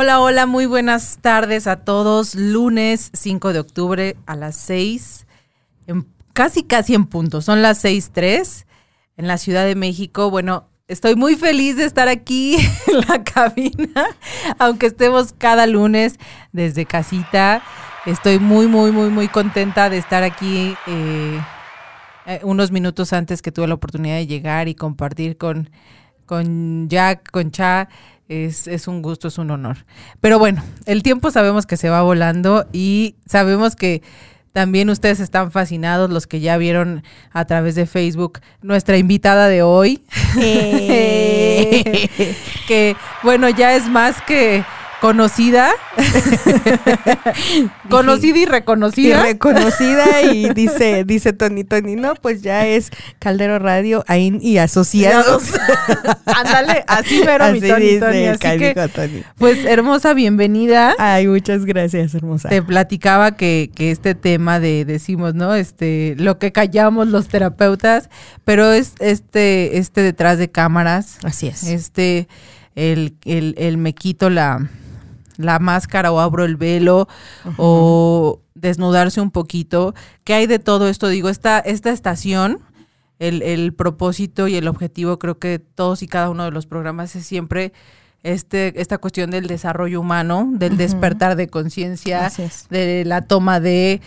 Hola, 0.00 0.20
hola, 0.20 0.46
muy 0.46 0.66
buenas 0.66 1.18
tardes 1.20 1.66
a 1.66 1.74
todos. 1.82 2.36
Lunes 2.36 3.10
5 3.14 3.52
de 3.52 3.58
octubre 3.58 4.16
a 4.26 4.36
las 4.36 4.54
6, 4.54 5.26
en, 5.88 6.06
casi 6.32 6.62
casi 6.62 6.94
en 6.94 7.04
punto, 7.04 7.42
son 7.42 7.62
las 7.62 7.84
6.3 7.84 8.64
en 9.16 9.26
la 9.26 9.38
Ciudad 9.38 9.66
de 9.66 9.74
México. 9.74 10.30
Bueno, 10.30 10.68
estoy 10.86 11.16
muy 11.16 11.34
feliz 11.34 11.76
de 11.76 11.84
estar 11.84 12.06
aquí 12.06 12.54
en 12.86 13.00
la 13.08 13.24
cabina, 13.24 14.06
aunque 14.60 14.86
estemos 14.86 15.34
cada 15.36 15.66
lunes 15.66 16.14
desde 16.52 16.86
casita. 16.86 17.60
Estoy 18.06 18.38
muy, 18.38 18.68
muy, 18.68 18.92
muy, 18.92 19.10
muy 19.10 19.26
contenta 19.26 19.90
de 19.90 19.98
estar 19.98 20.22
aquí 20.22 20.76
eh, 20.86 21.40
eh, 22.26 22.40
unos 22.44 22.70
minutos 22.70 23.12
antes 23.12 23.42
que 23.42 23.50
tuve 23.50 23.66
la 23.66 23.74
oportunidad 23.74 24.14
de 24.14 24.28
llegar 24.28 24.68
y 24.68 24.76
compartir 24.76 25.36
con, 25.36 25.70
con 26.24 26.88
Jack, 26.88 27.32
con 27.32 27.50
Cha. 27.50 27.88
Es, 28.28 28.66
es, 28.66 28.88
un 28.88 29.00
gusto, 29.00 29.28
es 29.28 29.38
un 29.38 29.50
honor. 29.50 29.86
Pero 30.20 30.38
bueno, 30.38 30.62
el 30.84 31.02
tiempo 31.02 31.30
sabemos 31.30 31.64
que 31.66 31.76
se 31.76 31.88
va 31.88 32.02
volando 32.02 32.66
y 32.72 33.16
sabemos 33.26 33.74
que 33.74 34.02
también 34.52 34.90
ustedes 34.90 35.20
están 35.20 35.50
fascinados, 35.52 36.10
los 36.10 36.26
que 36.26 36.40
ya 36.40 36.56
vieron 36.56 37.04
a 37.32 37.44
través 37.44 37.74
de 37.74 37.86
Facebook 37.86 38.40
nuestra 38.60 38.96
invitada 38.96 39.48
de 39.48 39.62
hoy. 39.62 40.02
Eh. 40.40 42.08
que 42.66 42.96
bueno, 43.22 43.48
ya 43.48 43.74
es 43.74 43.88
más 43.88 44.20
que 44.22 44.64
conocida, 45.00 45.70
conocida 47.90 48.38
y 48.38 48.46
reconocida. 48.46 49.20
Y 49.20 49.32
reconocida 49.32 50.22
y 50.22 50.50
dice, 50.54 51.04
dice 51.04 51.32
Tony 51.32 51.64
Tony, 51.64 51.96
no, 51.96 52.14
pues 52.14 52.42
ya 52.42 52.66
es 52.66 52.90
Caldero 53.18 53.58
Radio, 53.58 54.04
AIN 54.08 54.40
y 54.42 54.58
asociados. 54.58 55.44
Ándale, 56.26 56.84
así 56.86 57.22
pero 57.24 57.52
mi 57.52 57.60
Tony 57.60 57.98
Tony. 57.98 58.26
Así 58.26 58.58
que, 58.58 58.90
Tony. 58.94 59.22
Pues 59.38 59.64
hermosa 59.64 60.14
bienvenida. 60.14 60.94
Ay, 60.98 61.26
muchas 61.26 61.64
gracias, 61.64 62.14
hermosa. 62.14 62.48
Te 62.48 62.62
platicaba 62.62 63.36
que, 63.36 63.70
que 63.74 63.90
este 63.90 64.14
tema 64.14 64.60
de, 64.60 64.84
decimos, 64.84 65.34
¿no? 65.34 65.54
Este, 65.54 66.14
lo 66.18 66.38
que 66.38 66.52
callamos 66.52 67.08
los 67.08 67.28
terapeutas, 67.28 68.10
pero 68.44 68.72
es 68.72 68.94
este, 68.98 69.78
este 69.78 70.02
detrás 70.02 70.38
de 70.38 70.50
cámaras. 70.50 71.18
Así 71.22 71.46
es. 71.46 71.62
Este, 71.64 72.28
el, 72.74 73.16
el, 73.24 73.54
el 73.58 73.76
me 73.76 73.92
quito 73.92 74.30
la 74.30 74.68
la 75.38 75.58
máscara 75.58 76.12
o 76.12 76.20
abro 76.20 76.44
el 76.44 76.56
velo 76.56 77.08
o 77.56 78.42
desnudarse 78.54 79.22
un 79.22 79.30
poquito. 79.30 79.94
¿Qué 80.24 80.34
hay 80.34 80.46
de 80.46 80.58
todo 80.58 80.88
esto? 80.88 81.08
Digo, 81.08 81.30
esta, 81.30 81.60
esta 81.60 81.90
estación, 81.90 82.58
el, 83.18 83.40
el, 83.42 83.72
propósito 83.72 84.48
y 84.48 84.56
el 84.56 84.68
objetivo, 84.68 85.18
creo 85.18 85.38
que 85.38 85.58
todos 85.58 86.02
y 86.02 86.08
cada 86.08 86.28
uno 86.28 86.44
de 86.44 86.50
los 86.50 86.66
programas 86.66 87.16
es 87.16 87.24
siempre 87.24 87.72
este, 88.22 88.78
esta 88.80 88.98
cuestión 88.98 89.30
del 89.30 89.46
desarrollo 89.46 90.00
humano, 90.00 90.50
del 90.52 90.76
despertar 90.76 91.36
de 91.36 91.48
conciencia, 91.48 92.30
de 92.68 93.04
la 93.06 93.22
toma 93.22 93.60
de 93.60 94.02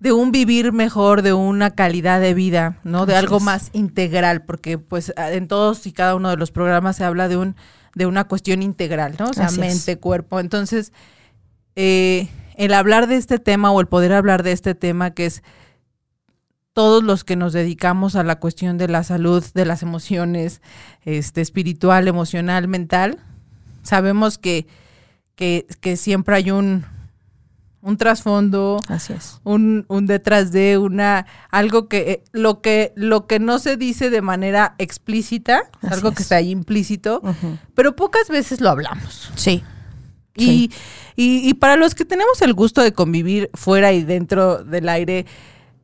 de 0.00 0.12
un 0.12 0.32
vivir 0.32 0.72
mejor, 0.72 1.20
de 1.20 1.34
una 1.34 1.72
calidad 1.72 2.22
de 2.22 2.32
vida, 2.32 2.78
¿no? 2.84 3.04
De 3.04 3.14
algo 3.14 3.38
más 3.38 3.68
integral, 3.74 4.42
porque 4.44 4.78
pues 4.78 5.12
en 5.16 5.46
todos 5.46 5.86
y 5.86 5.92
cada 5.92 6.14
uno 6.14 6.30
de 6.30 6.38
los 6.38 6.50
programas 6.50 6.96
se 6.96 7.04
habla 7.04 7.28
de 7.28 7.36
un 7.36 7.54
de 7.94 8.06
una 8.06 8.24
cuestión 8.24 8.62
integral, 8.62 9.16
¿no? 9.18 9.30
O 9.30 9.32
sea, 9.32 9.50
mente, 9.50 9.98
cuerpo. 9.98 10.40
Entonces, 10.40 10.92
eh, 11.76 12.28
el 12.56 12.74
hablar 12.74 13.06
de 13.06 13.16
este 13.16 13.38
tema 13.38 13.70
o 13.72 13.80
el 13.80 13.86
poder 13.86 14.12
hablar 14.12 14.42
de 14.42 14.52
este 14.52 14.74
tema 14.74 15.12
que 15.12 15.26
es 15.26 15.42
todos 16.72 17.02
los 17.02 17.24
que 17.24 17.36
nos 17.36 17.52
dedicamos 17.52 18.16
a 18.16 18.22
la 18.22 18.38
cuestión 18.38 18.78
de 18.78 18.88
la 18.88 19.02
salud, 19.02 19.44
de 19.54 19.64
las 19.64 19.82
emociones, 19.82 20.62
este, 21.04 21.40
espiritual, 21.40 22.06
emocional, 22.06 22.68
mental, 22.68 23.18
sabemos 23.82 24.38
que, 24.38 24.66
que, 25.34 25.66
que 25.80 25.96
siempre 25.96 26.36
hay 26.36 26.50
un, 26.50 26.84
un 27.82 27.96
trasfondo, 27.96 28.78
Así 28.88 29.12
es. 29.12 29.40
Un, 29.44 29.86
un, 29.88 30.06
detrás 30.06 30.52
de 30.52 30.78
una 30.78 31.26
algo 31.50 31.88
que 31.88 31.98
eh, 31.98 32.24
lo 32.32 32.60
que 32.60 32.92
lo 32.94 33.26
que 33.26 33.38
no 33.38 33.58
se 33.58 33.76
dice 33.76 34.10
de 34.10 34.20
manera 34.22 34.74
explícita, 34.78 35.62
algo 35.82 36.12
que 36.12 36.22
está 36.22 36.36
ahí 36.36 36.50
implícito, 36.50 37.22
pero 37.74 37.96
pocas 37.96 38.28
veces 38.28 38.60
lo 38.60 38.70
hablamos. 38.70 39.30
Sí. 39.34 39.62
Y, 40.36 40.70
y, 41.16 41.48
y, 41.48 41.54
para 41.54 41.76
los 41.76 41.94
que 41.94 42.04
tenemos 42.04 42.40
el 42.40 42.54
gusto 42.54 42.82
de 42.82 42.92
convivir 42.92 43.50
fuera 43.52 43.92
y 43.92 44.04
dentro 44.04 44.64
del 44.64 44.88
aire, 44.88 45.26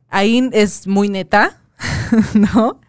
ahí 0.09 0.49
es 0.53 0.87
muy 0.87 1.09
neta, 1.09 1.59
¿no? 2.33 2.79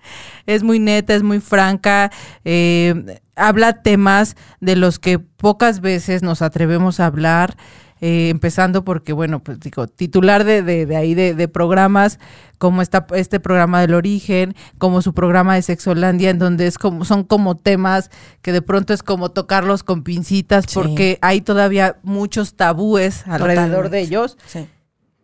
Es 0.46 0.62
muy 0.62 0.78
neta, 0.78 1.14
es 1.14 1.22
muy 1.22 1.40
franca, 1.40 2.10
eh, 2.44 3.18
habla 3.36 3.82
temas 3.82 4.36
de 4.60 4.76
los 4.76 4.98
que 4.98 5.18
pocas 5.18 5.80
veces 5.80 6.22
nos 6.22 6.42
atrevemos 6.42 7.00
a 7.00 7.06
hablar. 7.06 7.56
Eh, 8.00 8.28
empezando 8.28 8.84
porque, 8.84 9.12
bueno, 9.12 9.40
pues 9.40 9.58
digo, 9.58 9.88
titular 9.88 10.44
de, 10.44 10.62
de, 10.62 10.86
de 10.86 10.96
ahí 10.96 11.14
de, 11.14 11.34
de, 11.34 11.48
programas 11.48 12.20
como 12.58 12.80
está 12.80 13.06
este 13.14 13.40
programa 13.40 13.80
del 13.80 13.94
origen, 13.94 14.54
como 14.78 15.02
su 15.02 15.14
programa 15.14 15.56
de 15.56 15.62
Sexolandia, 15.62 16.30
en 16.30 16.38
donde 16.38 16.66
es 16.66 16.78
como, 16.78 17.04
son 17.04 17.24
como 17.24 17.56
temas 17.56 18.10
que 18.40 18.52
de 18.52 18.62
pronto 18.62 18.92
es 18.92 19.02
como 19.02 19.30
tocarlos 19.30 19.82
con 19.82 20.04
pincitas, 20.04 20.66
sí. 20.68 20.74
porque 20.74 21.18
hay 21.22 21.40
todavía 21.40 21.96
muchos 22.02 22.54
tabúes 22.54 23.26
alrededor 23.26 23.86
Totalmente. 23.86 23.96
de 23.96 24.02
ellos. 24.02 24.38
Sí. 24.46 24.68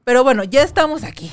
Pero 0.05 0.25
bueno, 0.25 0.43
ya 0.43 0.63
estamos 0.63 1.05
aquí. 1.05 1.31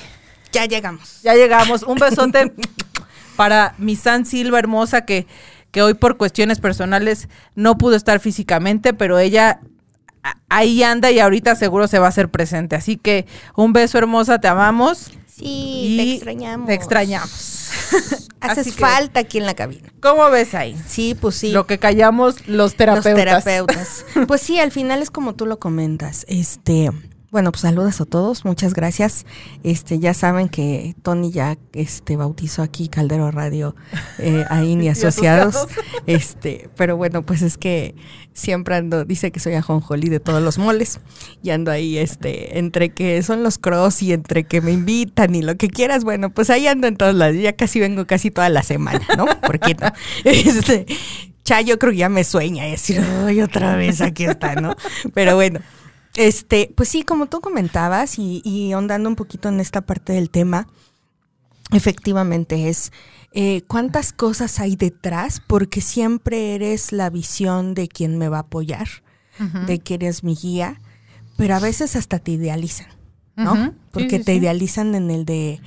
Ya 0.52 0.66
llegamos. 0.66 1.22
Ya 1.24 1.34
llegamos. 1.34 1.84
Un 1.84 1.98
besote 1.98 2.54
para 3.36 3.74
mi 3.80 3.96
San 3.96 4.26
Silva 4.26 4.60
hermosa 4.60 5.06
que 5.06 5.26
que 5.72 5.82
hoy 5.82 5.94
por 5.94 6.18
cuestiones 6.18 6.60
personales 6.60 7.30
no 7.56 7.78
pudo 7.78 7.96
estar 7.96 8.20
físicamente, 8.20 8.94
pero 8.94 9.20
ella 9.20 9.62
ahí 10.50 10.84
anda 10.84 11.12
y 11.12 11.20
ahorita 11.20 11.56
seguro 11.56 11.88
se 11.88 12.00
va 12.00 12.08
a 12.08 12.10
hacer 12.10 12.30
presente. 12.30 12.76
Así 12.76 12.98
que 12.98 13.26
un 13.56 13.74
beso 13.74 13.98
hermosa, 13.98 14.40
te 14.40 14.48
amamos. 14.48 15.12
Sí, 15.28 15.96
te 15.98 16.14
extrañamos. 16.14 16.68
Te 16.68 16.74
extrañamos. 16.74 17.70
Haces 18.42 18.76
falta 18.76 19.22
aquí 19.22 19.38
en 19.38 19.46
la 19.46 19.54
cabina. 19.54 19.90
¿Cómo 20.02 20.30
ves 20.30 20.56
ahí? 20.56 20.76
Sí, 20.88 21.16
pues 21.20 21.36
sí. 21.36 21.52
Lo 21.52 21.68
que 21.68 21.78
callamos 21.78 22.48
los 22.48 22.76
terapeutas. 22.76 23.14
Los 23.14 23.44
terapeutas. 23.44 24.06
pues 24.28 24.42
sí, 24.42 24.60
al 24.60 24.72
final 24.72 25.02
es 25.02 25.10
como 25.12 25.36
tú 25.36 25.46
lo 25.46 25.60
comentas. 25.60 26.26
Este, 26.28 26.92
bueno, 27.32 27.54
pues 27.54 27.62
saludos 27.62 28.02
a 28.02 28.06
todos, 28.06 28.44
muchas 28.44 28.74
gracias. 28.74 29.26
Este, 29.64 30.00
ya 30.00 30.14
saben 30.14 30.50
que 30.50 30.96
Tony 31.02 31.32
ya 31.32 31.58
este 31.72 32.18
bautizó 32.18 32.62
aquí 32.62 32.90
Caldero 32.90 33.32
Radio 33.32 33.74
eh, 34.20 34.44
ahí 34.50 34.76
ni 34.78 34.90
asociados. 34.90 35.68
este, 36.08 36.70
pero 36.76 36.98
bueno, 36.98 37.26
pues 37.26 37.42
es 37.42 37.58
que 37.58 37.96
siempre 38.34 38.76
ando, 38.76 39.06
dice 39.06 39.32
que 39.32 39.40
soy 39.40 39.54
ajonjolí 39.54 40.10
de 40.10 40.20
todos 40.20 40.44
los 40.44 40.58
moles 40.58 41.00
y 41.42 41.52
ando 41.52 41.72
ahí 41.72 41.98
este 41.98 42.60
entre 42.60 42.90
que 42.90 43.24
son 43.24 43.44
los 43.44 43.58
cross 43.58 44.04
y 44.04 44.12
entre 44.12 44.44
que 44.44 44.60
me 44.60 44.74
invitan 44.74 45.34
y 45.34 45.42
lo 45.42 45.56
que 45.56 45.70
quieras, 45.70 46.04
bueno, 46.04 46.32
pues 46.32 46.50
ahí 46.50 46.68
ando 46.68 46.88
en 46.88 46.98
todos 46.98 47.16
lados. 47.16 47.38
Ya 47.38 47.54
casi 47.54 47.80
vengo 47.80 48.06
casi 48.06 48.30
toda 48.30 48.50
la 48.50 48.62
semana, 48.62 49.08
¿no? 49.18 49.26
Porque 49.42 49.76
no? 49.76 49.88
Este, 50.26 50.86
ya 51.46 51.62
yo 51.62 51.80
creo 51.80 51.94
que 51.94 52.00
ya 52.00 52.10
me 52.10 52.26
sueña 52.26 52.68
y 52.68 52.72
decir, 52.72 53.02
"Ay, 53.26 53.42
otra 53.42 53.78
vez 53.78 54.02
aquí 54.02 54.26
está", 54.26 54.56
¿no? 54.56 54.76
Pero 55.14 55.36
bueno, 55.36 55.62
este, 56.16 56.74
pues 56.76 56.90
sí, 56.90 57.04
como 57.04 57.28
tú 57.28 57.42
comentabas 57.42 58.20
y, 58.20 58.42
y 58.44 58.72
ahondando 58.74 59.10
un 59.10 59.16
poquito 59.16 59.50
en 59.50 59.60
esta 59.60 59.82
parte 59.82 60.14
del 60.14 60.30
tema, 60.30 60.68
efectivamente 61.72 62.70
es 62.70 62.92
eh, 63.34 63.62
cuántas 63.68 64.12
cosas 64.12 64.60
hay 64.60 64.76
detrás, 64.76 65.42
porque 65.46 65.80
siempre 65.80 66.54
eres 66.56 66.92
la 66.92 67.10
visión 67.10 67.74
de 67.74 67.88
quien 67.88 68.18
me 68.18 68.28
va 68.28 68.38
a 68.38 68.42
apoyar, 68.42 68.88
uh 69.40 69.44
-huh. 69.44 69.66
de 69.66 69.80
que 69.80 69.94
eres 69.94 70.24
mi 70.24 70.36
guía, 70.36 70.82
pero 71.38 71.56
a 71.56 71.60
veces 71.60 71.96
hasta 71.96 72.20
te 72.20 72.32
idealizan, 72.32 72.90
¿no? 73.38 73.54
Uh 73.54 73.56
-huh. 73.56 73.74
Porque 73.92 74.10
sí, 74.10 74.18
sí, 74.18 74.24
te 74.26 74.32
sí. 74.34 74.38
idealizan 74.40 74.96
en 74.96 75.12
el 75.12 75.24
de, 75.24 75.62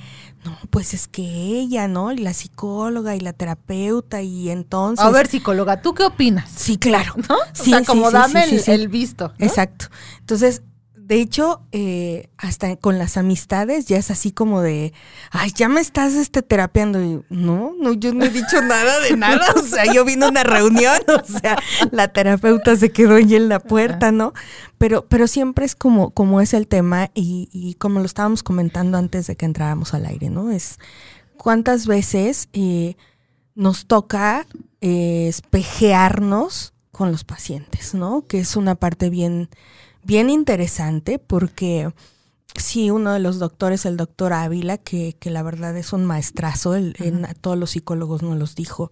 no, 0.45 0.57
pues 0.69 0.93
es 0.93 1.07
que 1.07 1.23
ella, 1.23 1.87
¿no? 1.87 2.11
Y 2.11 2.17
la 2.17 2.33
psicóloga 2.33 3.15
y 3.15 3.19
la 3.19 3.33
terapeuta 3.33 4.21
y 4.21 4.51
entonces... 4.51 5.03
A 5.03 5.09
ver, 5.09 5.27
psicóloga, 5.27 5.81
¿tú 5.81 5.95
qué 5.95 6.03
opinas? 6.03 6.49
Sí, 6.55 6.77
claro. 6.77 7.15
¿No? 7.27 7.35
Sí, 7.53 7.73
o 7.73 7.77
sea, 7.77 7.85
como 7.85 8.07
sí, 8.07 8.13
dame 8.13 8.45
sí, 8.47 8.71
el, 8.71 8.81
el, 8.81 8.87
visto. 8.87 9.33
¿no? 9.39 9.45
Exacto. 9.45 9.87
Entonces, 10.19 10.61
de 11.07 11.21
hecho, 11.21 11.61
eh, 11.71 12.29
hasta 12.35 12.77
con 12.77 12.97
las 12.97 13.15
amistades 13.15 13.85
ya 13.85 13.97
es 13.97 14.09
así 14.09 14.31
como 14.31 14.61
de, 14.61 14.91
ay, 15.29 15.51
ya 15.53 15.69
me 15.69 15.79
estás 15.79 16.13
este, 16.15 16.41
terapeando. 16.41 16.99
Y, 16.99 17.21
no, 17.29 17.73
no, 17.79 17.93
yo 17.93 18.11
no 18.11 18.25
he 18.25 18.29
dicho 18.29 18.59
nada 18.67 18.99
de 19.01 19.15
nada. 19.15 19.45
O 19.55 19.61
sea, 19.61 19.85
yo 19.93 20.03
vine 20.03 20.25
a 20.25 20.29
una 20.29 20.43
reunión, 20.43 20.97
o 21.07 21.39
sea, 21.39 21.57
la 21.91 22.07
terapeuta 22.07 22.75
se 22.75 22.91
quedó 22.91 23.15
ahí 23.15 23.35
en 23.35 23.49
la 23.49 23.59
puerta, 23.59 24.11
¿no? 24.11 24.33
Pero, 24.79 25.05
pero 25.07 25.27
siempre 25.27 25.65
es 25.65 25.75
como, 25.75 26.09
como 26.09 26.41
es 26.41 26.55
el 26.55 26.67
tema 26.67 27.11
y, 27.13 27.49
y 27.51 27.75
como 27.75 27.99
lo 27.99 28.05
estábamos 28.07 28.41
comentando 28.41 28.97
antes 28.97 29.27
de 29.27 29.35
que 29.35 29.45
entráramos 29.45 29.93
al 29.93 30.07
aire, 30.07 30.31
¿no? 30.31 30.49
Es 30.49 30.79
cuántas 31.37 31.85
veces 31.85 32.49
eh, 32.53 32.95
nos 33.53 33.85
toca 33.85 34.47
eh, 34.81 35.27
espejearnos 35.27 36.73
con 36.91 37.11
los 37.11 37.23
pacientes, 37.23 37.93
¿no? 37.93 38.25
Que 38.25 38.39
es 38.39 38.55
una 38.55 38.73
parte 38.73 39.11
bien 39.11 39.49
bien 40.05 40.29
interesante 40.29 41.19
porque 41.19 41.91
sí, 42.55 42.91
uno 42.91 43.13
de 43.13 43.19
los 43.19 43.39
doctores, 43.39 43.85
el 43.85 43.97
doctor 43.97 44.33
Ávila, 44.33 44.77
que, 44.77 45.15
que 45.19 45.29
la 45.29 45.43
verdad 45.43 45.75
es 45.77 45.93
un 45.93 46.05
maestrazo, 46.05 46.75
el, 46.75 46.95
en, 46.99 47.25
a 47.25 47.33
todos 47.33 47.57
los 47.57 47.71
psicólogos 47.71 48.21
nos 48.23 48.37
los 48.37 48.55
dijo, 48.55 48.91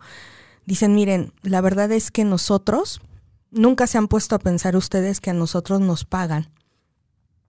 dicen, 0.66 0.96
miren, 0.96 1.34
la 1.44 1.62
verdad 1.62 1.92
es 1.92 2.12
que 2.12 2.26
nosotros 2.26 3.02
nunca 3.52 3.88
se 3.88 3.98
han 3.98 4.08
puesto 4.08 4.36
a 4.36 4.40
pensar 4.40 4.76
ustedes 4.76 5.22
que 5.22 5.30
a 5.30 5.34
nosotros 5.34 5.80
nos 5.80 6.06
pagan. 6.06 6.52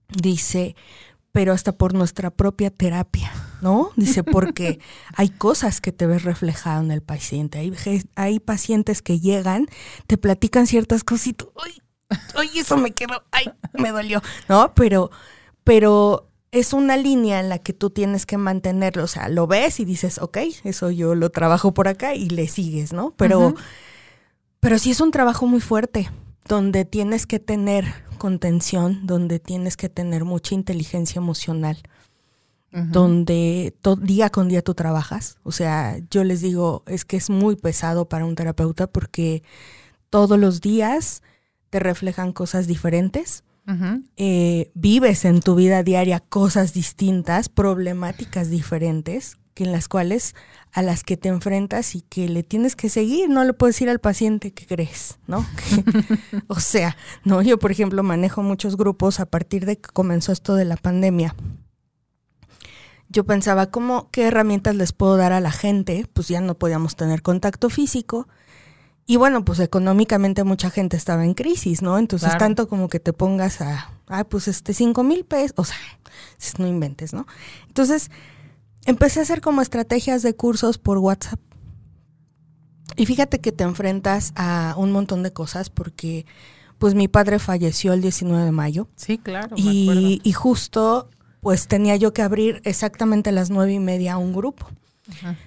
Dice, 0.07 0.75
pero 1.31 1.51
hasta 1.51 1.71
por 1.71 1.95
nuestra 1.95 2.29
propia 2.29 2.69
terapia, 2.69 3.31
¿no? 3.61 3.89
Dice, 3.95 4.23
porque 4.23 4.79
hay 5.15 5.29
cosas 5.29 5.81
que 5.81 5.91
te 5.91 6.05
ves 6.05 6.23
reflejado 6.23 6.83
en 6.83 6.91
el 6.91 7.01
paciente. 7.01 7.57
Hay, 7.57 7.73
hay 8.15 8.39
pacientes 8.39 9.01
que 9.01 9.19
llegan, 9.19 9.65
te 10.07 10.17
platican 10.17 10.67
ciertas 10.67 11.03
cosas 11.03 11.27
y 11.27 11.33
tú, 11.33 11.51
¡ay! 11.63 11.81
¡Ay, 12.35 12.49
eso 12.55 12.77
me 12.77 12.91
quedó! 12.91 13.23
¡Ay, 13.31 13.51
me 13.73 13.91
dolió! 13.91 14.21
¿No? 14.47 14.73
Pero, 14.75 15.11
pero 15.63 16.29
es 16.51 16.73
una 16.73 16.95
línea 16.95 17.39
en 17.41 17.49
la 17.49 17.59
que 17.59 17.73
tú 17.73 17.89
tienes 17.89 18.25
que 18.25 18.37
mantenerlo. 18.37 19.03
O 19.03 19.07
sea, 19.07 19.27
lo 19.27 19.45
ves 19.45 19.79
y 19.79 19.85
dices, 19.85 20.19
ok, 20.19 20.37
eso 20.63 20.89
yo 20.89 21.13
lo 21.13 21.29
trabajo 21.29 21.73
por 21.73 21.87
acá 21.87 22.15
y 22.15 22.29
le 22.29 22.47
sigues, 22.47 22.93
¿no? 22.93 23.13
Pero, 23.17 23.55
pero 24.61 24.79
sí 24.79 24.91
es 24.91 25.01
un 25.01 25.11
trabajo 25.11 25.47
muy 25.47 25.59
fuerte, 25.59 26.09
donde 26.47 26.85
tienes 26.85 27.25
que 27.25 27.39
tener 27.39 27.85
contención, 28.17 29.05
donde 29.05 29.39
tienes 29.39 29.75
que 29.75 29.89
tener 29.89 30.23
mucha 30.23 30.55
inteligencia 30.55 31.19
emocional, 31.19 31.77
donde 32.71 33.73
día 34.01 34.29
con 34.29 34.49
día 34.49 34.61
tú 34.61 34.73
trabajas. 34.73 35.37
O 35.43 35.51
sea, 35.51 35.97
yo 36.09 36.23
les 36.23 36.41
digo, 36.41 36.83
es 36.87 37.05
que 37.05 37.15
es 37.15 37.29
muy 37.29 37.55
pesado 37.55 38.09
para 38.09 38.25
un 38.25 38.35
terapeuta 38.35 38.87
porque 38.87 39.43
todos 40.09 40.37
los 40.37 40.59
días 40.59 41.21
te 41.69 41.79
reflejan 41.79 42.31
cosas 42.33 42.67
diferentes 42.67 43.43
eh, 44.15 44.71
vives 44.75 45.25
en 45.25 45.41
tu 45.41 45.55
vida 45.55 45.81
diaria 45.81 46.19
cosas 46.19 46.73
distintas, 46.73 47.49
problemáticas 47.49 48.49
diferentes, 48.49 49.37
que 49.55 49.63
en 49.63 49.71
las 49.71 49.87
cuales 49.87 50.35
a 50.71 50.81
las 50.81 51.03
que 51.03 51.17
te 51.17 51.29
enfrentas 51.29 51.95
y 51.95 52.01
que 52.01 52.29
le 52.29 52.43
tienes 52.43 52.75
que 52.75 52.89
seguir, 52.89 53.29
no 53.29 53.43
le 53.43 53.53
puedes 53.53 53.75
decir 53.75 53.89
al 53.89 53.99
paciente 53.99 54.51
que 54.51 54.67
crees, 54.67 55.17
¿no? 55.27 55.45
o 56.47 56.59
sea, 56.59 56.95
no, 57.23 57.41
yo 57.41 57.57
por 57.57 57.71
ejemplo 57.71 58.03
manejo 58.03 58.43
muchos 58.43 58.77
grupos 58.77 59.19
a 59.19 59.25
partir 59.25 59.65
de 59.65 59.77
que 59.77 59.89
comenzó 59.89 60.31
esto 60.31 60.55
de 60.55 60.65
la 60.65 60.77
pandemia. 60.77 61.35
Yo 63.07 63.23
pensaba, 63.23 63.67
¿cómo, 63.71 64.09
qué 64.11 64.23
herramientas 64.23 64.75
les 64.75 64.91
puedo 64.91 65.15
dar 65.15 65.31
a 65.31 65.39
la 65.39 65.51
gente? 65.51 66.05
Pues 66.11 66.27
ya 66.27 66.41
no 66.41 66.55
podíamos 66.55 66.95
tener 66.95 67.21
contacto 67.21 67.69
físico 67.69 68.27
y 69.07 69.17
bueno, 69.17 69.45
pues 69.45 69.59
económicamente 69.59 70.43
mucha 70.43 70.71
gente 70.71 70.97
estaba 70.97 71.25
en 71.25 71.35
crisis, 71.35 71.83
¿no? 71.83 71.99
Entonces, 71.99 72.35
tanto 72.37 72.67
como 72.67 72.89
que 72.89 72.99
te 72.99 73.13
pongas 73.13 73.61
a, 73.61 73.91
ah, 74.07 74.23
pues 74.23 74.47
este, 74.47 74.73
cinco 74.73 75.03
mil 75.03 75.25
pesos, 75.25 75.53
o 75.57 75.63
sea, 75.63 75.77
no 76.57 76.65
inventes, 76.67 77.13
¿no? 77.13 77.27
Entonces, 77.67 78.09
empecé 78.85 79.19
a 79.19 79.23
hacer 79.23 79.41
como 79.41 79.61
estrategias 79.61 80.23
de 80.23 80.35
cursos 80.35 80.79
por 80.79 80.97
WhatsApp. 80.97 81.39
Y 82.95 83.05
fíjate 83.05 83.39
que 83.39 83.51
te 83.51 83.63
enfrentas 83.63 84.33
a 84.35 84.73
un 84.77 84.91
montón 84.91 85.21
de 85.21 85.31
cosas 85.31 85.69
porque, 85.69 86.25
pues 86.79 86.95
mi 86.95 87.07
padre 87.07 87.37
falleció 87.37 87.93
el 87.93 88.01
19 88.01 88.43
de 88.43 88.51
mayo. 88.51 88.87
Sí, 88.95 89.19
claro. 89.19 89.55
Y, 89.55 90.19
y 90.23 90.31
justo, 90.31 91.11
pues 91.41 91.67
tenía 91.67 91.95
yo 91.95 92.11
que 92.11 92.23
abrir 92.23 92.59
exactamente 92.63 93.29
a 93.29 93.33
las 93.33 93.51
nueve 93.51 93.73
y 93.73 93.79
media 93.79 94.17
un 94.17 94.33
grupo. 94.33 94.67
Ajá. 95.11 95.37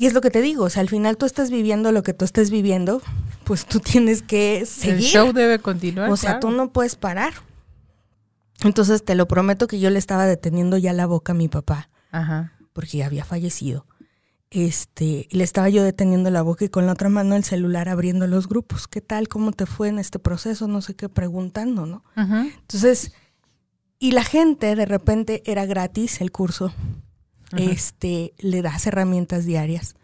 Y 0.00 0.06
es 0.06 0.14
lo 0.14 0.20
que 0.20 0.30
te 0.30 0.40
digo, 0.40 0.64
o 0.64 0.70
sea, 0.70 0.80
al 0.80 0.88
final 0.88 1.16
tú 1.16 1.26
estás 1.26 1.50
viviendo 1.50 1.90
lo 1.90 2.04
que 2.04 2.14
tú 2.14 2.24
estés 2.24 2.50
viviendo, 2.50 3.02
pues 3.42 3.66
tú 3.66 3.80
tienes 3.80 4.22
que 4.22 4.64
seguir. 4.64 4.98
El 4.98 5.02
show 5.02 5.32
debe 5.32 5.58
continuar. 5.58 6.08
O 6.08 6.16
sea, 6.16 6.38
tú 6.38 6.52
no 6.52 6.72
puedes 6.72 6.94
parar. 6.94 7.34
Entonces 8.62 9.04
te 9.04 9.16
lo 9.16 9.26
prometo 9.26 9.66
que 9.66 9.80
yo 9.80 9.90
le 9.90 9.98
estaba 9.98 10.24
deteniendo 10.26 10.78
ya 10.78 10.92
la 10.92 11.06
boca 11.06 11.32
a 11.32 11.34
mi 11.34 11.48
papá, 11.48 11.90
Ajá. 12.12 12.52
porque 12.72 12.98
ya 12.98 13.06
había 13.06 13.24
fallecido. 13.24 13.86
Este, 14.50 15.26
le 15.32 15.42
estaba 15.42 15.68
yo 15.68 15.82
deteniendo 15.82 16.30
la 16.30 16.42
boca 16.42 16.64
y 16.64 16.68
con 16.68 16.86
la 16.86 16.92
otra 16.92 17.08
mano 17.08 17.34
el 17.34 17.42
celular 17.42 17.88
abriendo 17.88 18.28
los 18.28 18.48
grupos. 18.48 18.86
¿Qué 18.86 19.00
tal? 19.00 19.26
¿Cómo 19.26 19.50
te 19.50 19.66
fue 19.66 19.88
en 19.88 19.98
este 19.98 20.20
proceso? 20.20 20.68
No 20.68 20.80
sé 20.80 20.94
qué, 20.94 21.08
preguntando, 21.08 21.86
¿no? 21.86 22.04
Ajá. 22.14 22.46
Entonces, 22.46 23.12
y 23.98 24.12
la 24.12 24.22
gente 24.22 24.76
de 24.76 24.86
repente 24.86 25.42
era 25.44 25.66
gratis 25.66 26.20
el 26.20 26.30
curso 26.30 26.72
este, 27.56 28.34
le 28.38 28.62
das 28.62 28.86
herramientas 28.86 29.44
diarias. 29.44 29.96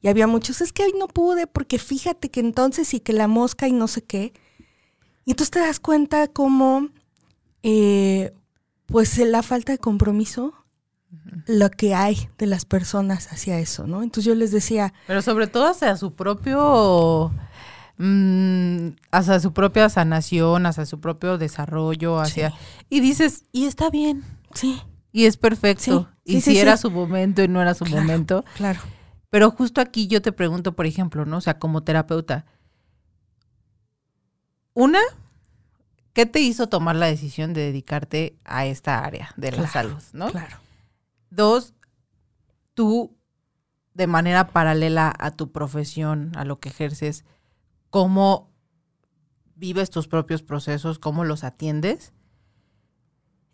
Y 0.00 0.08
había 0.08 0.26
muchos, 0.26 0.60
es 0.60 0.72
que 0.72 0.84
hoy 0.84 0.92
no 0.98 1.08
pude 1.08 1.46
porque 1.46 1.78
fíjate 1.78 2.30
que 2.30 2.40
entonces 2.40 2.92
y 2.92 3.00
que 3.00 3.12
la 3.12 3.26
mosca 3.26 3.68
y 3.68 3.72
no 3.72 3.88
sé 3.88 4.02
qué. 4.02 4.34
Y 5.24 5.30
entonces 5.30 5.50
te 5.50 5.60
das 5.60 5.80
cuenta 5.80 6.28
como, 6.28 6.88
eh, 7.62 8.34
pues 8.86 9.16
la 9.18 9.42
falta 9.42 9.72
de 9.72 9.78
compromiso, 9.78 10.52
lo 11.46 11.70
que 11.70 11.94
hay 11.94 12.28
de 12.38 12.46
las 12.46 12.64
personas 12.64 13.32
hacia 13.32 13.58
eso, 13.58 13.86
¿no? 13.86 14.02
Entonces 14.02 14.26
yo 14.26 14.34
les 14.34 14.50
decía... 14.50 14.92
Pero 15.06 15.22
sobre 15.22 15.46
todo 15.46 15.68
hacia 15.68 15.96
su 15.96 16.12
propio... 16.12 17.32
Mm, 17.96 18.88
hacia 19.12 19.38
su 19.40 19.52
propia 19.52 19.88
sanación, 19.88 20.66
hacia 20.66 20.84
su 20.84 21.00
propio 21.00 21.38
desarrollo, 21.38 22.18
hacia... 22.18 22.52
Y 22.90 23.00
dices, 23.00 23.44
y 23.52 23.64
está 23.64 23.88
bien. 23.88 24.24
Sí. 24.52 24.82
Y 25.12 25.24
es 25.24 25.36
perfecto. 25.36 26.08
Y 26.24 26.40
si 26.40 26.58
era 26.58 26.76
su 26.76 26.90
momento 26.90 27.42
y 27.42 27.48
no 27.48 27.60
era 27.60 27.74
su 27.74 27.84
momento. 27.86 28.44
Claro. 28.56 28.80
Pero 29.30 29.50
justo 29.50 29.80
aquí 29.80 30.06
yo 30.06 30.22
te 30.22 30.32
pregunto, 30.32 30.74
por 30.74 30.86
ejemplo, 30.86 31.24
¿no? 31.26 31.38
O 31.38 31.40
sea, 31.40 31.58
como 31.58 31.82
terapeuta, 31.82 32.46
una, 34.72 35.00
¿qué 36.12 36.26
te 36.26 36.40
hizo 36.40 36.68
tomar 36.68 36.96
la 36.96 37.06
decisión 37.06 37.52
de 37.52 37.62
dedicarte 37.62 38.38
a 38.44 38.66
esta 38.66 39.04
área 39.04 39.32
de 39.36 39.52
la 39.52 39.68
salud, 39.68 40.02
¿no? 40.12 40.30
Claro. 40.30 40.56
Dos, 41.30 41.74
tú, 42.74 43.16
de 43.94 44.06
manera 44.06 44.48
paralela 44.48 45.12
a 45.18 45.30
tu 45.30 45.52
profesión, 45.52 46.32
a 46.36 46.44
lo 46.44 46.58
que 46.58 46.68
ejerces, 46.68 47.24
¿cómo 47.90 48.52
vives 49.56 49.90
tus 49.90 50.08
propios 50.08 50.42
procesos? 50.42 50.98
¿Cómo 50.98 51.24
los 51.24 51.44
atiendes? 51.44 52.12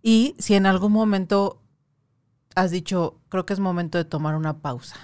Y 0.02 0.34
si 0.38 0.54
en 0.54 0.66
algún 0.66 0.92
momento 0.92 1.62
has 2.54 2.70
dicho, 2.70 3.18
creo 3.28 3.46
que 3.46 3.52
es 3.52 3.60
momento 3.60 3.98
de 3.98 4.04
tomar 4.04 4.34
una 4.36 4.58
pausa. 4.58 4.96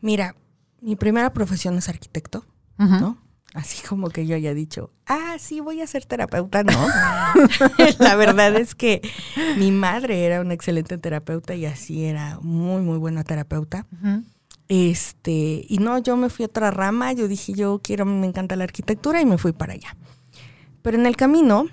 Mira, 0.00 0.36
mi 0.80 0.96
primera 0.96 1.32
profesión 1.32 1.76
es 1.78 1.88
arquitecto, 1.88 2.44
¿no? 2.78 3.18
Así 3.54 3.86
como 3.86 4.10
que 4.10 4.26
yo 4.26 4.36
haya 4.36 4.52
dicho, 4.52 4.90
ah, 5.06 5.36
sí, 5.38 5.60
voy 5.60 5.80
a 5.80 5.86
ser 5.86 6.04
terapeuta, 6.04 6.62
no. 6.62 6.72
la 7.98 8.14
verdad 8.16 8.54
es 8.56 8.74
que 8.74 9.00
mi 9.56 9.72
madre 9.72 10.24
era 10.26 10.42
una 10.42 10.52
excelente 10.52 10.98
terapeuta 10.98 11.54
y 11.54 11.64
así 11.64 12.04
era 12.04 12.38
muy, 12.42 12.82
muy 12.82 12.98
buena 12.98 13.24
terapeuta. 13.24 13.86
Este, 14.68 15.64
y 15.68 15.78
no, 15.80 15.98
yo 15.98 16.16
me 16.16 16.28
fui 16.28 16.44
a 16.44 16.48
otra 16.48 16.70
rama, 16.70 17.12
yo 17.12 17.28
dije, 17.28 17.54
yo 17.54 17.80
quiero, 17.82 18.04
me 18.04 18.26
encanta 18.26 18.56
la 18.56 18.64
arquitectura 18.64 19.22
y 19.22 19.26
me 19.26 19.38
fui 19.38 19.52
para 19.52 19.72
allá. 19.72 19.96
Pero 20.82 20.98
en 20.98 21.06
el 21.06 21.16
camino, 21.16 21.66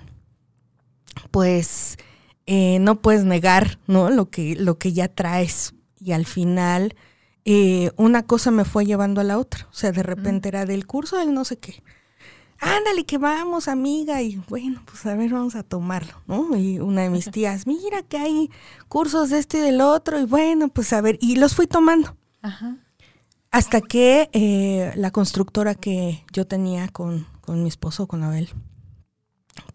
pues 1.30 1.98
eh, 2.46 2.78
no 2.80 3.00
puedes 3.00 3.24
negar, 3.24 3.78
¿no? 3.86 4.10
Lo 4.10 4.30
que, 4.30 4.56
lo 4.56 4.78
que 4.78 4.92
ya 4.92 5.08
traes. 5.08 5.74
Y 6.00 6.12
al 6.12 6.26
final, 6.26 6.94
eh, 7.44 7.90
una 7.96 8.24
cosa 8.24 8.50
me 8.50 8.64
fue 8.64 8.84
llevando 8.84 9.20
a 9.20 9.24
la 9.24 9.38
otra. 9.38 9.66
O 9.70 9.74
sea, 9.74 9.92
de 9.92 10.02
repente 10.02 10.48
era 10.48 10.66
del 10.66 10.86
curso 10.86 11.18
del 11.18 11.32
no 11.32 11.44
sé 11.44 11.58
qué. 11.58 11.82
Ándale, 12.60 13.04
que 13.04 13.18
vamos, 13.18 13.68
amiga. 13.68 14.22
Y 14.22 14.36
bueno, 14.48 14.82
pues 14.86 15.04
a 15.06 15.14
ver, 15.14 15.30
vamos 15.30 15.54
a 15.54 15.62
tomarlo, 15.62 16.14
¿no? 16.26 16.56
Y 16.56 16.78
una 16.78 17.02
de 17.02 17.10
mis 17.10 17.30
tías, 17.30 17.66
mira 17.66 18.02
que 18.02 18.18
hay 18.18 18.50
cursos 18.88 19.30
de 19.30 19.38
este 19.38 19.58
y 19.58 19.60
del 19.60 19.80
otro. 19.80 20.20
Y 20.20 20.24
bueno, 20.24 20.68
pues 20.68 20.92
a 20.92 21.00
ver, 21.00 21.18
y 21.20 21.36
los 21.36 21.54
fui 21.54 21.66
tomando. 21.66 22.16
Ajá. 22.42 22.76
Hasta 23.50 23.80
que 23.80 24.30
eh, 24.32 24.92
la 24.96 25.10
constructora 25.12 25.74
que 25.74 26.24
yo 26.32 26.46
tenía 26.46 26.88
con, 26.88 27.26
con 27.40 27.62
mi 27.62 27.68
esposo, 27.68 28.06
con 28.06 28.22
Abel, 28.24 28.50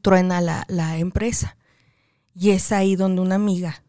truena 0.01 0.41
la, 0.41 0.65
la 0.67 0.97
empresa. 0.97 1.55
Y 2.35 2.51
es 2.51 2.71
ahí 2.71 2.95
donde 2.95 3.21
una 3.21 3.35
amiga, 3.35 3.83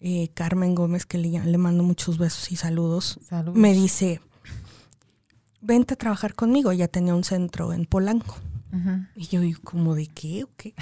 eh, 0.00 0.30
Carmen 0.34 0.74
Gómez, 0.74 1.06
que 1.06 1.18
le, 1.18 1.28
le, 1.28 1.58
mando 1.58 1.82
muchos 1.82 2.18
besos 2.18 2.50
y 2.50 2.56
saludos, 2.56 3.20
me 3.52 3.72
dice, 3.72 4.20
vente 5.60 5.94
a 5.94 5.96
trabajar 5.96 6.34
conmigo. 6.34 6.72
Ya 6.72 6.88
tenía 6.88 7.14
un 7.14 7.24
centro 7.24 7.72
en 7.72 7.86
Polanco. 7.86 8.36
Y 9.16 9.26
yo, 9.26 9.40
como 9.64 9.96
de 9.96 10.06
qué? 10.06 10.44
¿O 10.44 10.48
qué? 10.56 10.74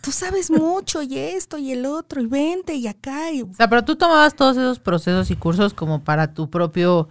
Tú 0.00 0.12
sabes 0.12 0.50
mucho 0.50 1.02
y 1.02 1.18
esto 1.18 1.58
y 1.58 1.72
el 1.72 1.86
otro 1.86 2.20
y 2.20 2.26
vente 2.26 2.74
y 2.74 2.86
acá. 2.86 3.32
Y... 3.32 3.42
O 3.42 3.54
sea, 3.54 3.68
pero 3.68 3.84
tú 3.84 3.96
tomabas 3.96 4.36
todos 4.36 4.56
esos 4.56 4.78
procesos 4.78 5.30
y 5.30 5.36
cursos 5.36 5.74
como 5.74 6.04
para 6.04 6.34
tu 6.34 6.50
propio 6.50 7.08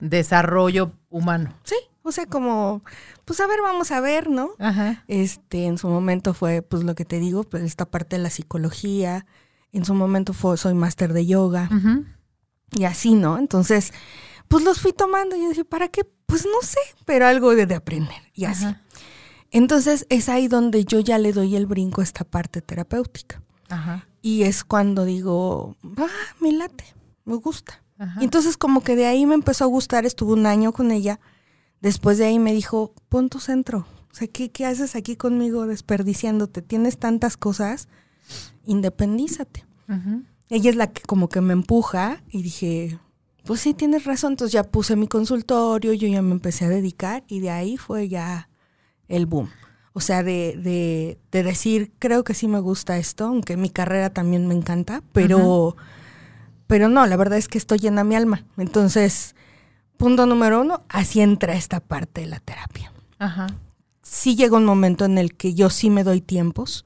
desarrollo 0.00 0.92
humano. 1.10 1.54
Sí, 1.64 1.76
o 2.06 2.12
sea, 2.12 2.26
como, 2.26 2.82
pues 3.24 3.40
a 3.40 3.46
ver, 3.46 3.60
vamos 3.62 3.90
a 3.90 4.00
ver, 4.00 4.30
¿no? 4.30 4.50
Ajá. 4.58 5.04
Este, 5.08 5.66
en 5.66 5.78
su 5.78 5.88
momento 5.88 6.34
fue, 6.34 6.62
pues 6.62 6.84
lo 6.84 6.94
que 6.94 7.04
te 7.04 7.18
digo, 7.18 7.44
pues 7.44 7.62
esta 7.62 7.84
parte 7.86 8.16
de 8.16 8.22
la 8.22 8.30
psicología. 8.30 9.26
En 9.72 9.84
su 9.84 9.94
momento 9.94 10.32
fue, 10.32 10.56
soy 10.56 10.74
máster 10.74 11.12
de 11.12 11.26
yoga. 11.26 11.68
Y 12.76 12.84
así, 12.84 13.14
¿no? 13.14 13.38
Entonces, 13.38 13.92
pues 14.48 14.64
los 14.64 14.80
fui 14.80 14.92
tomando 14.92 15.36
y 15.36 15.42
yo 15.42 15.48
dije, 15.48 15.64
¿para 15.64 15.88
qué? 15.88 16.04
Pues 16.26 16.44
no 16.44 16.62
sé, 16.62 16.80
pero 17.04 17.26
algo 17.26 17.54
de, 17.54 17.66
de 17.66 17.74
aprender. 17.74 18.30
Y 18.32 18.44
así. 18.44 18.66
Entonces, 19.50 20.06
es 20.08 20.28
ahí 20.28 20.48
donde 20.48 20.84
yo 20.84 21.00
ya 21.00 21.18
le 21.18 21.32
doy 21.32 21.56
el 21.56 21.66
brinco 21.66 22.00
a 22.00 22.04
esta 22.04 22.24
parte 22.24 22.62
terapéutica. 22.62 23.42
Ajá. 23.68 24.06
Y 24.22 24.42
es 24.42 24.64
cuando 24.64 25.04
digo, 25.04 25.76
ah, 25.98 26.06
me 26.40 26.52
late, 26.52 26.84
me 27.24 27.36
gusta. 27.36 27.82
Y 28.20 28.24
entonces 28.24 28.58
como 28.58 28.82
que 28.82 28.94
de 28.94 29.06
ahí 29.06 29.24
me 29.24 29.34
empezó 29.34 29.64
a 29.64 29.68
gustar, 29.68 30.04
estuve 30.04 30.34
un 30.34 30.44
año 30.46 30.72
con 30.72 30.90
ella 30.90 31.18
Después 31.80 32.18
de 32.18 32.26
ahí 32.26 32.38
me 32.38 32.52
dijo, 32.52 32.94
pon 33.08 33.28
tu 33.28 33.38
centro. 33.38 33.86
O 34.10 34.14
sea, 34.14 34.28
¿qué, 34.28 34.50
qué 34.50 34.64
haces 34.64 34.96
aquí 34.96 35.16
conmigo 35.16 35.66
desperdiciándote? 35.66 36.62
Tienes 36.62 36.98
tantas 36.98 37.36
cosas, 37.36 37.88
independízate. 38.64 39.64
Ella 40.48 40.70
es 40.70 40.76
la 40.76 40.88
que 40.88 41.02
como 41.02 41.28
que 41.28 41.40
me 41.40 41.52
empuja 41.52 42.22
y 42.30 42.42
dije, 42.42 42.98
pues 43.44 43.60
sí, 43.60 43.74
tienes 43.74 44.04
razón. 44.04 44.32
Entonces 44.32 44.52
ya 44.52 44.64
puse 44.64 44.96
mi 44.96 45.06
consultorio, 45.06 45.92
yo 45.92 46.08
ya 46.08 46.22
me 46.22 46.32
empecé 46.32 46.64
a 46.64 46.68
dedicar 46.68 47.24
y 47.28 47.40
de 47.40 47.50
ahí 47.50 47.76
fue 47.76 48.08
ya 48.08 48.48
el 49.08 49.26
boom. 49.26 49.50
O 49.92 50.00
sea, 50.00 50.22
de, 50.22 50.58
de, 50.62 51.18
de 51.30 51.42
decir, 51.42 51.92
creo 51.98 52.22
que 52.22 52.34
sí 52.34 52.48
me 52.48 52.60
gusta 52.60 52.98
esto, 52.98 53.26
aunque 53.26 53.56
mi 53.56 53.70
carrera 53.70 54.10
también 54.10 54.46
me 54.46 54.54
encanta, 54.54 55.02
pero, 55.12 55.76
pero 56.66 56.88
no, 56.88 57.06
la 57.06 57.16
verdad 57.16 57.38
es 57.38 57.48
que 57.48 57.56
estoy 57.56 57.78
llena 57.78 58.04
mi 58.04 58.14
alma. 58.14 58.44
Entonces, 58.58 59.34
punto 59.96 60.26
número 60.26 60.60
uno, 60.60 60.82
así 60.88 61.20
entra 61.20 61.54
esta 61.54 61.80
parte 61.80 62.22
de 62.22 62.26
la 62.28 62.40
terapia. 62.40 62.92
Ajá. 63.18 63.46
Sí 64.02 64.36
llega 64.36 64.56
un 64.56 64.64
momento 64.64 65.04
en 65.04 65.18
el 65.18 65.34
que 65.34 65.54
yo 65.54 65.70
sí 65.70 65.90
me 65.90 66.04
doy 66.04 66.20
tiempos, 66.20 66.84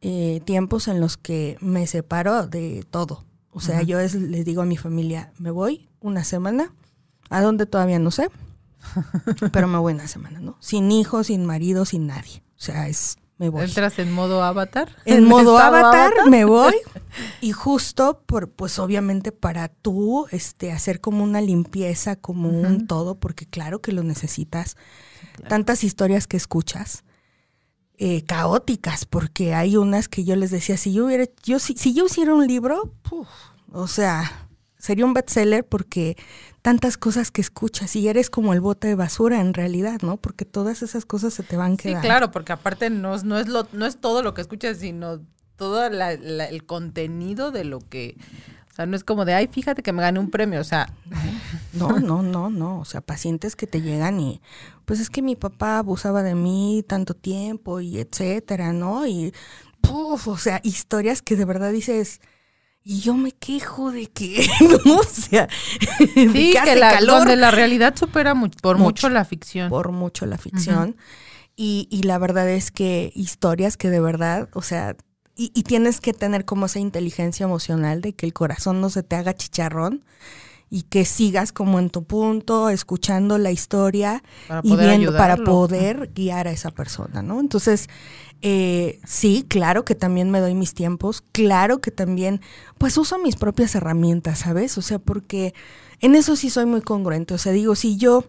eh, 0.00 0.40
tiempos 0.44 0.88
en 0.88 1.00
los 1.00 1.16
que 1.16 1.58
me 1.60 1.86
separo 1.86 2.46
de 2.46 2.84
todo. 2.90 3.24
O 3.50 3.60
sea, 3.60 3.82
yo 3.82 4.00
es, 4.00 4.14
les 4.14 4.44
digo 4.44 4.62
a 4.62 4.66
mi 4.66 4.76
familia, 4.76 5.32
me 5.38 5.50
voy 5.50 5.88
una 6.00 6.24
semana, 6.24 6.72
a 7.30 7.40
dónde 7.40 7.66
todavía 7.66 7.98
no 7.98 8.10
sé, 8.10 8.28
pero 9.52 9.68
me 9.68 9.78
voy 9.78 9.94
una 9.94 10.08
semana, 10.08 10.40
¿no? 10.40 10.56
Sin 10.60 10.90
hijos, 10.90 11.28
sin 11.28 11.44
marido, 11.44 11.84
sin 11.84 12.06
nadie. 12.06 12.42
O 12.56 12.60
sea, 12.60 12.88
es, 12.88 13.18
me 13.38 13.48
voy. 13.48 13.64
¿Entras 13.64 13.98
en 13.98 14.12
modo 14.12 14.42
avatar? 14.42 14.88
En 15.04 15.24
modo 15.24 15.58
avatar, 15.58 16.12
me 16.28 16.44
voy. 16.44 16.74
Y 17.40 17.52
justo 17.52 18.24
por, 18.26 18.50
pues 18.50 18.80
obviamente 18.80 19.30
para 19.30 19.68
tú, 19.68 20.26
este, 20.32 20.72
hacer 20.72 21.00
como 21.00 21.22
una 21.22 21.40
limpieza, 21.40 22.16
como 22.16 22.48
un 22.48 22.88
todo, 22.88 23.20
porque 23.20 23.46
claro 23.46 23.80
que 23.80 23.92
lo 23.92 24.02
necesitas. 24.02 24.76
Tantas 25.48 25.84
historias 25.84 26.26
que 26.26 26.36
escuchas. 26.36 27.04
Eh, 27.98 28.24
caóticas, 28.24 29.04
porque 29.04 29.54
hay 29.54 29.76
unas 29.76 30.08
que 30.08 30.24
yo 30.24 30.34
les 30.34 30.50
decía, 30.50 30.76
si 30.76 30.92
yo 30.92 31.06
hubiera, 31.06 31.26
yo 31.44 31.60
si, 31.60 31.74
si 31.74 31.94
yo 31.94 32.06
hiciera 32.06 32.34
un 32.34 32.48
libro, 32.48 32.92
o 33.70 33.86
sea, 33.86 34.43
sería 34.84 35.06
un 35.06 35.14
bestseller 35.14 35.66
porque 35.66 36.14
tantas 36.60 36.98
cosas 36.98 37.30
que 37.30 37.40
escuchas 37.40 37.96
y 37.96 38.06
eres 38.06 38.28
como 38.28 38.52
el 38.52 38.60
bote 38.60 38.86
de 38.86 38.94
basura 38.94 39.40
en 39.40 39.54
realidad, 39.54 40.02
¿no? 40.02 40.18
Porque 40.18 40.44
todas 40.44 40.82
esas 40.82 41.06
cosas 41.06 41.32
se 41.32 41.42
te 41.42 41.56
van 41.56 41.78
quedando. 41.78 42.02
Sí, 42.02 42.06
claro, 42.06 42.30
porque 42.30 42.52
aparte 42.52 42.90
no, 42.90 43.16
no, 43.22 43.38
es, 43.38 43.48
lo, 43.48 43.66
no 43.72 43.86
es 43.86 43.98
todo 43.98 44.22
lo 44.22 44.34
que 44.34 44.42
escuchas, 44.42 44.76
sino 44.76 45.22
todo 45.56 45.86
el 45.86 46.66
contenido 46.66 47.50
de 47.50 47.64
lo 47.64 47.78
que... 47.78 48.18
O 48.72 48.74
sea, 48.74 48.84
no 48.84 48.94
es 48.94 49.04
como 49.04 49.24
de, 49.24 49.32
ay, 49.32 49.48
fíjate 49.50 49.82
que 49.82 49.92
me 49.94 50.02
gané 50.02 50.18
un 50.18 50.30
premio, 50.30 50.60
o 50.60 50.64
sea... 50.64 50.92
No, 51.72 51.98
no, 51.98 52.22
no, 52.22 52.50
no, 52.50 52.78
o 52.78 52.84
sea, 52.84 53.00
pacientes 53.00 53.56
que 53.56 53.66
te 53.66 53.82
llegan 53.82 54.20
y, 54.20 54.40
pues 54.84 55.00
es 55.00 55.10
que 55.10 55.22
mi 55.22 55.34
papá 55.34 55.78
abusaba 55.78 56.22
de 56.22 56.36
mí 56.36 56.84
tanto 56.86 57.14
tiempo 57.14 57.80
y 57.80 57.98
etcétera, 57.98 58.72
¿no? 58.72 59.08
Y, 59.08 59.34
puf, 59.80 60.28
o 60.28 60.36
sea, 60.36 60.60
historias 60.62 61.20
que 61.20 61.34
de 61.34 61.44
verdad 61.44 61.72
dices 61.72 62.20
y 62.84 63.00
yo 63.00 63.14
me 63.14 63.32
quejo 63.32 63.90
de 63.90 64.06
que, 64.06 64.46
¿no? 64.84 64.98
O 64.98 65.04
sea, 65.04 65.48
sí, 65.98 66.54
que, 66.62 66.76
la, 66.76 67.00
donde 67.00 67.34
la 67.34 67.50
realidad 67.50 67.96
supera 67.96 68.34
por 68.62 68.78
mucho, 68.78 69.08
la 69.08 69.24
ficción. 69.24 69.70
Por 69.70 69.90
mucho 69.90 70.26
la 70.26 70.36
ficción. 70.36 70.96
y, 71.56 71.88
y, 71.90 72.02
la 72.02 72.18
verdad 72.18 72.48
es 72.48 72.70
que 72.70 73.10
historias 73.14 73.78
que 73.78 73.88
de 73.88 74.00
verdad, 74.00 74.50
o 74.52 74.60
sea, 74.60 74.96
y, 75.34 75.50
y, 75.54 75.62
tienes 75.62 76.00
que 76.00 76.12
tener 76.12 76.44
como 76.44 76.66
esa 76.66 76.78
inteligencia 76.78 77.44
emocional 77.44 78.02
de 78.02 78.12
que 78.12 78.26
el 78.26 78.32
corazón 78.32 78.80
no 78.80 78.90
se 78.90 79.02
te 79.02 79.16
haga 79.16 79.34
chicharrón 79.34 80.04
y 80.70 80.82
que 80.82 81.04
sigas 81.04 81.52
como 81.52 81.78
en 81.78 81.88
tu 81.88 82.04
punto, 82.04 82.68
escuchando 82.68 83.38
la 83.38 83.50
historia 83.50 84.22
y 84.62 84.76
viendo 84.76 85.16
para 85.16 85.36
poder 85.36 86.10
guiar 86.14 86.48
a 86.48 86.50
esa 86.50 86.70
persona, 86.70 87.22
¿no? 87.22 87.38
Entonces, 87.38 87.88
eh, 88.46 89.00
sí, 89.06 89.46
claro 89.48 89.86
que 89.86 89.94
también 89.94 90.30
me 90.30 90.38
doy 90.38 90.54
mis 90.54 90.74
tiempos, 90.74 91.24
claro 91.32 91.80
que 91.80 91.90
también, 91.90 92.42
pues 92.76 92.98
uso 92.98 93.18
mis 93.18 93.36
propias 93.36 93.74
herramientas, 93.74 94.40
¿sabes? 94.40 94.76
O 94.76 94.82
sea, 94.82 94.98
porque 94.98 95.54
en 96.00 96.14
eso 96.14 96.36
sí 96.36 96.50
soy 96.50 96.66
muy 96.66 96.82
congruente, 96.82 97.32
o 97.32 97.38
sea, 97.38 97.52
digo, 97.52 97.74
si 97.74 97.96
yo 97.96 98.26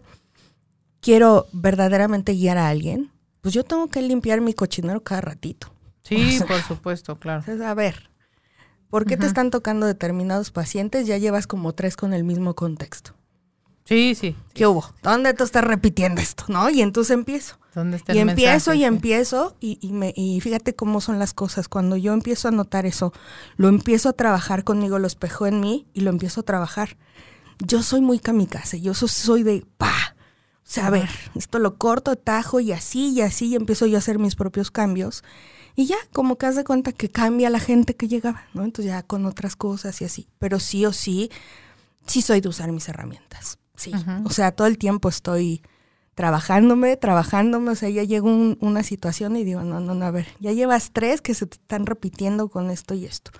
quiero 1.02 1.48
verdaderamente 1.52 2.32
guiar 2.32 2.56
a 2.56 2.70
alguien, 2.70 3.10
pues 3.42 3.52
yo 3.52 3.62
tengo 3.62 3.88
que 3.88 4.00
limpiar 4.00 4.40
mi 4.40 4.54
cochinero 4.54 5.02
cada 5.02 5.20
ratito. 5.20 5.70
Sí, 6.00 6.40
por 6.48 6.62
supuesto, 6.62 7.18
claro. 7.18 7.44
a 7.62 7.74
ver, 7.74 8.08
¿por 8.88 9.04
qué 9.04 9.18
te 9.18 9.26
están 9.26 9.50
tocando 9.50 9.84
determinados 9.84 10.50
pacientes? 10.50 11.06
Ya 11.06 11.18
llevas 11.18 11.46
como 11.46 11.74
tres 11.74 11.94
con 11.94 12.14
el 12.14 12.24
mismo 12.24 12.54
contexto. 12.54 13.15
Sí, 13.86 14.16
sí. 14.16 14.34
¿Qué 14.52 14.66
hubo? 14.66 14.84
¿Dónde 15.02 15.32
tú 15.32 15.44
estás 15.44 15.62
repitiendo 15.62 16.20
esto? 16.20 16.44
¿No? 16.48 16.68
Y 16.68 16.82
entonces 16.82 17.12
empiezo. 17.12 17.56
¿Dónde 17.72 17.98
está 17.98 18.14
y 18.14 18.18
empiezo 18.18 18.74
y 18.74 18.84
empiezo 18.84 19.56
y, 19.60 19.78
y, 19.80 19.92
me, 19.92 20.12
y 20.16 20.40
fíjate 20.40 20.74
cómo 20.74 21.00
son 21.00 21.18
las 21.20 21.34
cosas. 21.34 21.68
Cuando 21.68 21.96
yo 21.96 22.12
empiezo 22.12 22.48
a 22.48 22.50
notar 22.50 22.84
eso, 22.84 23.12
lo 23.56 23.68
empiezo 23.68 24.08
a 24.08 24.12
trabajar 24.14 24.64
conmigo, 24.64 24.98
lo 24.98 25.06
espejo 25.06 25.46
en 25.46 25.60
mí 25.60 25.86
y 25.94 26.00
lo 26.00 26.10
empiezo 26.10 26.40
a 26.40 26.44
trabajar. 26.44 26.96
Yo 27.64 27.82
soy 27.82 28.00
muy 28.00 28.18
kamikaze, 28.18 28.80
yo 28.80 28.92
soy 28.94 29.42
de 29.44 29.64
pa. 29.76 30.16
O 30.58 30.68
sea, 30.68 30.88
a 30.88 30.90
ver, 30.90 31.08
esto 31.36 31.60
lo 31.60 31.76
corto, 31.76 32.16
tajo 32.16 32.58
y 32.58 32.72
así 32.72 33.10
y 33.10 33.20
así 33.20 33.48
y 33.48 33.54
empiezo 33.54 33.86
yo 33.86 33.96
a 33.96 33.98
hacer 33.98 34.18
mis 34.18 34.34
propios 34.34 34.72
cambios. 34.72 35.22
Y 35.76 35.86
ya, 35.86 35.96
como 36.12 36.38
que 36.38 36.46
haz 36.46 36.56
de 36.56 36.64
cuenta 36.64 36.90
que 36.90 37.08
cambia 37.08 37.50
la 37.50 37.60
gente 37.60 37.94
que 37.94 38.08
llegaba, 38.08 38.42
¿no? 38.52 38.64
Entonces 38.64 38.90
ya 38.90 39.02
con 39.04 39.26
otras 39.26 39.54
cosas 39.54 40.00
y 40.00 40.06
así. 40.06 40.28
Pero 40.38 40.58
sí 40.58 40.86
o 40.86 40.92
sí, 40.92 41.30
sí 42.06 42.20
soy 42.20 42.40
de 42.40 42.48
usar 42.48 42.72
mis 42.72 42.88
herramientas. 42.88 43.58
Sí. 43.76 43.92
O 44.24 44.30
sea, 44.30 44.52
todo 44.52 44.66
el 44.66 44.78
tiempo 44.78 45.08
estoy 45.08 45.62
trabajándome, 46.14 46.96
trabajándome, 46.96 47.70
o 47.70 47.74
sea, 47.74 47.90
ya 47.90 48.02
llegó 48.02 48.30
una 48.30 48.82
situación 48.82 49.36
y 49.36 49.44
digo, 49.44 49.62
no, 49.62 49.80
no, 49.80 49.94
no, 49.94 50.04
a 50.06 50.10
ver, 50.10 50.26
ya 50.40 50.52
llevas 50.52 50.90
tres 50.92 51.20
que 51.20 51.34
se 51.34 51.46
te 51.46 51.56
están 51.56 51.84
repitiendo 51.84 52.48
con 52.48 52.70
esto 52.70 52.94
y 52.94 53.04
esto. 53.04 53.32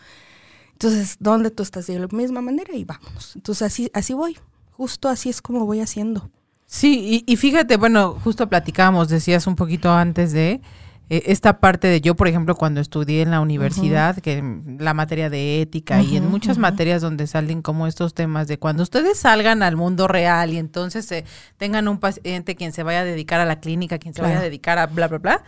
Entonces, 0.72 1.16
¿dónde 1.18 1.50
tú 1.50 1.62
estás? 1.62 1.86
De 1.86 1.98
la 1.98 2.06
misma 2.08 2.42
manera 2.42 2.74
y 2.74 2.84
vámonos. 2.84 3.34
Entonces, 3.34 3.62
así, 3.62 3.90
así 3.94 4.12
voy, 4.12 4.38
justo 4.72 5.08
así 5.08 5.30
es 5.30 5.40
como 5.40 5.64
voy 5.64 5.80
haciendo. 5.80 6.30
Sí, 6.66 7.24
y, 7.26 7.32
y 7.32 7.36
fíjate, 7.36 7.78
bueno, 7.78 8.18
justo 8.22 8.46
platicábamos, 8.48 9.08
decías 9.08 9.46
un 9.46 9.56
poquito 9.56 9.90
antes 9.90 10.32
de 10.32 10.60
esta 11.08 11.60
parte 11.60 11.86
de 11.86 12.00
yo, 12.00 12.16
por 12.16 12.26
ejemplo, 12.26 12.56
cuando 12.56 12.80
estudié 12.80 13.22
en 13.22 13.30
la 13.30 13.40
universidad, 13.40 14.16
que 14.18 14.42
la 14.78 14.92
materia 14.92 15.30
de 15.30 15.60
ética 15.60 16.02
y 16.02 16.16
en 16.16 16.28
muchas 16.28 16.58
materias 16.58 17.00
donde 17.00 17.28
salen 17.28 17.62
como 17.62 17.86
estos 17.86 18.12
temas 18.12 18.48
de 18.48 18.58
cuando 18.58 18.82
ustedes 18.82 19.18
salgan 19.18 19.62
al 19.62 19.76
mundo 19.76 20.08
real 20.08 20.52
y 20.52 20.58
entonces 20.58 21.10
eh, 21.12 21.24
tengan 21.58 21.86
un 21.86 21.98
paciente 21.98 22.56
quien 22.56 22.72
se 22.72 22.82
vaya 22.82 23.00
a 23.00 23.04
dedicar 23.04 23.40
a 23.40 23.44
la 23.44 23.60
clínica, 23.60 23.98
quien 23.98 24.14
se 24.14 24.22
vaya 24.22 24.38
a 24.38 24.42
dedicar 24.42 24.78
a 24.78 24.86
bla, 24.86 25.06
bla, 25.06 25.18
bla, 25.18 25.44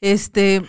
este, 0.00 0.62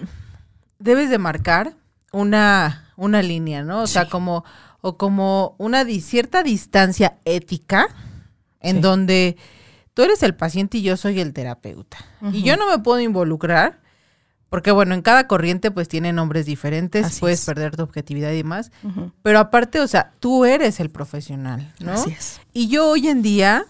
debes 0.80 1.12
de 1.12 1.20
marcar 1.20 1.76
una, 2.12 2.92
una 2.96 3.22
línea, 3.22 3.64
¿no? 3.64 3.84
O 3.84 3.88
sea, 3.88 4.10
como, 4.10 4.44
o 4.82 4.98
como 4.98 5.56
una 5.60 5.86
cierta 5.86 6.42
distancia 6.42 7.20
ética 7.26 7.90
en 8.60 8.82
donde 8.82 9.38
tú 9.94 10.02
eres 10.02 10.24
el 10.24 10.34
paciente 10.34 10.80
y 10.80 10.82
yo 10.82 10.98
soy 10.98 11.20
el 11.20 11.32
terapeuta. 11.32 11.98
Y 12.34 12.42
yo 12.42 12.58
no 12.58 12.68
me 12.68 12.80
puedo 12.80 13.00
involucrar 13.00 13.88
porque 14.50 14.72
bueno, 14.72 14.96
en 14.96 15.02
cada 15.02 15.28
corriente 15.28 15.72
pues 15.72 15.88
tiene 15.88 16.12
nombres 16.12 16.46
diferentes, 16.46 17.20
puedes 17.20 17.46
perder 17.46 17.76
tu 17.76 17.84
objetividad 17.84 18.32
y 18.32 18.38
demás. 18.38 18.72
Pero 19.22 19.40
aparte, 19.40 19.80
o 19.80 19.88
sea, 19.88 20.12
tú 20.20 20.46
eres 20.46 20.80
el 20.80 20.90
profesional, 20.90 21.74
¿no? 21.80 21.94
Así 21.94 22.12
es. 22.12 22.42
Y 22.52 22.68
yo 22.68 22.90
hoy 22.90 23.08
en 23.08 23.22
día, 23.22 23.66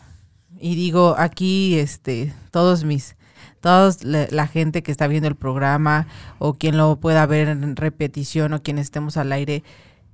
y 0.60 0.76
digo 0.76 1.16
aquí, 1.18 1.78
este, 1.78 2.34
todos 2.52 2.86
mis, 2.86 3.18
toda 3.60 3.94
la, 4.04 4.48
gente 4.48 4.82
que 4.82 4.92
está 4.92 5.08
viendo 5.08 5.28
el 5.28 5.36
programa 5.36 6.08
o 6.38 6.54
quien 6.54 6.78
lo 6.78 6.98
pueda 6.98 7.26
ver 7.26 7.50
en 7.50 7.76
repetición 7.76 8.54
o 8.54 8.62
quien 8.62 8.78
estemos 8.78 9.18
al 9.18 9.34
aire, 9.34 9.64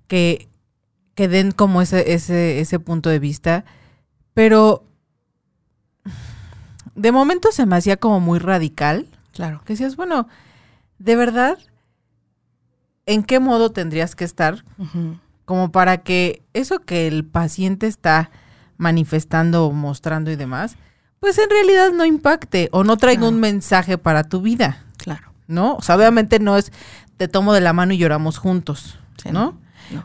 que, 0.07 0.49
que 1.13 1.27
den 1.27 1.51
como 1.51 1.83
ese, 1.83 2.13
ese, 2.13 2.59
ese 2.59 2.79
punto 2.79 3.09
de 3.09 3.19
vista. 3.19 3.65
Pero 4.33 4.83
de 6.95 7.11
momento 7.11 7.51
se 7.51 7.67
me 7.67 7.75
hacía 7.75 7.97
como 7.97 8.19
muy 8.19 8.39
radical. 8.39 9.07
Claro. 9.31 9.61
Que 9.65 9.73
decías, 9.73 9.95
bueno, 9.95 10.27
de 10.99 11.15
verdad, 11.15 11.57
¿en 13.05 13.23
qué 13.23 13.39
modo 13.39 13.71
tendrías 13.71 14.15
que 14.15 14.23
estar 14.23 14.63
como 15.45 15.71
para 15.71 15.99
que 15.99 16.41
eso 16.53 16.79
que 16.79 17.07
el 17.07 17.25
paciente 17.25 17.87
está 17.87 18.31
manifestando 18.77 19.65
o 19.65 19.71
mostrando 19.71 20.31
y 20.31 20.35
demás, 20.35 20.75
pues 21.19 21.37
en 21.37 21.49
realidad 21.49 21.91
no 21.91 22.05
impacte 22.05 22.69
o 22.71 22.83
no 22.83 22.97
traiga 22.97 23.27
un 23.27 23.39
mensaje 23.39 23.97
para 23.97 24.23
tu 24.23 24.41
vida? 24.41 24.83
Claro. 24.97 25.31
¿No? 25.47 25.75
O 25.75 25.81
sea, 25.81 25.95
obviamente 25.95 26.39
no 26.39 26.57
es 26.57 26.71
te 27.17 27.27
tomo 27.27 27.53
de 27.53 27.61
la 27.61 27.73
mano 27.73 27.93
y 27.93 27.97
lloramos 27.97 28.37
juntos, 28.37 28.99
¿no? 29.31 29.57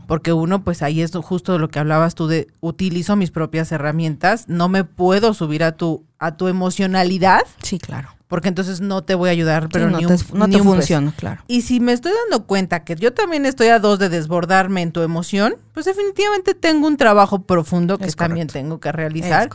Porque 0.07 0.35
uno, 0.35 0.63
pues 0.63 0.83
ahí 0.83 1.01
es 1.01 1.13
justo 1.13 1.59
lo 1.59 1.69
que 1.69 1.79
hablabas 1.79 2.15
tú 2.15 2.27
de 2.27 2.49
utilizo 2.61 3.17
mis 3.17 3.31
propias 3.31 3.73
herramientas, 3.73 4.47
no 4.47 4.69
me 4.69 4.85
puedo 4.85 5.33
subir 5.33 5.65
a 5.65 5.73
tu, 5.73 6.05
a 6.19 6.37
tu 6.37 6.49
emocionalidad. 6.49 7.41
Sí, 7.63 7.79
claro 7.79 8.11
porque 8.31 8.47
entonces 8.47 8.81
no 8.81 9.03
te 9.03 9.17
voy 9.17 9.29
a 9.29 9.33
ayudar, 9.33 9.69
pero 9.73 9.91
no 9.91 9.99
ni 9.99 10.07
te, 10.07 10.13
un, 10.13 10.39
no 10.39 10.49
te 10.49 10.61
funciona, 10.61 11.13
claro. 11.17 11.43
Y 11.49 11.63
si 11.63 11.81
me 11.81 11.93
estoy 11.93 12.13
dando 12.13 12.47
cuenta 12.47 12.85
que 12.85 12.95
yo 12.95 13.13
también 13.13 13.45
estoy 13.45 13.67
a 13.69 13.81
dos 13.81 13.99
de 13.99 14.09
desbordarme 14.09 14.83
en 14.83 14.93
tu 14.93 15.03
emoción, 15.03 15.57
pues 15.75 15.85
definitivamente 15.85 16.55
tengo 16.55 16.87
un 16.87 16.97
trabajo 16.97 17.43
profundo 17.43 17.99
que 17.99 18.07
también 18.13 18.47
tengo 18.47 18.79
que 18.79 18.93
realizar 18.93 19.51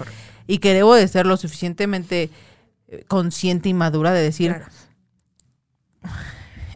y 0.46 0.58
que 0.58 0.74
debo 0.74 0.94
de 0.94 1.08
ser 1.08 1.26
lo 1.26 1.38
suficientemente 1.38 2.30
eh, 2.90 3.06
consciente 3.08 3.70
y 3.70 3.74
madura 3.74 4.12
de 4.12 4.22
decir, 4.22 4.52
Claro. 4.52 4.66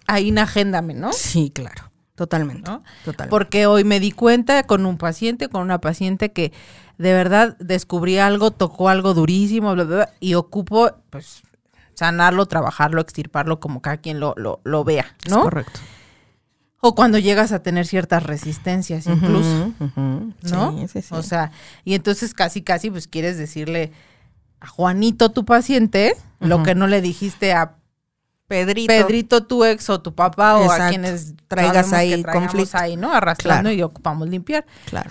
ahí 0.08 0.34
agéndame, 0.38 0.94
¿no? 0.94 1.12
Sí, 1.12 1.52
claro. 1.54 1.92
Totalmente. 2.16 2.70
¿No? 2.72 2.82
Totalmente. 3.04 3.30
Porque 3.30 3.66
hoy 3.66 3.84
me 3.84 4.00
di 4.00 4.14
cuenta 4.14 4.64
con 4.64 4.86
un 4.86 4.98
paciente, 4.98 5.50
con 5.50 5.64
una 5.64 5.82
paciente 5.82 6.32
que 6.32 6.54
de 6.98 7.12
verdad 7.12 7.58
descubrí 7.60 8.20
algo, 8.20 8.52
tocó 8.52 8.88
algo 8.88 9.14
durísimo, 9.14 9.74
bla, 9.74 9.84
bla, 9.84 9.96
bla, 9.96 10.10
y 10.22 10.36
ocupo, 10.36 10.92
pues, 11.10 11.44
sanarlo, 12.00 12.46
trabajarlo, 12.48 13.02
extirparlo, 13.02 13.60
como 13.60 13.82
cada 13.82 13.98
quien 13.98 14.20
lo, 14.20 14.34
lo, 14.38 14.62
lo 14.64 14.84
vea, 14.84 15.16
Es 15.26 15.32
¿no? 15.32 15.42
correcto. 15.42 15.80
O 16.82 16.96
cuando 16.96 17.18
llegas 17.20 17.52
a 17.52 17.62
tener 17.62 17.86
ciertas 17.86 18.24
resistencias 18.24 19.06
incluso. 19.06 19.74
¿no? 19.98 20.78
Sí, 20.80 20.88
sí, 20.88 21.02
sí. 21.02 21.14
O 21.14 21.22
sea, 21.24 21.52
y 21.84 21.94
entonces 21.94 22.34
casi, 22.34 22.62
casi, 22.62 22.90
pues 22.90 23.08
quieres 23.10 23.38
decirle 23.38 23.92
a 24.62 24.68
Juanito, 24.68 25.30
tu 25.30 25.44
paciente, 25.44 26.16
lo 26.40 26.64
que 26.64 26.76
no 26.76 26.88
le 26.88 27.02
dijiste 27.02 27.52
a 27.54 27.76
Pedrito. 28.48 28.88
Pedrito, 28.88 29.44
tu 29.46 29.64
ex 29.66 29.90
o 29.90 30.02
tu 30.02 30.16
papá 30.16 30.58
o 30.58 30.72
a 30.72 30.88
quienes 30.90 31.34
Traigas 31.50 31.92
ahí 31.94 32.16
que 32.16 32.24
traigamos 32.24 32.50
conflicto. 32.52 32.78
ahí, 32.78 32.96
¿no? 32.96 33.14
Arrastrando 33.14 33.70
Claro. 33.70 33.76
y 33.78 33.82
ocupamos 33.84 34.28
limpiar. 34.30 34.66
Claro. 34.86 35.10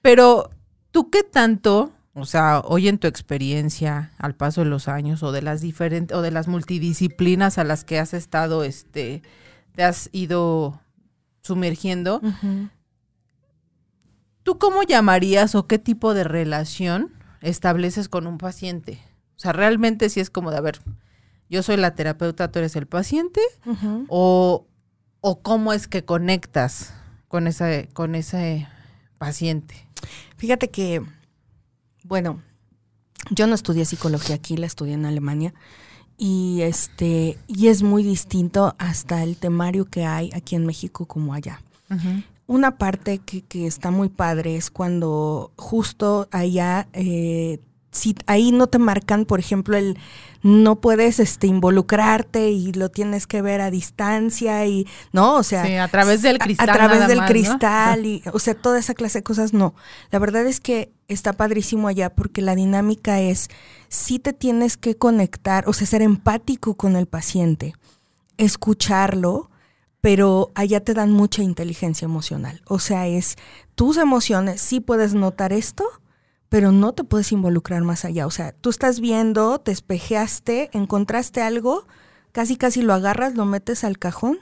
Pero, 0.00 0.50
¿tú 0.90 1.08
qué 1.10 1.22
tanto, 1.22 1.92
o 2.14 2.24
sea, 2.24 2.60
hoy 2.60 2.88
en 2.88 2.98
tu 2.98 3.06
experiencia, 3.06 4.12
al 4.18 4.34
paso 4.34 4.62
de 4.62 4.70
los 4.70 4.88
años, 4.88 5.22
o 5.22 5.32
de 5.32 5.42
las 5.42 5.60
diferentes, 5.60 6.16
o 6.16 6.22
de 6.22 6.30
las 6.30 6.48
multidisciplinas 6.48 7.58
a 7.58 7.64
las 7.64 7.84
que 7.84 7.98
has 7.98 8.12
estado, 8.14 8.64
este, 8.64 9.22
te 9.74 9.82
has 9.84 10.10
ido 10.12 10.80
sumergiendo. 11.42 12.20
¿tú 14.42 14.58
cómo 14.58 14.82
llamarías 14.82 15.54
o 15.54 15.66
qué 15.66 15.78
tipo 15.78 16.14
de 16.14 16.24
relación 16.24 17.12
estableces 17.40 18.08
con 18.08 18.26
un 18.26 18.38
paciente? 18.38 19.00
O 19.36 19.40
sea, 19.42 19.52
realmente 19.52 20.08
si 20.08 20.20
es 20.20 20.30
como 20.30 20.50
de, 20.50 20.58
a 20.58 20.60
ver, 20.60 20.80
yo 21.48 21.62
soy 21.62 21.76
la 21.76 21.94
terapeuta, 21.94 22.50
tú 22.50 22.58
eres 22.58 22.76
el 22.76 22.86
paciente, 22.86 23.40
o, 24.08 24.66
o 25.20 25.42
cómo 25.42 25.72
es 25.72 25.88
que 25.88 26.04
conectas 26.04 26.94
con 27.28 27.46
ese, 27.46 27.88
con 27.92 28.14
ese 28.14 28.68
paciente. 29.18 29.74
Fíjate 30.36 30.70
que, 30.70 31.02
bueno, 32.12 32.42
yo 33.30 33.46
no 33.46 33.54
estudié 33.54 33.86
psicología 33.86 34.34
aquí, 34.34 34.58
la 34.58 34.66
estudié 34.66 34.92
en 34.92 35.06
Alemania. 35.06 35.54
Y 36.18 36.60
este, 36.60 37.38
y 37.46 37.68
es 37.68 37.82
muy 37.82 38.02
distinto 38.02 38.74
hasta 38.76 39.22
el 39.22 39.38
temario 39.38 39.86
que 39.86 40.04
hay 40.04 40.28
aquí 40.34 40.54
en 40.54 40.66
México 40.66 41.06
como 41.06 41.32
allá. 41.32 41.62
Una 42.46 42.76
parte 42.76 43.16
que, 43.16 43.40
que 43.40 43.66
está 43.66 43.90
muy 43.90 44.10
padre 44.10 44.56
es 44.56 44.70
cuando 44.70 45.52
justo 45.56 46.28
allá, 46.32 46.86
eh, 46.92 47.60
si 47.92 48.16
ahí 48.26 48.52
no 48.52 48.66
te 48.66 48.78
marcan, 48.78 49.26
por 49.26 49.38
ejemplo, 49.38 49.76
el 49.76 49.98
no 50.42 50.80
puedes 50.80 51.20
este, 51.20 51.46
involucrarte 51.46 52.50
y 52.50 52.72
lo 52.72 52.88
tienes 52.88 53.28
que 53.28 53.42
ver 53.42 53.60
a 53.60 53.70
distancia 53.70 54.66
y, 54.66 54.88
¿no? 55.12 55.36
O 55.36 55.42
sea, 55.44 55.64
Sí, 55.64 55.76
a 55.76 55.86
través 55.86 56.22
del 56.22 56.38
cristal 56.38 56.68
A, 56.68 56.72
través 56.72 56.96
nada 56.96 57.08
del 57.08 57.18
más, 57.18 57.28
¿no? 57.28 57.32
cristal 57.32 58.06
y, 58.06 58.22
o 58.32 58.38
sea, 58.40 58.54
toda 58.54 58.80
esa 58.80 58.94
clase 58.94 59.20
de 59.20 59.22
cosas, 59.22 59.52
no. 59.52 59.74
La 60.10 60.18
verdad 60.18 60.44
es 60.46 60.58
que 60.58 60.90
está 61.06 61.34
padrísimo 61.34 61.86
allá 61.86 62.12
porque 62.14 62.42
la 62.42 62.56
dinámica 62.56 63.20
es, 63.20 63.48
sí 63.88 64.18
te 64.18 64.32
tienes 64.32 64.76
que 64.76 64.96
conectar, 64.96 65.68
o 65.68 65.72
sea, 65.72 65.86
ser 65.86 66.02
empático 66.02 66.74
con 66.74 66.96
el 66.96 67.06
paciente, 67.06 67.74
escucharlo, 68.36 69.50
pero 70.00 70.50
allá 70.56 70.80
te 70.80 70.94
dan 70.94 71.12
mucha 71.12 71.42
inteligencia 71.42 72.06
emocional. 72.06 72.62
O 72.66 72.80
sea, 72.80 73.06
es 73.06 73.36
tus 73.76 73.96
emociones, 73.96 74.60
sí 74.60 74.80
puedes 74.80 75.14
notar 75.14 75.52
esto, 75.52 75.84
pero 76.52 76.70
no 76.70 76.92
te 76.92 77.02
puedes 77.02 77.32
involucrar 77.32 77.80
más 77.80 78.04
allá. 78.04 78.26
O 78.26 78.30
sea, 78.30 78.52
tú 78.52 78.68
estás 78.68 79.00
viendo, 79.00 79.58
te 79.58 79.72
espejeaste, 79.72 80.68
encontraste 80.74 81.40
algo, 81.40 81.86
casi 82.30 82.56
casi 82.56 82.82
lo 82.82 82.92
agarras, 82.92 83.36
lo 83.36 83.46
metes 83.46 83.84
al 83.84 83.98
cajón 83.98 84.38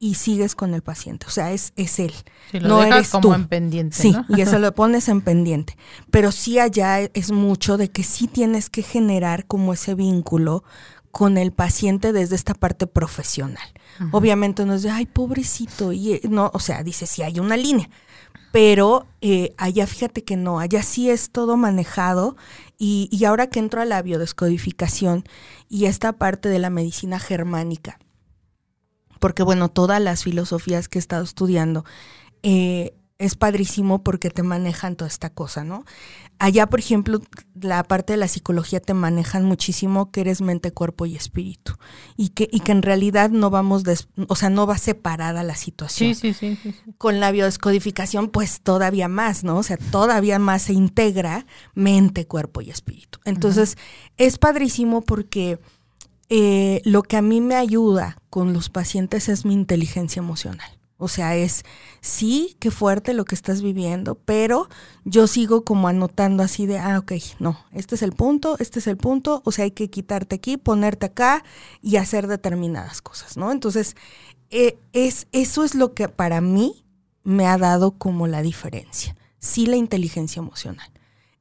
y 0.00 0.16
sigues 0.16 0.56
con 0.56 0.74
el 0.74 0.82
paciente. 0.82 1.26
O 1.28 1.30
sea, 1.30 1.52
es, 1.52 1.72
es 1.76 2.00
él. 2.00 2.12
Lo 2.54 2.66
no 2.66 2.80
dejas 2.80 2.96
eres 2.96 3.10
como 3.10 3.22
tú. 3.22 3.34
en 3.34 3.46
pendiente, 3.46 3.96
Sí, 3.96 4.10
¿no? 4.10 4.24
y 4.28 4.40
eso 4.40 4.58
lo 4.58 4.74
pones 4.74 5.08
en 5.08 5.20
pendiente. 5.20 5.76
Pero 6.10 6.32
sí 6.32 6.58
allá 6.58 7.02
es 7.02 7.30
mucho 7.30 7.76
de 7.76 7.88
que 7.88 8.02
sí 8.02 8.26
tienes 8.26 8.68
que 8.68 8.82
generar 8.82 9.46
como 9.46 9.72
ese 9.72 9.94
vínculo 9.94 10.64
con 11.12 11.38
el 11.38 11.52
paciente 11.52 12.12
desde 12.12 12.34
esta 12.34 12.54
parte 12.54 12.88
profesional. 12.88 13.68
Obviamente 14.10 14.64
no 14.64 14.74
es 14.74 14.82
de, 14.82 14.90
ay, 14.90 15.06
pobrecito, 15.06 15.92
y 15.92 16.14
eh, 16.14 16.20
no, 16.28 16.50
o 16.52 16.58
sea, 16.60 16.82
dice, 16.82 17.06
sí 17.06 17.22
hay 17.22 17.40
una 17.40 17.56
línea, 17.56 17.90
pero 18.52 19.06
eh, 19.20 19.54
allá 19.58 19.86
fíjate 19.86 20.24
que 20.24 20.36
no, 20.36 20.60
allá 20.60 20.82
sí 20.82 21.10
es 21.10 21.30
todo 21.30 21.56
manejado 21.56 22.36
y, 22.78 23.08
y 23.10 23.24
ahora 23.24 23.48
que 23.48 23.58
entro 23.58 23.80
a 23.80 23.84
la 23.84 24.00
biodescodificación 24.02 25.24
y 25.68 25.86
esta 25.86 26.12
parte 26.14 26.48
de 26.48 26.58
la 26.58 26.70
medicina 26.70 27.18
germánica, 27.18 27.98
porque 29.18 29.42
bueno, 29.42 29.68
todas 29.68 30.00
las 30.00 30.24
filosofías 30.24 30.88
que 30.88 30.98
he 30.98 31.00
estado 31.00 31.24
estudiando, 31.24 31.84
eh, 32.42 32.94
es 33.18 33.34
padrísimo 33.34 34.04
porque 34.04 34.30
te 34.30 34.42
manejan 34.42 34.96
toda 34.96 35.08
esta 35.08 35.30
cosa, 35.30 35.64
¿no? 35.64 35.84
Allá, 36.40 36.68
por 36.68 36.78
ejemplo, 36.78 37.20
la 37.60 37.82
parte 37.82 38.12
de 38.12 38.16
la 38.16 38.28
psicología 38.28 38.78
te 38.80 38.94
manejan 38.94 39.44
muchísimo 39.44 40.12
que 40.12 40.20
eres 40.20 40.40
mente, 40.40 40.70
cuerpo 40.70 41.04
y 41.04 41.16
espíritu. 41.16 41.72
Y 42.16 42.28
que, 42.28 42.48
y 42.52 42.60
que 42.60 42.70
en 42.70 42.82
realidad 42.82 43.30
no 43.30 43.50
vamos, 43.50 43.82
des- 43.82 44.08
o 44.28 44.36
sea, 44.36 44.48
no 44.48 44.64
va 44.66 44.78
separada 44.78 45.42
la 45.42 45.56
situación. 45.56 46.14
Sí, 46.14 46.32
sí, 46.34 46.54
sí, 46.56 46.56
sí. 46.62 46.92
Con 46.96 47.18
la 47.18 47.32
biodescodificación, 47.32 48.28
pues 48.28 48.60
todavía 48.60 49.08
más, 49.08 49.42
¿no? 49.42 49.56
O 49.56 49.62
sea, 49.64 49.76
todavía 49.78 50.38
más 50.38 50.62
se 50.62 50.74
integra 50.74 51.44
mente, 51.74 52.26
cuerpo 52.28 52.60
y 52.60 52.70
espíritu. 52.70 53.18
Entonces, 53.24 53.76
es 54.16 54.38
padrísimo 54.38 55.00
porque 55.00 55.58
eh, 56.28 56.82
lo 56.84 57.02
que 57.02 57.16
a 57.16 57.22
mí 57.22 57.40
me 57.40 57.56
ayuda 57.56 58.18
con 58.30 58.52
los 58.52 58.68
pacientes 58.68 59.28
es 59.28 59.44
mi 59.44 59.54
inteligencia 59.54 60.20
emocional. 60.20 60.70
O 61.00 61.06
sea, 61.06 61.36
es 61.36 61.64
sí, 62.00 62.56
qué 62.58 62.72
fuerte 62.72 63.14
lo 63.14 63.24
que 63.24 63.36
estás 63.36 63.62
viviendo, 63.62 64.16
pero 64.16 64.68
yo 65.04 65.28
sigo 65.28 65.64
como 65.64 65.86
anotando 65.86 66.42
así 66.42 66.66
de, 66.66 66.80
ah, 66.80 66.98
ok, 66.98 67.12
no, 67.38 67.56
este 67.72 67.94
es 67.94 68.02
el 68.02 68.12
punto, 68.12 68.56
este 68.58 68.80
es 68.80 68.88
el 68.88 68.96
punto, 68.96 69.40
o 69.44 69.52
sea, 69.52 69.64
hay 69.64 69.70
que 69.70 69.90
quitarte 69.90 70.36
aquí, 70.36 70.56
ponerte 70.56 71.06
acá 71.06 71.44
y 71.80 71.96
hacer 71.96 72.26
determinadas 72.26 73.00
cosas, 73.00 73.36
¿no? 73.36 73.52
Entonces, 73.52 73.96
eh, 74.50 74.76
es, 74.92 75.28
eso 75.30 75.62
es 75.62 75.76
lo 75.76 75.94
que 75.94 76.08
para 76.08 76.40
mí 76.40 76.84
me 77.22 77.46
ha 77.46 77.58
dado 77.58 77.92
como 77.92 78.26
la 78.26 78.42
diferencia. 78.42 79.16
Sí, 79.38 79.66
la 79.66 79.76
inteligencia 79.76 80.40
emocional, 80.40 80.90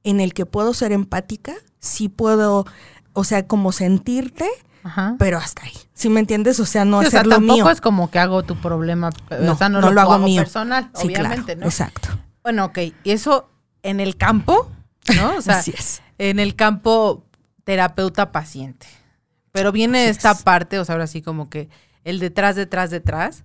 en 0.04 0.20
el 0.20 0.36
que 0.36 0.46
puedo 0.46 0.76
ser 0.76 0.92
empática, 0.92 1.56
sí 1.80 2.10
puedo, 2.10 2.66
o 3.14 3.24
sea, 3.24 3.48
como 3.48 3.72
sentirte, 3.72 4.48
Ajá. 4.84 5.16
pero 5.20 5.38
hasta 5.38 5.64
ahí. 5.64 5.74
¿Sí 5.94 6.10
me 6.10 6.20
entiendes? 6.20 6.60
O 6.60 6.66
sea, 6.66 6.86
no 6.86 7.02
Sí, 7.02 7.08
o 7.08 7.10
sea, 7.10 7.20
hacer 7.22 7.28
lo 7.28 7.36
tampoco 7.36 7.54
mío. 7.64 7.70
es 7.72 7.82
como 7.82 8.10
que 8.12 8.20
hago 8.20 8.44
tu 8.44 8.56
problema, 8.56 9.10
No, 9.42 9.54
o 9.54 9.56
sea, 9.58 9.70
no, 9.70 9.82
no 9.82 9.88
lo, 9.88 9.94
lo 9.94 10.02
hago 10.02 10.14
hago 10.14 10.26
mío. 10.26 10.42
personal, 10.42 10.90
Sí, 10.94 11.08
claro, 11.10 11.26
obviamente, 11.30 11.56
¿no? 11.56 11.66
Exacto. 11.66 12.10
Bueno, 12.44 12.66
ok, 12.66 12.78
y 13.04 13.12
eso 13.12 13.50
en 13.84 14.00
el 14.00 14.16
campo, 14.18 14.72
¿no? 15.16 15.38
O 15.38 15.42
sea, 15.42 15.60
Así 15.60 15.74
es. 15.78 16.02
en 16.18 16.40
el 16.40 16.56
campo 16.56 17.26
terapeuta-paciente. 17.64 18.88
Pero 19.52 19.72
viene 19.72 20.02
Así 20.04 20.10
esta 20.12 20.32
es. 20.32 20.44
parte, 20.44 20.80
o 20.80 20.86
sea, 20.86 20.94
ahora 20.94 21.08
sí 21.08 21.22
como 21.22 21.50
que 21.50 21.70
el 22.04 22.20
detrás, 22.20 22.56
detrás, 22.56 22.90
detrás, 22.90 23.44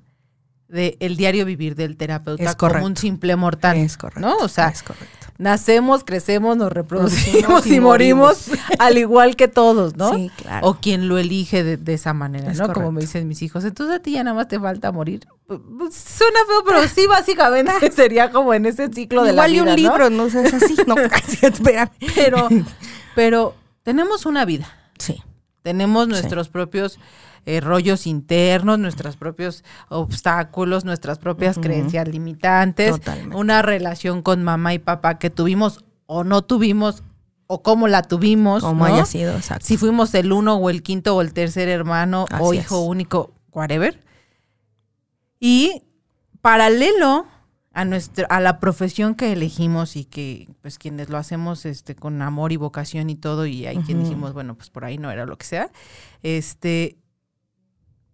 de 0.72 0.96
el 1.00 1.16
diario 1.16 1.44
vivir 1.44 1.74
del 1.76 1.96
terapeuta 1.96 2.42
Es 2.42 2.56
como 2.56 2.84
un 2.84 2.96
simple 2.96 3.36
mortal. 3.36 3.76
Es 3.76 3.96
correcto. 3.96 4.20
¿No? 4.20 4.36
O 4.38 4.48
sea, 4.48 4.68
es 4.68 4.82
correcto. 4.82 5.26
nacemos, 5.38 6.02
crecemos, 6.02 6.56
nos 6.56 6.72
reproducimos 6.72 7.42
Producimos 7.42 7.66
y 7.66 7.74
y 7.74 7.80
morimos 7.80 8.50
al 8.78 8.96
igual 8.96 9.36
que 9.36 9.48
todos, 9.48 9.96
¿no? 9.96 10.14
Sí, 10.14 10.30
claro. 10.36 10.66
O 10.66 10.74
quien 10.74 11.08
lo 11.08 11.18
elige 11.18 11.62
de, 11.62 11.76
de 11.76 11.94
esa 11.94 12.14
manera, 12.14 12.50
Es 12.50 12.58
¿no? 12.58 12.72
Como 12.72 12.90
me 12.90 13.02
dicen 13.02 13.28
mis 13.28 13.42
hijos. 13.42 13.64
Entonces 13.64 13.96
a 13.96 13.98
ti 14.00 14.12
ya 14.12 14.24
nada 14.24 14.34
más 14.34 14.48
te 14.48 14.58
falta 14.58 14.90
morir. 14.90 15.26
Pues, 15.46 15.60
Suena 15.94 16.40
feo, 16.46 16.64
pero 16.64 16.88
sí, 16.88 17.06
básicamente 17.06 17.90
sería 17.92 18.30
como 18.30 18.54
en 18.54 18.64
ese 18.64 18.88
ciclo 18.92 19.24
de 19.24 19.34
la 19.34 19.46
Igual 19.46 19.50
y 19.50 19.52
vida, 19.52 19.62
un 19.62 19.68
¿no? 19.68 19.76
libro, 19.76 20.10
no, 20.10 20.30
seas 20.30 20.54
así. 20.54 20.74
No, 20.86 20.96
espérame. 21.42 21.90
Pero, 22.14 22.48
pero 23.14 23.54
tenemos 23.82 24.24
una 24.24 24.46
vida. 24.46 24.68
Sí. 24.98 25.22
Tenemos 25.62 26.08
nuestros 26.08 26.48
propios 26.48 26.98
eh, 27.46 27.60
rollos 27.60 28.06
internos, 28.06 28.78
nuestros 28.78 29.16
propios 29.16 29.64
obstáculos, 29.88 30.84
nuestras 30.84 31.18
propias 31.18 31.58
creencias 31.58 32.06
limitantes, 32.08 32.92
Totalmente. 32.92 33.36
una 33.36 33.62
relación 33.62 34.22
con 34.22 34.42
mamá 34.44 34.74
y 34.74 34.78
papá 34.78 35.18
que 35.18 35.30
tuvimos 35.30 35.84
o 36.06 36.24
no 36.24 36.42
tuvimos 36.42 37.02
o 37.46 37.62
cómo 37.62 37.88
la 37.88 38.02
tuvimos, 38.02 38.62
Como 38.62 38.86
¿no? 38.86 38.94
haya 38.94 39.04
sido, 39.04 39.34
exacto. 39.36 39.66
si 39.66 39.76
fuimos 39.76 40.14
el 40.14 40.32
uno 40.32 40.54
o 40.56 40.70
el 40.70 40.82
quinto 40.82 41.14
o 41.16 41.20
el 41.20 41.32
tercer 41.34 41.68
hermano 41.68 42.26
o 42.40 42.54
hijo 42.54 42.82
es. 42.82 42.88
único, 42.88 43.34
whatever. 43.52 44.00
Y 45.40 45.82
paralelo 46.40 47.26
a 47.74 47.84
nuestra 47.84 48.26
a 48.26 48.40
la 48.40 48.60
profesión 48.60 49.14
que 49.14 49.32
elegimos 49.32 49.96
y 49.96 50.04
que 50.04 50.48
pues 50.60 50.78
quienes 50.78 51.08
lo 51.08 51.16
hacemos 51.16 51.64
este 51.64 51.94
con 51.94 52.20
amor 52.20 52.52
y 52.52 52.56
vocación 52.56 53.08
y 53.08 53.16
todo 53.16 53.46
y 53.46 53.66
hay 53.66 53.78
quien 53.78 53.98
Ujú. 53.98 54.08
dijimos, 54.08 54.32
bueno, 54.34 54.54
pues 54.54 54.68
por 54.70 54.84
ahí 54.84 54.98
no 54.98 55.10
era 55.10 55.24
lo 55.26 55.36
que 55.38 55.46
sea. 55.46 55.70
Este 56.22 56.98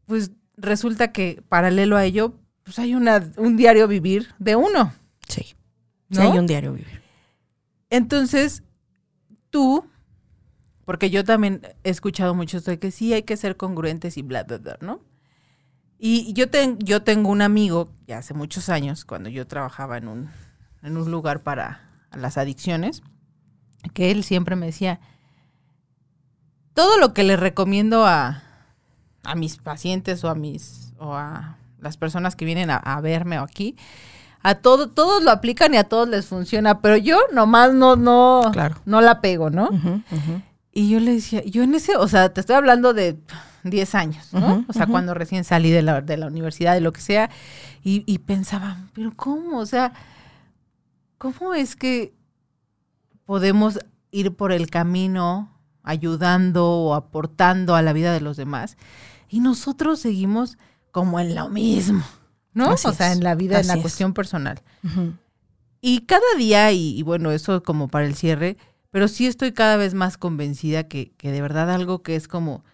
pues 0.08 0.32
resulta 0.56 1.12
que 1.12 1.40
paralelo 1.48 1.96
a 1.96 2.04
ello 2.04 2.34
pues 2.64 2.80
hay 2.80 2.94
una 2.96 3.30
un 3.36 3.56
diario 3.56 3.86
vivir 3.86 4.34
de 4.40 4.56
uno. 4.56 4.92
Sí. 5.28 5.42
Sí, 5.42 5.54
¿No? 6.08 6.22
hay 6.22 6.38
un 6.38 6.46
diario 6.48 6.72
vivir. 6.72 7.00
Entonces, 7.90 8.62
tú, 9.50 9.84
porque 10.84 11.08
yo 11.10 11.22
también 11.24 11.60
he 11.84 11.90
escuchado 11.90 12.34
mucho 12.34 12.58
esto 12.58 12.70
de 12.70 12.78
que 12.78 12.90
sí 12.90 13.12
hay 13.14 13.22
que 13.22 13.36
ser 13.36 13.56
congruentes 13.56 14.16
y 14.18 14.22
bla, 14.22 14.42
bla, 14.44 14.58
bla, 14.58 14.78
¿no? 14.80 15.00
Y 15.98 16.32
yo, 16.34 16.48
ten- 16.50 16.78
yo 16.78 17.02
tengo 17.02 17.30
un 17.30 17.40
amigo, 17.42 17.92
ya 18.06 18.18
hace 18.18 18.34
muchos 18.34 18.68
años, 18.68 19.04
cuando 19.04 19.28
yo 19.30 19.46
trabajaba 19.46 19.96
en 19.98 20.08
un, 20.08 20.30
en 20.82 20.96
un 20.96 21.10
lugar 21.10 21.42
para 21.42 21.90
las 22.12 22.36
adicciones, 22.38 23.02
que 23.94 24.10
él 24.10 24.24
siempre 24.24 24.56
me 24.56 24.66
decía, 24.66 25.00
todo 26.74 26.98
lo 26.98 27.12
que 27.14 27.22
le 27.24 27.36
recomiendo 27.36 28.06
a, 28.06 28.42
a 29.30 29.34
mis 29.34 29.56
pacientes 29.58 30.24
o 30.24 30.28
a 30.30 30.34
mis 30.34 30.92
o 30.98 31.14
a 31.14 31.56
las 31.80 31.96
personas 31.96 32.34
que 32.34 32.44
vienen 32.44 32.70
a, 32.70 32.76
a 32.76 33.00
verme 33.00 33.38
o 33.38 33.42
aquí, 33.42 33.76
a 34.42 34.56
todo, 34.56 34.88
todos 34.88 35.22
lo 35.22 35.30
aplican 35.30 35.74
y 35.74 35.76
a 35.76 35.84
todos 35.84 36.08
les 36.08 36.26
funciona, 36.26 36.80
pero 36.80 36.96
yo 36.96 37.18
nomás 37.32 37.72
no, 37.74 37.96
no, 37.96 38.50
Claro. 38.52 38.76
no 38.84 39.00
la 39.00 39.20
pego, 39.20 39.50
¿no? 39.50 39.68
Y 40.72 40.88
yo 40.90 41.00
le 41.00 41.12
decía, 41.14 41.42
yo 41.44 41.62
en 41.62 41.74
ese, 41.74 41.96
o 41.96 42.06
sea, 42.08 42.32
te 42.32 42.40
estoy 42.40 42.56
hablando 42.56 42.94
de 42.94 43.16
10 43.64 43.94
años, 43.94 44.32
¿no? 44.32 44.64
O 44.68 44.72
sea, 44.72 44.86
cuando 44.86 45.12
recién 45.14 45.44
salí 45.44 45.70
de 45.70 45.82
la, 45.82 46.00
de 46.00 46.16
la 46.16 46.26
universidad, 46.28 46.74
de 46.74 46.80
lo 46.80 46.92
que 46.92 47.00
sea, 47.00 47.30
y, 47.82 48.02
y 48.06 48.18
pensaba, 48.18 48.78
pero 48.94 49.12
¿cómo? 49.14 49.58
O 49.58 49.66
sea, 49.66 49.92
¿cómo 51.18 51.54
es 51.54 51.74
que 51.76 52.12
podemos 53.24 53.78
ir 54.10 54.34
por 54.34 54.52
el 54.52 54.70
camino 54.70 55.50
ayudando 55.82 56.66
o 56.70 56.94
aportando 56.94 57.74
a 57.74 57.82
la 57.82 57.92
vida 57.92 58.12
de 58.12 58.20
los 58.20 58.36
demás? 58.36 58.76
Y 59.28 59.40
nosotros 59.40 60.00
seguimos 60.00 60.58
como 60.90 61.20
en 61.20 61.34
lo 61.34 61.48
mismo, 61.48 62.02
¿no? 62.54 62.70
Así 62.70 62.88
o 62.88 62.92
sea, 62.92 63.12
en 63.12 63.22
la 63.22 63.34
vida, 63.34 63.60
en 63.60 63.66
la 63.66 63.74
es. 63.74 63.80
cuestión 63.80 64.14
personal. 64.14 64.60
Y 65.80 66.00
cada 66.02 66.34
día, 66.36 66.72
y, 66.72 66.98
y 66.98 67.02
bueno, 67.02 67.30
eso 67.30 67.62
como 67.62 67.88
para 67.88 68.06
el 68.06 68.14
cierre, 68.14 68.56
pero 68.90 69.08
sí 69.08 69.26
estoy 69.26 69.52
cada 69.52 69.76
vez 69.76 69.94
más 69.94 70.16
convencida 70.16 70.88
que, 70.88 71.12
que 71.16 71.30
de 71.30 71.42
verdad 71.42 71.70
algo 71.70 72.02
que 72.02 72.16
es 72.16 72.26
como, 72.26 72.64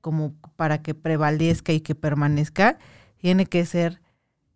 como 0.00 0.34
para 0.56 0.82
que 0.82 0.94
prevalezca 0.94 1.72
y 1.72 1.80
que 1.80 1.94
permanezca, 1.94 2.78
tiene 3.18 3.46
que 3.46 3.66
ser 3.66 4.00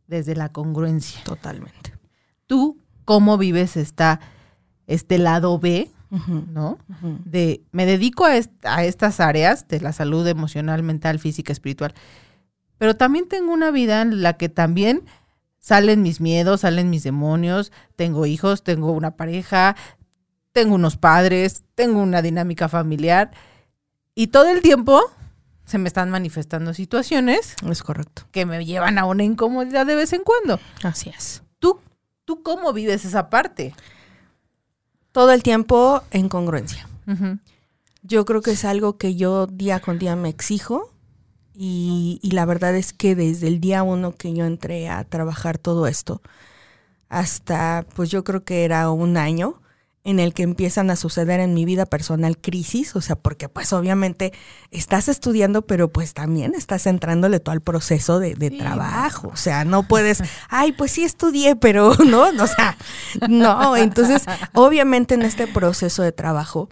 desde 0.07 0.37
la 0.37 0.50
congruencia. 0.50 1.22
Totalmente. 1.24 1.92
Tú, 2.46 2.78
¿cómo 3.05 3.37
vives 3.38 3.76
esta, 3.76 4.20
este 4.87 5.18
lado 5.18 5.59
B, 5.59 5.90
¿no? 6.53 6.79
De 7.25 7.62
me 7.72 7.87
dedico 7.87 8.25
a, 8.25 8.37
est- 8.37 8.53
a 8.66 8.85
estas 8.85 9.18
áreas 9.20 9.66
de 9.68 9.81
la 9.81 9.92
salud 9.92 10.27
emocional, 10.27 10.83
mental, 10.83 11.18
física, 11.18 11.53
espiritual, 11.53 11.94
pero 12.79 12.96
también 12.96 13.29
tengo 13.29 13.53
una 13.53 13.70
vida 13.70 14.03
en 14.03 14.22
la 14.22 14.35
que 14.37 14.48
también 14.48 15.05
salen 15.59 16.03
mis 16.03 16.20
miedos, 16.20 16.62
salen 16.62 16.90
mis 16.90 17.03
demonios, 17.05 17.72
tengo 17.96 18.27
hijos, 18.27 18.62
tengo 18.62 18.90
una 18.92 19.12
pareja, 19.16 19.77
tengo 20.53 20.75
unos 20.75 20.96
padres, 20.96 21.62
tengo 21.75 22.01
una 22.03 22.20
dinámica 22.20 22.68
familiar 22.68 23.31
y 24.14 24.27
todo 24.27 24.48
el 24.51 24.61
tiempo 24.61 25.01
se 25.64 25.79
me 25.79 25.88
están 25.88 26.11
manifestando 26.11 26.75
situaciones 26.75 27.55
Es 27.70 27.83
correcto. 27.83 28.25
que 28.33 28.44
me 28.44 28.64
llevan 28.66 28.98
a 28.98 29.07
una 29.07 29.22
incomodidad 29.25 29.87
de 29.87 29.94
vez 29.94 30.12
en 30.12 30.22
cuando. 30.25 30.61
Así 30.83 31.09
es. 31.16 31.42
¿Tú, 31.61 31.81
tú 32.27 32.42
cómo 32.42 32.72
vives 32.75 33.05
esa 33.07 33.31
parte? 33.31 33.72
Todo 35.12 35.33
el 35.33 35.42
tiempo 35.42 36.03
en 36.11 36.29
congruencia. 36.29 36.88
Yo 38.03 38.25
creo 38.25 38.42
que 38.42 38.53
es 38.53 38.64
algo 38.64 38.96
que 38.96 39.14
yo 39.14 39.46
día 39.46 39.81
con 39.81 39.98
día 39.98 40.16
me 40.16 40.29
exijo 40.29 40.90
y, 41.55 42.18
y 42.22 42.33
la 42.33 42.44
verdad 42.44 42.75
es 42.75 42.92
que 42.92 43.14
desde 43.14 43.46
el 43.46 43.61
día 43.61 43.83
uno 43.83 44.14
que 44.14 44.33
yo 44.33 44.44
entré 44.44 44.88
a 44.88 45.05
trabajar 45.05 45.59
todo 45.59 45.87
esto, 45.87 46.22
hasta 47.09 47.87
pues 47.94 48.11
yo 48.11 48.25
creo 48.25 48.42
que 48.44 48.64
era 48.64 48.90
un 48.90 49.16
año 49.16 49.62
en 50.05 50.19
el 50.19 50.35
que 50.35 50.43
empiezan 50.43 50.91
a 50.91 50.97
suceder 50.97 51.38
en 51.38 51.55
mi 51.55 51.65
vida 51.65 51.87
personal 51.87 52.37
crisis, 52.37 52.97
o 52.97 53.01
sea, 53.01 53.15
porque 53.15 53.49
pues 53.49 53.73
obviamente 53.73 54.33
estás 54.73 55.09
estudiando, 55.09 55.62
pero 55.62 55.93
pues 55.93 56.12
también 56.12 56.55
estás 56.57 56.87
entrándole 56.87 57.38
todo 57.38 57.53
al 57.53 57.61
proceso 57.61 58.19
de, 58.19 58.35
de 58.35 58.49
Sí. 58.51 58.59
trabajo, 58.59 59.29
o 59.33 59.37
sea, 59.37 59.65
no 59.65 59.85
puedes, 59.87 60.23
ay, 60.49 60.73
pues 60.73 60.91
sí 60.91 61.05
estudié, 61.05 61.55
pero 61.55 61.95
no, 62.05 62.25
o 62.43 62.47
sea, 62.49 62.77
no, 63.29 63.77
entonces 63.77 64.25
obviamente 64.55 65.15
en 65.15 65.23
este 65.23 65.47
proceso 65.47 66.03
de 66.03 66.11
trabajo 66.12 66.69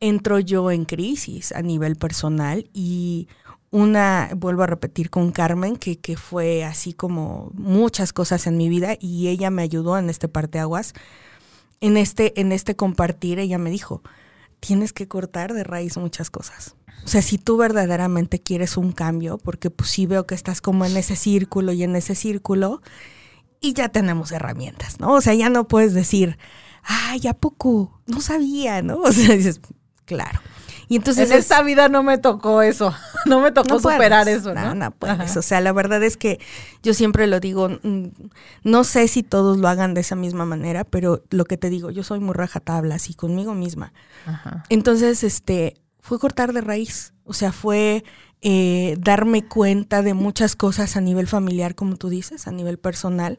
entro 0.00 0.38
yo 0.38 0.70
en 0.70 0.84
crisis 0.84 1.50
a 1.50 1.62
nivel 1.62 1.96
personal 1.96 2.70
y 2.72 3.26
una, 3.70 4.30
vuelvo 4.36 4.62
a 4.62 4.66
repetir 4.68 5.10
con 5.10 5.32
Carmen, 5.32 5.76
que, 5.76 5.98
que 5.98 6.16
fue 6.16 6.64
así 6.64 6.92
como 6.94 7.50
muchas 7.54 8.12
cosas 8.12 8.46
en 8.46 8.56
mi 8.56 8.68
vida 8.68 8.96
y 9.00 9.26
ella 9.28 9.50
me 9.50 9.62
ayudó 9.62 9.98
en 9.98 10.08
este 10.08 10.28
parteaguas. 10.28 10.94
En 11.80 11.96
este, 11.96 12.40
en 12.40 12.52
este 12.52 12.76
compartir, 12.76 13.38
ella 13.38 13.58
me 13.58 13.70
dijo, 13.70 14.02
tienes 14.60 14.92
que 14.92 15.08
cortar 15.08 15.52
de 15.52 15.64
raíz 15.64 15.96
muchas 15.96 16.30
cosas. 16.30 16.74
O 17.04 17.08
sea, 17.08 17.22
si 17.22 17.38
tú 17.38 17.56
verdaderamente 17.56 18.40
quieres 18.40 18.76
un 18.76 18.92
cambio, 18.92 19.38
porque 19.38 19.70
pues 19.70 19.90
sí 19.90 20.06
veo 20.06 20.26
que 20.26 20.34
estás 20.34 20.60
como 20.60 20.84
en 20.84 20.96
ese 20.96 21.16
círculo 21.16 21.72
y 21.72 21.84
en 21.84 21.96
ese 21.96 22.14
círculo, 22.14 22.82
y 23.60 23.72
ya 23.72 23.88
tenemos 23.88 24.32
herramientas, 24.32 25.00
¿no? 25.00 25.12
O 25.12 25.20
sea, 25.20 25.34
ya 25.34 25.48
no 25.48 25.68
puedes 25.68 25.94
decir, 25.94 26.38
ay, 26.82 27.26
¿a 27.26 27.34
poco? 27.34 28.00
No 28.06 28.20
sabía, 28.20 28.82
¿no? 28.82 28.96
O 29.02 29.12
sea, 29.12 29.34
dices, 29.34 29.60
claro. 30.04 30.40
Y 30.88 30.96
entonces 30.96 31.30
en 31.30 31.36
es- 31.36 31.44
esta 31.44 31.62
vida 31.62 31.88
no 31.88 32.02
me 32.02 32.18
tocó 32.18 32.62
eso, 32.62 32.94
no 33.26 33.40
me 33.40 33.52
tocó 33.52 33.74
no 33.74 33.80
puedes. 33.80 33.96
superar 33.98 34.28
eso, 34.28 34.54
¿no? 34.54 34.62
No, 34.68 34.74
no 34.74 34.90
puedes. 34.90 35.20
Ajá. 35.20 35.38
O 35.38 35.42
sea, 35.42 35.60
la 35.60 35.72
verdad 35.72 36.02
es 36.02 36.16
que 36.16 36.40
yo 36.82 36.94
siempre 36.94 37.26
lo 37.26 37.40
digo, 37.40 37.68
mm, 37.68 38.06
no 38.64 38.84
sé 38.84 39.06
si 39.08 39.22
todos 39.22 39.58
lo 39.58 39.68
hagan 39.68 39.92
de 39.94 40.00
esa 40.00 40.16
misma 40.16 40.46
manera, 40.46 40.84
pero 40.84 41.22
lo 41.30 41.44
que 41.44 41.56
te 41.58 41.68
digo, 41.70 41.90
yo 41.90 42.02
soy 42.02 42.20
muy 42.20 42.34
rajatabla, 42.34 42.94
así 42.94 43.14
conmigo 43.14 43.54
misma. 43.54 43.92
Ajá. 44.26 44.64
Entonces, 44.70 45.22
este, 45.24 45.74
fue 46.00 46.18
cortar 46.18 46.52
de 46.52 46.60
raíz. 46.62 47.12
O 47.24 47.34
sea, 47.34 47.52
fue 47.52 48.02
eh, 48.40 48.96
darme 48.98 49.44
cuenta 49.46 50.00
de 50.02 50.14
muchas 50.14 50.56
cosas 50.56 50.96
a 50.96 51.00
nivel 51.02 51.26
familiar, 51.26 51.74
como 51.74 51.96
tú 51.96 52.08
dices, 52.08 52.46
a 52.48 52.52
nivel 52.52 52.78
personal. 52.78 53.38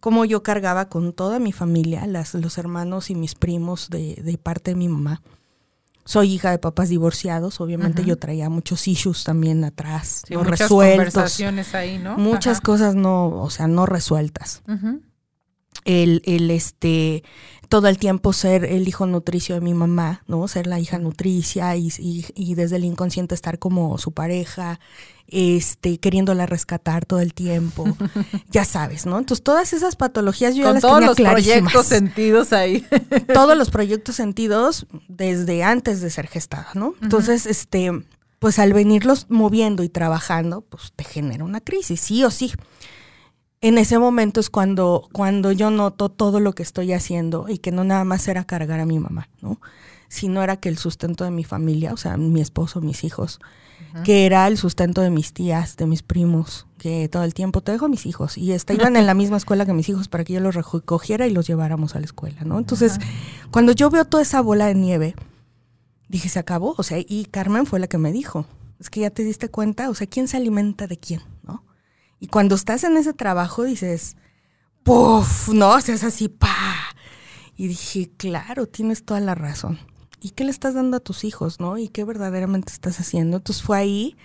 Cómo 0.00 0.24
yo 0.24 0.42
cargaba 0.42 0.88
con 0.88 1.12
toda 1.12 1.38
mi 1.38 1.52
familia, 1.52 2.06
las, 2.06 2.32
los 2.34 2.56
hermanos 2.56 3.10
y 3.10 3.14
mis 3.14 3.34
primos 3.34 3.90
de, 3.90 4.14
de 4.22 4.38
parte 4.38 4.70
de 4.70 4.76
mi 4.76 4.88
mamá. 4.88 5.20
Soy 6.08 6.32
hija 6.32 6.50
de 6.50 6.58
papás 6.58 6.88
divorciados, 6.88 7.60
obviamente 7.60 8.02
yo 8.02 8.16
traía 8.16 8.48
muchos 8.48 8.88
issues 8.88 9.24
también 9.24 9.62
atrás, 9.62 10.22
Sí, 10.26 10.32
no 10.32 10.40
muchas 10.42 10.60
resueltos. 10.60 11.12
conversaciones 11.14 11.74
ahí, 11.74 11.98
¿no? 11.98 12.16
Muchas 12.16 12.56
Ajá. 12.56 12.62
cosas 12.62 12.94
no, 12.94 13.26
o 13.42 13.50
sea, 13.50 13.68
no 13.68 13.84
resueltas 13.84 14.62
el, 15.84 16.22
el 16.24 16.50
este 16.50 17.24
todo 17.68 17.88
el 17.88 17.98
tiempo 17.98 18.32
ser 18.32 18.64
el 18.64 18.88
hijo 18.88 19.06
nutricio 19.06 19.54
de 19.54 19.60
mi 19.60 19.74
mamá, 19.74 20.22
¿no? 20.26 20.46
Ser 20.48 20.66
la 20.66 20.80
hija 20.80 20.98
nutricia 20.98 21.76
y, 21.76 21.92
y, 21.98 22.24
y 22.34 22.54
desde 22.54 22.76
el 22.76 22.84
inconsciente 22.84 23.34
estar 23.34 23.58
como 23.58 23.98
su 23.98 24.12
pareja, 24.12 24.80
este, 25.26 25.98
queriéndola 25.98 26.46
rescatar 26.46 27.04
todo 27.04 27.20
el 27.20 27.34
tiempo. 27.34 27.84
ya 28.50 28.64
sabes, 28.64 29.04
¿no? 29.06 29.18
Entonces 29.18 29.44
todas 29.44 29.72
esas 29.72 29.96
patologías 29.96 30.54
yo 30.54 30.62
ya 30.62 30.66
Con 30.66 30.74
las 30.74 30.82
todos 30.82 30.94
tenía 30.94 31.08
los 31.08 31.16
clarísimas. 31.16 31.72
proyectos 31.72 31.86
sentidos 31.86 32.52
ahí. 32.52 32.86
todos 33.34 33.56
los 33.56 33.70
proyectos 33.70 34.16
sentidos 34.16 34.86
desde 35.08 35.62
antes 35.62 36.00
de 36.00 36.10
ser 36.10 36.26
gestada, 36.26 36.68
¿no? 36.74 36.94
Entonces, 37.02 37.44
este, 37.46 37.92
pues 38.38 38.58
al 38.58 38.72
venirlos 38.72 39.26
moviendo 39.28 39.82
y 39.82 39.88
trabajando, 39.88 40.62
pues 40.62 40.92
te 40.96 41.04
genera 41.04 41.44
una 41.44 41.60
crisis, 41.60 42.00
sí 42.00 42.24
o 42.24 42.30
sí. 42.30 42.52
En 43.60 43.76
ese 43.78 43.98
momento 43.98 44.40
es 44.40 44.50
cuando, 44.50 45.08
cuando 45.12 45.50
yo 45.50 45.70
noto 45.70 46.08
todo 46.08 46.38
lo 46.38 46.52
que 46.52 46.62
estoy 46.62 46.92
haciendo 46.92 47.46
y 47.48 47.58
que 47.58 47.72
no 47.72 47.82
nada 47.82 48.04
más 48.04 48.28
era 48.28 48.44
cargar 48.44 48.78
a 48.78 48.86
mi 48.86 48.98
mamá, 48.98 49.28
¿no? 49.42 49.60
Sino 50.08 50.42
era 50.42 50.56
que 50.56 50.68
el 50.68 50.78
sustento 50.78 51.24
de 51.24 51.30
mi 51.30 51.44
familia, 51.44 51.92
o 51.92 51.96
sea, 51.96 52.16
mi 52.16 52.40
esposo, 52.40 52.80
mis 52.80 53.02
hijos, 53.02 53.40
que 54.04 54.26
era 54.26 54.46
el 54.46 54.58
sustento 54.58 55.00
de 55.00 55.10
mis 55.10 55.32
tías, 55.32 55.76
de 55.76 55.86
mis 55.86 56.02
primos, 56.02 56.66
que 56.78 57.08
todo 57.08 57.24
el 57.24 57.34
tiempo 57.34 57.60
te 57.60 57.72
dejo 57.72 57.86
a 57.86 57.88
mis 57.88 58.06
hijos 58.06 58.38
y 58.38 58.52
este, 58.52 58.74
iban 58.74 58.96
en 58.96 59.06
la 59.06 59.14
misma 59.14 59.36
escuela 59.36 59.66
que 59.66 59.72
mis 59.72 59.88
hijos 59.88 60.08
para 60.08 60.24
que 60.24 60.34
yo 60.34 60.40
los 60.40 60.54
recogiera 60.54 61.26
y 61.26 61.30
los 61.30 61.46
lleváramos 61.46 61.96
a 61.96 61.98
la 61.98 62.04
escuela, 62.04 62.42
¿no? 62.44 62.58
Entonces, 62.58 62.98
cuando 63.50 63.72
yo 63.72 63.90
veo 63.90 64.04
toda 64.04 64.22
esa 64.22 64.40
bola 64.40 64.66
de 64.66 64.74
nieve, 64.74 65.14
dije, 66.08 66.28
se 66.28 66.38
acabó, 66.38 66.74
o 66.78 66.82
sea, 66.82 66.98
y 66.98 67.26
Carmen 67.30 67.66
fue 67.66 67.80
la 67.80 67.88
que 67.88 67.98
me 67.98 68.12
dijo, 68.12 68.46
es 68.78 68.90
que 68.90 69.00
ya 69.00 69.10
te 69.10 69.24
diste 69.24 69.48
cuenta, 69.48 69.90
o 69.90 69.94
sea, 69.94 70.06
¿quién 70.06 70.28
se 70.28 70.36
alimenta 70.36 70.86
de 70.86 70.98
quién? 70.98 71.22
Y 72.20 72.28
cuando 72.28 72.54
estás 72.54 72.84
en 72.84 72.96
ese 72.96 73.12
trabajo 73.12 73.64
dices, 73.64 74.16
¡puf! 74.82 75.48
¿No? 75.48 75.74
O 75.74 75.80
sea, 75.80 75.94
es 75.94 76.04
así, 76.04 76.28
¡pa! 76.28 76.54
Y 77.56 77.68
dije, 77.68 78.10
claro, 78.16 78.66
tienes 78.66 79.04
toda 79.04 79.20
la 79.20 79.34
razón. 79.34 79.78
¿Y 80.20 80.30
qué 80.30 80.44
le 80.44 80.50
estás 80.50 80.74
dando 80.74 80.96
a 80.96 81.00
tus 81.00 81.24
hijos, 81.24 81.60
no? 81.60 81.78
¿Y 81.78 81.88
qué 81.88 82.04
verdaderamente 82.04 82.72
estás 82.72 82.98
haciendo? 83.00 83.36
Entonces 83.36 83.62
fue 83.62 83.78
ahí, 83.78 84.16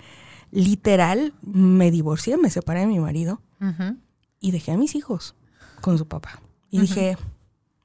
literal, 0.52 1.34
me 1.42 1.92
divorcié, 1.92 2.38
me 2.38 2.50
separé 2.50 2.82
de 2.82 2.88
mi 2.88 3.00
marido 3.00 3.42
y 4.40 4.52
dejé 4.52 4.72
a 4.72 4.78
mis 4.78 4.96
hijos 4.96 5.36
con 5.82 5.98
su 5.98 6.08
papá. 6.08 6.42
Y 6.70 6.80
dije, 6.80 7.18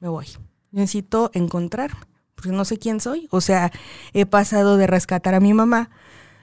me 0.01 0.09
voy. 0.09 0.27
Necesito 0.71 1.31
encontrarme, 1.35 2.01
porque 2.35 2.51
no 2.51 2.65
sé 2.65 2.79
quién 2.79 3.01
soy. 3.01 3.29
O 3.31 3.41
sea, 3.41 3.71
he 4.13 4.27
pasado 4.27 4.77
de 4.77 4.87
rescatar 4.87 5.35
a 5.35 5.41
mi 5.41 5.55
mamá 5.55 5.91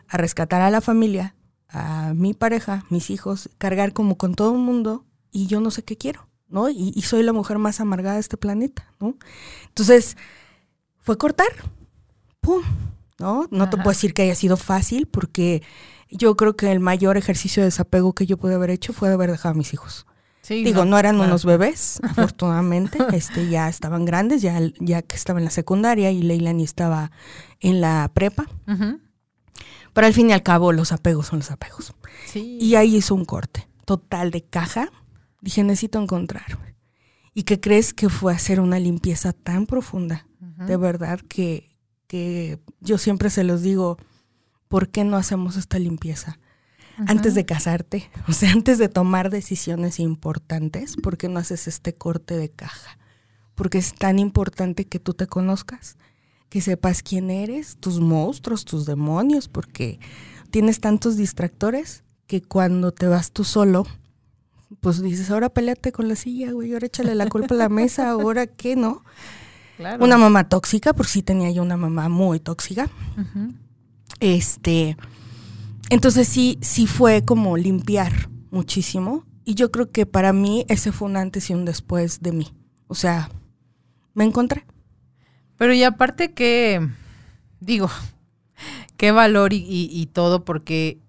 a 0.07 0.17
rescatar 0.17 0.61
a 0.61 0.69
la 0.69 0.81
familia, 0.81 1.34
a 1.69 2.13
mi 2.13 2.33
pareja, 2.33 2.85
mis 2.89 3.09
hijos, 3.09 3.49
cargar 3.57 3.93
como 3.93 4.17
con 4.17 4.35
todo 4.35 4.53
el 4.53 4.59
mundo 4.59 5.05
y 5.31 5.47
yo 5.47 5.59
no 5.59 5.71
sé 5.71 5.83
qué 5.83 5.97
quiero, 5.97 6.27
¿no? 6.47 6.69
Y, 6.69 6.93
y 6.95 7.01
soy 7.01 7.23
la 7.23 7.33
mujer 7.33 7.57
más 7.57 7.79
amargada 7.79 8.15
de 8.15 8.21
este 8.21 8.37
planeta, 8.37 8.93
¿no? 8.99 9.15
Entonces, 9.67 10.17
fue 11.01 11.17
cortar. 11.17 11.49
¡Pum! 12.41 12.63
¿no? 13.19 13.47
No 13.51 13.69
te 13.69 13.77
puedo 13.77 13.89
decir 13.89 14.13
que 14.13 14.23
haya 14.23 14.35
sido 14.35 14.57
fácil 14.57 15.07
porque 15.07 15.63
yo 16.09 16.35
creo 16.35 16.55
que 16.55 16.71
el 16.71 16.79
mayor 16.79 17.17
ejercicio 17.17 17.61
de 17.61 17.67
desapego 17.67 18.13
que 18.13 18.25
yo 18.25 18.37
pude 18.37 18.55
haber 18.55 18.69
hecho 18.69 18.93
fue 18.93 19.11
haber 19.11 19.31
dejado 19.31 19.53
a 19.53 19.57
mis 19.57 19.73
hijos. 19.73 20.05
Digo, 20.47 20.85
no, 20.85 20.99
eran 20.99 21.19
unos 21.19 21.43
bebés, 21.43 21.99
afortunadamente, 22.03 22.99
este, 23.13 23.49
ya 23.49 23.67
estaban 23.67 24.05
grandes, 24.05 24.43
ya, 24.43 24.59
ya 24.79 25.01
que 25.01 25.15
estaba 25.15 25.39
en 25.39 25.45
la 25.45 25.51
secundaria 25.51 26.11
y 26.11 26.21
Leilani 26.21 26.63
estaba 26.63 27.11
en 27.61 27.81
la 27.81 28.11
prepa. 28.13 28.45
Pero 29.95 30.07
al 30.07 30.13
fin 30.13 30.29
y 30.29 30.33
al 30.33 30.43
cabo, 30.43 30.73
los 30.73 30.91
apegos 30.91 31.27
son 31.27 31.39
los 31.39 31.51
apegos. 31.51 31.95
Y 32.33 32.75
ahí 32.75 32.97
hizo 32.97 33.15
un 33.15 33.23
corte 33.23 33.69
total 33.85 34.29
de 34.29 34.43
caja. 34.43 34.91
Dije, 35.39 35.63
necesito 35.63 36.01
encontrarme. 36.01 36.75
¿Y 37.33 37.43
qué 37.43 37.61
crees 37.61 37.93
que 37.93 38.09
fue 38.09 38.33
hacer 38.33 38.59
una 38.59 38.77
limpieza 38.77 39.31
tan 39.31 39.65
profunda? 39.65 40.27
De 40.67 40.75
verdad 40.75 41.21
que, 41.21 41.71
que 42.07 42.59
yo 42.81 42.97
siempre 42.97 43.29
se 43.29 43.45
los 43.45 43.61
digo, 43.61 43.97
¿por 44.67 44.89
qué 44.89 45.05
no 45.05 45.15
hacemos 45.15 45.55
esta 45.55 45.79
limpieza? 45.79 46.39
antes 47.07 47.35
de 47.35 47.45
casarte, 47.45 48.09
o 48.27 48.31
sea, 48.31 48.51
antes 48.51 48.77
de 48.77 48.89
tomar 48.89 49.29
decisiones 49.29 49.99
importantes, 49.99 50.95
¿por 50.95 51.17
qué 51.17 51.29
no 51.29 51.39
haces 51.39 51.67
este 51.67 51.93
corte 51.93 52.37
de 52.37 52.49
caja? 52.49 52.97
Porque 53.53 53.77
es 53.77 53.93
tan 53.93 54.19
importante 54.19 54.87
que 54.87 54.99
tú 54.99 55.13
te 55.13 55.27
conozcas, 55.27 55.97
que 56.55 56.61
sepas 56.61 57.03
quién 57.03 57.31
eres, 57.31 57.75
tus 57.81 57.99
monstruos, 57.99 58.63
tus 58.63 58.85
demonios, 58.85 59.49
porque 59.49 59.99
tienes 60.51 60.79
tantos 60.79 61.17
distractores 61.17 62.05
que 62.27 62.41
cuando 62.41 62.93
te 62.93 63.07
vas 63.07 63.33
tú 63.33 63.43
solo, 63.43 63.85
pues 64.79 65.01
dices, 65.01 65.29
ahora 65.31 65.49
peleate 65.49 65.91
con 65.91 66.07
la 66.07 66.15
silla, 66.15 66.53
güey, 66.53 66.71
ahora 66.71 66.85
échale 66.85 67.13
la 67.13 67.27
culpa 67.27 67.55
a 67.55 67.57
la 67.57 67.67
mesa, 67.67 68.09
ahora 68.11 68.47
qué, 68.47 68.77
¿no? 68.77 69.03
Una 69.99 70.17
mamá 70.17 70.47
tóxica, 70.47 70.93
por 70.93 71.07
si 71.07 71.23
tenía 71.23 71.51
yo 71.51 71.61
una 71.61 71.75
mamá 71.75 72.07
muy 72.07 72.39
tóxica. 72.39 72.89
Este, 74.21 74.95
entonces 75.89 76.25
sí, 76.25 76.57
sí 76.61 76.87
fue 76.87 77.25
como 77.25 77.57
limpiar 77.57 78.29
muchísimo. 78.49 79.25
Y 79.43 79.55
yo 79.55 79.71
creo 79.71 79.91
que 79.91 80.05
para 80.05 80.31
mí 80.31 80.65
ese 80.69 80.93
fue 80.93 81.09
un 81.09 81.17
antes 81.17 81.49
y 81.49 81.53
un 81.53 81.65
después 81.65 82.21
de 82.21 82.31
mí. 82.31 82.53
O 82.87 82.95
sea, 82.95 83.29
me 84.13 84.23
encontré. 84.23 84.65
Pero 85.57 85.73
y 85.73 85.83
aparte 85.83 86.33
que, 86.33 86.87
digo, 87.59 87.89
qué 88.97 89.11
valor 89.11 89.51
y, 89.53 90.09
todo, 90.13 90.45
porque 90.45 90.99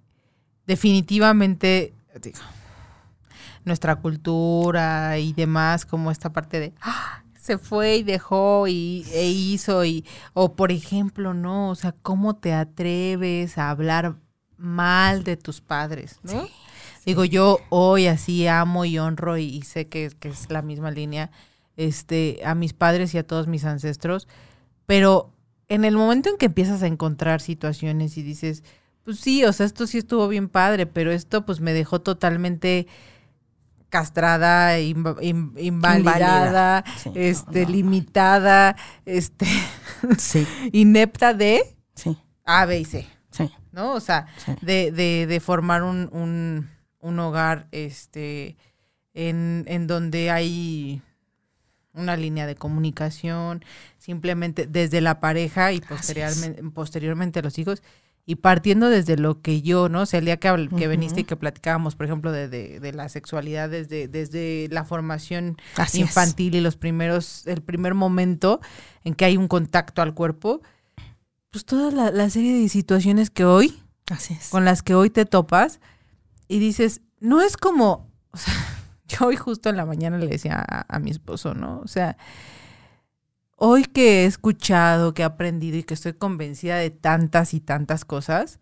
definitivamente, 0.66 1.94
digo, 2.20 2.38
nuestra 3.64 3.96
cultura 3.96 5.18
y 5.18 5.32
demás, 5.32 5.86
como 5.86 6.10
esta 6.10 6.32
parte 6.32 6.60
de, 6.60 6.72
¡ah! 6.80 7.22
se 7.40 7.58
fue 7.58 7.98
y 7.98 8.02
dejó 8.02 8.66
y, 8.66 9.06
e 9.12 9.28
hizo, 9.28 9.84
y, 9.84 10.04
o 10.34 10.54
por 10.54 10.72
ejemplo, 10.72 11.32
¿no? 11.32 11.70
O 11.70 11.74
sea, 11.76 11.92
¿cómo 12.02 12.34
te 12.34 12.52
atreves 12.52 13.56
a 13.56 13.70
hablar 13.70 14.16
mal 14.56 15.22
de 15.22 15.36
tus 15.36 15.60
padres, 15.60 16.18
¿no? 16.24 16.48
Digo, 17.04 17.24
yo 17.24 17.60
hoy 17.68 18.08
así 18.08 18.48
amo 18.48 18.84
y 18.84 18.98
honro 18.98 19.38
y, 19.38 19.62
sé 19.62 19.86
que, 19.86 20.06
es 20.22 20.50
la 20.50 20.60
misma 20.60 20.90
línea 20.90 21.30
este, 21.76 22.40
a 22.44 22.54
mis 22.54 22.72
padres 22.72 23.14
y 23.14 23.18
a 23.18 23.26
todos 23.26 23.46
mis 23.46 23.64
ancestros, 23.64 24.28
pero 24.86 25.32
en 25.68 25.84
el 25.84 25.96
momento 25.96 26.30
en 26.30 26.36
que 26.36 26.46
empiezas 26.46 26.82
a 26.82 26.86
encontrar 26.86 27.40
situaciones 27.40 28.16
y 28.16 28.22
dices, 28.22 28.62
pues 29.04 29.20
sí, 29.20 29.44
o 29.44 29.52
sea, 29.52 29.66
esto 29.66 29.86
sí 29.86 29.98
estuvo 29.98 30.26
bien 30.28 30.48
padre, 30.48 30.86
pero 30.86 31.12
esto 31.12 31.46
pues 31.46 31.60
me 31.60 31.72
dejó 31.72 32.00
totalmente 32.00 32.86
castrada, 33.88 34.80
invalidada, 34.80 36.84
este, 37.14 37.66
limitada, 37.66 38.76
este, 39.04 39.46
inepta 40.72 41.34
de 41.34 41.76
A, 42.44 42.66
B 42.66 42.80
y 42.80 42.84
C. 42.84 43.06
¿no? 43.72 43.92
O 43.92 44.00
sea, 44.00 44.26
de, 44.62 44.90
de, 44.90 45.26
de, 45.26 45.40
formar 45.40 45.82
un, 45.82 46.08
un, 46.12 46.70
un, 47.00 47.18
hogar 47.18 47.68
este, 47.72 48.56
en, 49.12 49.64
en 49.68 49.86
donde 49.86 50.30
hay 50.30 51.02
una 51.96 52.16
línea 52.16 52.46
de 52.46 52.54
comunicación, 52.54 53.64
simplemente 53.98 54.66
desde 54.66 55.00
la 55.00 55.20
pareja 55.20 55.72
y 55.72 55.80
posteriormente, 55.80 56.62
posteriormente 56.74 57.42
los 57.42 57.58
hijos, 57.58 57.82
y 58.28 58.36
partiendo 58.36 58.90
desde 58.90 59.16
lo 59.16 59.40
que 59.40 59.62
yo, 59.62 59.88
¿no? 59.88 60.02
O 60.02 60.06
sea, 60.06 60.18
el 60.18 60.24
día 60.24 60.36
que, 60.36 60.68
que 60.76 60.88
veniste 60.88 61.20
y 61.20 61.24
que 61.24 61.36
platicábamos, 61.36 61.94
por 61.94 62.06
ejemplo, 62.06 62.32
de, 62.32 62.48
de, 62.48 62.80
de 62.80 62.92
la 62.92 63.08
sexualidad 63.08 63.70
desde, 63.70 64.08
desde 64.08 64.68
la 64.70 64.84
formación 64.84 65.56
infantil 65.94 66.56
y 66.56 66.60
los 66.60 66.76
primeros, 66.76 67.46
el 67.46 67.62
primer 67.62 67.94
momento 67.94 68.60
en 69.04 69.14
que 69.14 69.24
hay 69.24 69.36
un 69.36 69.46
contacto 69.46 70.02
al 70.02 70.12
cuerpo, 70.12 70.60
pues 71.50 71.64
toda 71.64 72.10
la, 72.10 72.30
serie 72.30 72.60
de 72.60 72.68
situaciones 72.68 73.30
que 73.30 73.44
hoy, 73.44 73.80
con 74.50 74.64
las 74.64 74.82
que 74.82 74.96
hoy 74.96 75.08
te 75.08 75.24
topas, 75.24 75.78
y 76.48 76.58
dices, 76.58 77.02
no 77.20 77.40
es 77.42 77.56
como, 77.56 78.10
o 78.32 78.36
sea, 78.36 78.54
yo 79.08 79.26
hoy 79.26 79.36
justo 79.36 79.68
en 79.68 79.76
la 79.76 79.86
mañana 79.86 80.18
le 80.18 80.26
decía 80.26 80.64
a, 80.88 80.98
mi 80.98 81.10
esposo, 81.10 81.54
¿no? 81.54 81.80
O 81.80 81.88
sea, 81.88 82.16
hoy 83.56 83.84
que 83.84 84.22
he 84.22 84.26
escuchado, 84.26 85.14
que 85.14 85.22
he 85.22 85.24
aprendido 85.24 85.76
y 85.78 85.84
que 85.84 85.94
estoy 85.94 86.14
convencida 86.14 86.76
de 86.76 86.90
tantas 86.90 87.54
y 87.54 87.60
tantas 87.60 88.04
cosas, 88.04 88.60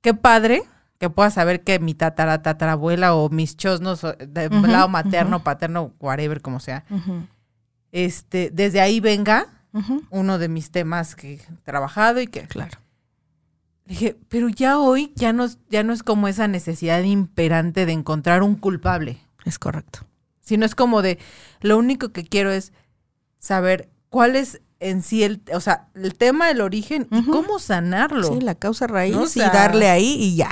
qué 0.00 0.14
padre 0.14 0.62
que 0.98 1.10
pueda 1.10 1.30
saber 1.30 1.64
que 1.64 1.78
mi 1.80 1.94
tatara, 1.94 2.42
tatarabuela 2.42 3.14
o 3.14 3.28
mis 3.28 3.56
chosnos 3.56 4.02
de 4.02 4.48
lado 4.50 4.88
materno, 4.88 5.42
paterno, 5.42 5.92
whatever, 5.98 6.40
como 6.40 6.60
sea, 6.60 6.84
este, 7.90 8.50
desde 8.52 8.80
ahí 8.80 9.00
venga 9.00 9.48
uno 10.10 10.38
de 10.38 10.48
mis 10.48 10.70
temas 10.70 11.16
que 11.16 11.34
he 11.34 11.40
trabajado 11.64 12.20
y 12.20 12.26
que... 12.26 12.42
Claro. 12.42 12.78
Dije, 13.92 14.16
pero 14.28 14.48
ya 14.48 14.78
hoy 14.78 15.12
ya 15.14 15.32
no, 15.32 15.46
ya 15.70 15.82
no 15.82 15.92
es 15.92 16.02
como 16.02 16.28
esa 16.28 16.48
necesidad 16.48 17.02
imperante 17.02 17.86
de 17.86 17.92
encontrar 17.92 18.42
un 18.42 18.56
culpable. 18.56 19.20
Es 19.44 19.58
correcto. 19.58 20.00
Sino 20.40 20.64
es 20.66 20.74
como 20.74 21.02
de, 21.02 21.18
lo 21.60 21.78
único 21.78 22.10
que 22.10 22.24
quiero 22.24 22.50
es 22.50 22.72
saber 23.38 23.90
cuál 24.08 24.36
es 24.36 24.60
en 24.80 25.02
sí 25.02 25.22
el, 25.22 25.42
o 25.54 25.60
sea, 25.60 25.88
el 25.94 26.14
tema 26.14 26.48
del 26.48 26.60
origen 26.60 27.06
y 27.10 27.24
cómo 27.24 27.58
sanarlo. 27.58 28.28
Sí, 28.28 28.40
la 28.40 28.54
causa 28.54 28.86
raíz 28.86 29.36
y 29.36 29.40
darle 29.40 29.88
ahí 29.88 30.16
y 30.18 30.36
ya. 30.36 30.50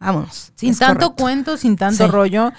Vámonos. 0.00 0.52
Sin 0.56 0.76
tanto 0.76 1.14
cuento, 1.14 1.56
sin 1.56 1.76
tanto 1.76 2.08
rollo. 2.08 2.52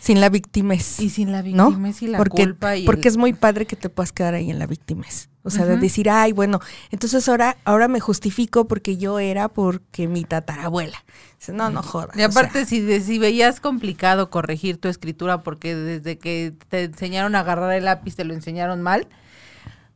Sin 0.00 0.20
la 0.20 0.28
victimez. 0.28 1.00
Y 1.00 1.10
sin 1.10 1.32
la 1.32 1.42
victimez 1.42 2.02
y 2.02 2.06
la 2.06 2.18
culpa. 2.24 2.74
porque 2.84 3.08
es 3.08 3.16
muy 3.16 3.32
padre 3.32 3.66
que 3.66 3.76
te 3.76 3.88
puedas 3.88 4.12
quedar 4.12 4.34
ahí 4.34 4.50
en 4.50 4.58
la 4.58 4.66
victimez. 4.66 5.28
O 5.46 5.50
sea, 5.50 5.64
de 5.64 5.76
decir, 5.76 6.10
ay, 6.10 6.32
bueno, 6.32 6.58
entonces 6.90 7.28
ahora, 7.28 7.56
ahora 7.64 7.86
me 7.86 8.00
justifico 8.00 8.66
porque 8.66 8.96
yo 8.96 9.20
era 9.20 9.48
porque 9.48 10.08
mi 10.08 10.24
tatarabuela. 10.24 11.04
No, 11.52 11.70
no 11.70 11.84
jodas. 11.84 12.16
Y 12.16 12.22
aparte, 12.22 12.66
si, 12.66 13.00
si 13.00 13.20
veías 13.20 13.60
complicado 13.60 14.28
corregir 14.28 14.78
tu 14.78 14.88
escritura 14.88 15.44
porque 15.44 15.76
desde 15.76 16.18
que 16.18 16.52
te 16.68 16.82
enseñaron 16.82 17.36
a 17.36 17.40
agarrar 17.40 17.72
el 17.74 17.84
lápiz 17.84 18.16
te 18.16 18.24
lo 18.24 18.34
enseñaron 18.34 18.82
mal, 18.82 19.06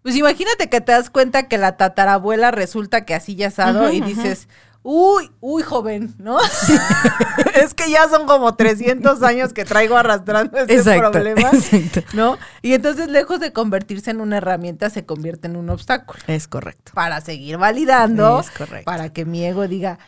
pues 0.03 0.15
imagínate 0.15 0.71
que 0.71 0.81
te 0.81 0.93
das 0.93 1.11
cuenta 1.11 1.49
que 1.49 1.59
la 1.59 1.77
tatarabuela 1.77 2.53
resulta 2.53 3.05
que 3.05 3.15
así 3.17 3.35
ya 3.35 3.49
asado 3.49 3.91
y 3.91 4.01
dices, 4.01 4.49
uy, 4.83 5.31
uy, 5.41 5.63
joven, 5.63 6.15
¿no? 6.19 6.39
es 7.55 7.75
que 7.75 7.91
ya 7.91 8.09
son 8.09 8.27
como 8.27 8.55
300 8.55 9.23
años 9.23 9.53
que 9.53 9.65
traigo 9.65 9.97
arrastrando 9.97 10.59
este 10.59 10.99
problema, 10.99 11.51
¿no? 12.15 12.39
Y 12.63 12.73
entonces, 12.73 13.09
lejos 13.09 13.41
de 13.41 13.53
convertirse 13.53 14.11
en 14.11 14.21
una 14.21 14.39
herramienta, 14.39 14.91
se 14.91 15.05
convierte 15.05 15.49
en 15.49 15.57
un 15.57 15.71
obstáculo. 15.71 16.21
Es 16.27 16.49
correcto. 16.49 16.93
Para 16.95 17.21
seguir 17.21 17.59
validando, 17.59 18.41
es 18.41 18.51
correcto. 18.51 18.85
para 18.85 19.13
que 19.13 19.25
mi 19.25 19.45
ego 19.45 19.69
diga, 19.69 19.99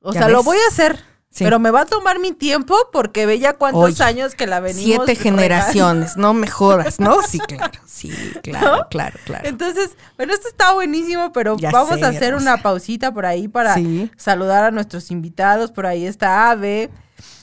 o 0.00 0.12
sea, 0.12 0.28
lo 0.28 0.42
voy 0.42 0.58
a 0.58 0.68
hacer. 0.68 0.98
Pero 1.44 1.58
me 1.58 1.70
va 1.70 1.82
a 1.82 1.86
tomar 1.86 2.18
mi 2.18 2.32
tiempo 2.32 2.76
porque 2.92 3.26
ve 3.26 3.38
ya 3.38 3.54
cuántos 3.54 4.00
años 4.00 4.34
que 4.34 4.46
la 4.46 4.60
venimos. 4.60 5.06
Siete 5.06 5.14
generaciones, 5.14 6.16
no 6.16 6.34
me 6.34 6.46
jodas, 6.48 6.98
¿no? 7.00 7.18
Sí, 7.28 7.38
claro, 7.40 7.78
sí, 7.84 8.10
claro, 8.42 8.86
claro, 8.88 9.18
claro. 9.24 9.46
Entonces, 9.46 9.90
bueno, 10.16 10.32
esto 10.32 10.48
está 10.48 10.72
buenísimo, 10.72 11.32
pero 11.32 11.56
vamos 11.58 12.02
a 12.02 12.08
hacer 12.08 12.34
una 12.34 12.62
pausita 12.62 13.12
por 13.12 13.26
ahí 13.26 13.48
para 13.48 13.76
saludar 14.16 14.64
a 14.64 14.70
nuestros 14.70 15.10
invitados. 15.10 15.70
Por 15.72 15.86
ahí 15.86 16.06
está 16.06 16.50
Ave, 16.50 16.90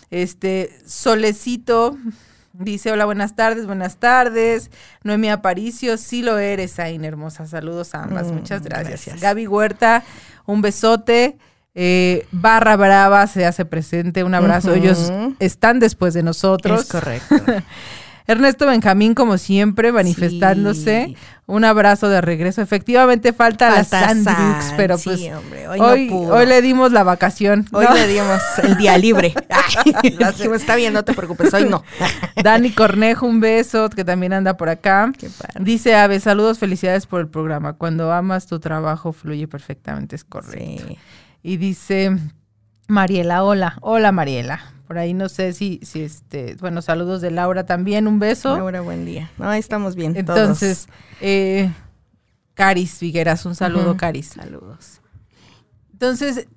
este, 0.10 0.78
Solecito. 0.86 1.98
Dice, 2.54 2.92
hola, 2.92 3.04
buenas 3.06 3.36
tardes, 3.36 3.66
buenas 3.66 3.98
tardes. 3.98 4.72
Noemí 5.04 5.30
Aparicio, 5.30 5.98
sí 5.98 6.22
lo 6.22 6.38
eres, 6.38 6.80
Aina, 6.80 7.08
hermosa. 7.08 7.46
Saludos 7.46 7.94
a 7.94 8.04
ambas, 8.04 8.28
mm, 8.28 8.34
muchas 8.34 8.64
gracias. 8.64 8.88
gracias. 8.88 9.22
Gaby 9.22 9.48
Huerta, 9.48 10.04
un 10.46 10.62
besote. 10.62 11.38
Eh, 11.76 12.26
Barra 12.32 12.78
Brava 12.78 13.28
se 13.28 13.46
hace 13.46 13.66
presente, 13.66 14.24
un 14.24 14.34
abrazo. 14.34 14.74
Ellos 14.74 15.12
están 15.40 15.80
después 15.80 16.14
de 16.14 16.24
nosotros. 16.24 16.84
Es 16.84 16.88
correcto. 16.90 17.36
Ernesto 18.28 18.66
Benjamín, 18.66 19.14
como 19.14 19.38
siempre, 19.38 19.92
manifestándose. 19.92 21.06
Sí. 21.10 21.18
Un 21.48 21.64
abrazo 21.64 22.10
de 22.10 22.22
regreso. 22.22 22.62
Efectivamente 22.64 23.34
falta, 23.34 23.70
la 23.70 23.84
Falta 23.84 24.08
Sandrix, 24.08 24.66
San, 24.66 24.78
pero 24.78 24.98
sí, 24.98 25.10
pues 25.10 25.32
hombre, 25.32 25.68
hoy 25.68 25.80
hoy, 25.80 26.08
no 26.08 26.18
pudo. 26.18 26.34
hoy 26.34 26.48
le 26.48 26.60
dimos 26.64 26.92
la 26.92 27.04
vacación. 27.04 27.68
Hoy 27.72 27.86
¿no? 27.86 27.94
le 27.94 28.08
dimos 28.08 28.42
el 28.64 28.78
día 28.78 28.98
libre. 28.98 29.36
Dijimos, 30.02 30.56
está 30.62 30.76
bien, 30.76 30.92
no 30.94 31.04
te 31.04 31.14
preocupes, 31.14 31.54
hoy 31.54 31.70
no. 31.70 31.84
Dani 32.42 32.72
Cornejo, 32.72 33.28
un 33.28 33.42
beso, 33.42 33.92
que 33.92 34.04
también 34.04 34.34
anda 34.34 34.58
por 34.58 34.70
acá. 34.70 35.12
Dice 35.60 35.94
Ave, 35.94 36.20
saludos, 36.20 36.58
felicidades 36.58 37.06
por 37.06 37.22
el 37.22 37.28
programa. 37.28 37.74
Cuando 37.74 38.12
amas 38.12 38.48
tu 38.48 38.60
trabajo 38.60 39.14
fluye 39.14 39.48
perfectamente, 39.48 40.16
es 40.16 40.24
correcto. 40.24 40.86
Sí. 40.88 40.98
Y 41.48 41.58
dice 41.58 42.18
Mariela, 42.88 43.44
hola, 43.44 43.78
hola 43.82 44.12
Mariela. 44.12 44.74
Por 44.88 44.98
ahí 44.98 45.14
no 45.14 45.30
sé 45.30 45.54
si, 45.54 45.80
si 45.84 46.02
este, 46.02 46.56
bueno, 46.56 46.82
saludos 46.82 47.22
de 47.22 47.30
Laura 47.30 47.68
también, 47.68 48.08
un 48.08 48.18
beso. 48.18 48.58
Laura, 48.58 48.82
buen 48.82 49.06
día. 49.06 49.30
No, 49.38 49.48
ahí 49.48 49.60
estamos 49.60 49.96
bien. 49.96 50.16
Entonces, 50.18 50.88
eh, 51.22 51.72
Caris 52.56 52.96
Figueras, 52.96 53.46
un 53.46 53.54
saludo, 53.54 53.92
Ujú. 53.92 53.98
Caris. 53.98 54.30
todos. 54.32 54.44
saludos. 54.44 55.02
Entonces, 55.94 56.48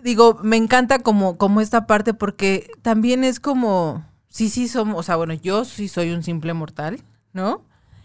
digo, 0.00 0.38
me 0.44 0.56
encanta 0.56 1.00
como, 1.00 1.36
como 1.36 1.60
esta 1.60 1.88
parte 1.88 2.14
porque 2.14 2.70
también 2.82 3.24
es 3.24 3.40
como, 3.40 4.06
sí, 4.28 4.48
sí 4.48 4.68
somos, 4.68 4.96
o 4.96 5.02
sea, 5.02 5.16
bueno, 5.16 5.34
yo 5.34 5.64
sí 5.64 5.88
soy 5.88 6.12
un 6.12 6.22
simple 6.22 6.54
mortal, 6.54 7.00
¿no? 7.32 7.62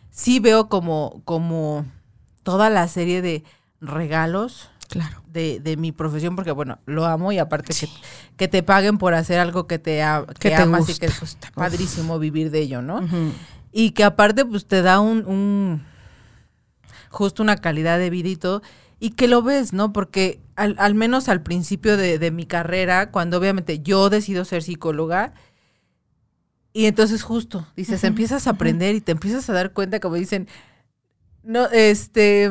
Sí 0.10 0.40
veo 0.40 0.70
como, 0.70 1.22
como 1.24 1.86
toda 2.42 2.72
la 2.72 2.88
serie 2.88 3.22
de 3.22 3.44
regalos 3.80 4.72
Claro. 4.90 5.22
de, 5.32 5.60
de 5.60 5.78
mi 5.78 5.92
profesión, 5.92 6.36
porque 6.36 6.52
bueno, 6.52 6.78
lo 6.86 7.06
amo 7.06 7.32
y 7.32 7.40
aparte 7.40 7.74
que, 7.74 7.88
que 8.38 8.48
te 8.48 8.62
paguen 8.64 8.98
por 8.98 9.14
hacer 9.16 9.40
algo 9.40 9.66
que 9.66 9.80
te, 9.80 10.04
a- 10.04 10.26
que 10.28 10.50
Que 10.50 10.50
te 10.50 10.56
amas 10.62 10.82
y 10.82 10.92
gusta. 10.92 11.08
que 11.08 11.14
pues, 11.20 11.32
está 11.32 11.50
padrísimo 11.52 12.20
vivir 12.20 12.52
de 12.52 12.60
ello, 12.60 12.82
¿no? 12.82 13.02
Y 13.72 13.92
que 13.92 14.04
aparte, 14.04 14.46
pues 14.46 14.66
te 14.68 14.82
da 14.82 15.00
un, 15.00 15.26
un- 15.26 15.84
justo 17.10 17.42
una 17.44 17.58
calidad 17.58 17.98
de 18.00 18.10
vida 18.10 18.30
y 18.30 18.36
todo. 18.36 18.62
Y 19.00 19.12
que 19.12 19.28
lo 19.28 19.42
ves, 19.42 19.74
¿no? 19.74 19.92
Porque 19.94 20.40
al, 20.56 20.76
al 20.80 20.96
menos 20.96 21.28
al 21.28 21.42
principio 21.42 21.98
de, 21.98 22.20
de 22.20 22.32
mi 22.32 22.46
carrera, 22.46 23.12
cuando 23.12 23.38
obviamente 23.38 23.80
yo 23.80 24.10
decido 24.10 24.46
ser 24.46 24.64
psicóloga, 24.64 25.34
y 26.72 26.86
entonces 26.86 27.22
justo, 27.24 27.68
dices, 27.76 28.04
empiezas 28.04 28.48
a 28.48 28.52
aprender 28.52 28.96
y 28.96 29.02
te 29.02 29.12
empiezas 29.12 29.48
a 29.50 29.54
dar 29.54 29.74
cuenta, 29.74 30.00
como 30.00 30.16
dicen, 30.16 30.48
no, 31.44 31.66
este, 31.68 32.50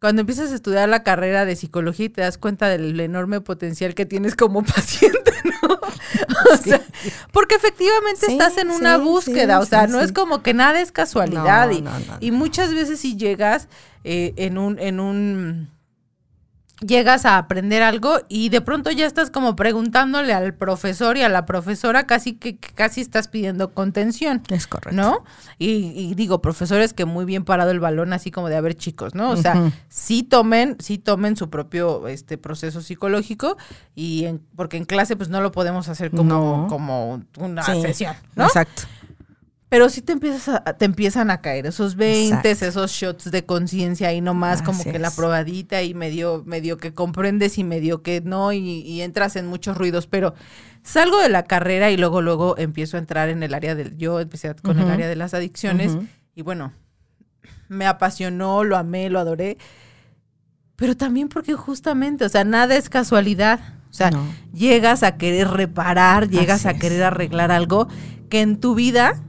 cuando 0.00 0.20
empiezas 0.20 0.50
a 0.50 0.54
estudiar 0.54 0.88
la 0.88 1.02
carrera 1.02 1.44
de 1.44 1.56
psicología 1.56 2.06
y 2.06 2.08
te 2.08 2.22
das 2.22 2.38
cuenta 2.38 2.68
del 2.68 2.98
enorme 3.00 3.40
potencial 3.40 3.94
que 3.94 4.06
tienes 4.06 4.34
como 4.34 4.62
paciente, 4.64 5.32
¿no? 5.62 5.78
O 6.52 6.56
sea, 6.56 6.80
porque 7.32 7.54
efectivamente 7.54 8.26
Sí, 8.26 8.32
estás 8.32 8.56
en 8.56 8.70
una 8.70 8.96
sí, 8.96 9.02
búsqueda, 9.04 9.60
o 9.60 9.66
sea, 9.66 9.86
no 9.86 10.00
es 10.00 10.12
como 10.12 10.42
que 10.42 10.54
nada 10.54 10.80
es 10.80 10.90
casualidad 10.90 11.66
No, 11.68 11.72
y, 11.72 11.82
no, 11.82 11.90
no, 11.90 11.98
no. 12.06 12.16
y 12.20 12.30
muchas 12.30 12.74
veces 12.74 13.00
si 13.00 13.16
llegas 13.16 13.68
eh, 14.04 14.32
en 14.36 14.58
un, 14.58 14.78
en 14.78 15.00
un 15.00 15.70
llegas 16.86 17.24
a 17.26 17.38
aprender 17.38 17.82
algo 17.82 18.20
y 18.28 18.48
de 18.48 18.60
pronto 18.60 18.90
ya 18.90 19.06
estás 19.06 19.30
como 19.30 19.56
preguntándole 19.56 20.32
al 20.32 20.54
profesor 20.54 21.16
y 21.16 21.22
a 21.22 21.28
la 21.28 21.46
profesora 21.46 22.06
casi 22.06 22.34
que, 22.34 22.58
casi 22.58 23.00
estás 23.00 23.28
pidiendo 23.28 23.72
contención. 23.74 24.42
Es 24.48 24.66
correcto. 24.66 25.00
¿No? 25.00 25.24
Y, 25.58 25.92
y 25.94 26.14
digo, 26.14 26.40
profesores 26.40 26.92
que 26.94 27.04
muy 27.04 27.24
bien 27.24 27.44
parado 27.44 27.70
el 27.70 27.80
balón, 27.80 28.12
así 28.12 28.30
como 28.30 28.48
de 28.48 28.56
a 28.56 28.60
ver, 28.60 28.74
chicos, 28.74 29.14
¿no? 29.14 29.30
O 29.30 29.36
sea, 29.36 29.56
Ujú. 29.56 29.72
sí 29.88 30.22
tomen, 30.22 30.76
sí 30.80 30.98
tomen 30.98 31.36
su 31.36 31.50
propio 31.50 32.08
este 32.08 32.38
proceso 32.38 32.80
psicológico, 32.80 33.56
y 33.94 34.24
en, 34.24 34.40
porque 34.56 34.76
en 34.76 34.84
clase, 34.84 35.16
pues 35.16 35.28
no 35.28 35.40
lo 35.40 35.52
podemos 35.52 35.88
hacer 35.88 36.10
como, 36.10 36.24
No. 36.24 36.66
como 36.68 37.22
una 37.38 37.62
Sí, 37.64 37.80
sesión, 37.82 38.14
¿no? 38.36 38.44
Exacto. 38.46 38.82
Pero 39.70 39.88
sí 39.88 40.02
te 40.02 40.12
empiezas 40.12 40.48
a, 40.48 40.64
te 40.76 40.84
empiezan 40.84 41.30
a 41.30 41.40
caer 41.40 41.64
esos 41.64 41.94
20, 41.94 42.34
Exacto. 42.50 42.66
esos 42.66 42.90
shots 42.90 43.30
de 43.30 43.46
conciencia 43.46 44.12
y 44.12 44.20
nomás 44.20 44.62
como 44.62 44.82
que 44.84 44.98
la 44.98 45.10
probadita 45.12 45.82
y 45.82 45.94
medio, 45.94 46.42
medio 46.44 46.76
que 46.76 46.92
comprendes 46.92 47.56
y 47.56 47.62
medio 47.64 48.02
que 48.02 48.20
no, 48.20 48.52
y, 48.52 48.58
y 48.58 49.00
entras 49.02 49.36
en 49.36 49.46
muchos 49.46 49.78
ruidos. 49.78 50.08
Pero 50.08 50.34
salgo 50.82 51.18
de 51.20 51.28
la 51.28 51.44
carrera 51.44 51.90
y 51.92 51.96
luego, 51.96 52.20
luego 52.20 52.58
empiezo 52.58 52.96
a 52.96 53.00
entrar 53.00 53.28
en 53.28 53.42
el 53.44 53.54
área 53.54 53.74
del, 53.76 53.96
yo 53.96 54.18
empecé 54.18 54.52
con 54.56 54.78
el 54.80 54.90
área 54.90 55.06
de 55.08 55.14
las 55.16 55.34
adicciones, 55.34 55.96
y 56.34 56.42
bueno, 56.42 56.72
me 57.68 57.86
apasionó, 57.86 58.64
lo 58.64 58.76
amé, 58.76 59.08
lo 59.08 59.20
adoré. 59.20 59.56
Pero 60.74 60.96
también 60.96 61.28
porque 61.28 61.54
justamente, 61.54 62.24
o 62.24 62.28
sea, 62.28 62.42
nada 62.42 62.74
es 62.76 62.88
casualidad. 62.88 63.60
O 63.90 63.92
sea, 63.92 64.10
No. 64.10 64.24
llegas 64.52 65.02
a 65.04 65.16
querer 65.16 65.48
reparar, 65.48 66.28
llegas 66.28 66.60
Así 66.60 66.68
a 66.68 66.70
es. 66.72 66.80
querer 66.80 67.02
arreglar 67.04 67.50
algo 67.52 67.86
que 68.28 68.40
en 68.40 68.58
tu 68.58 68.74
vida 68.74 69.20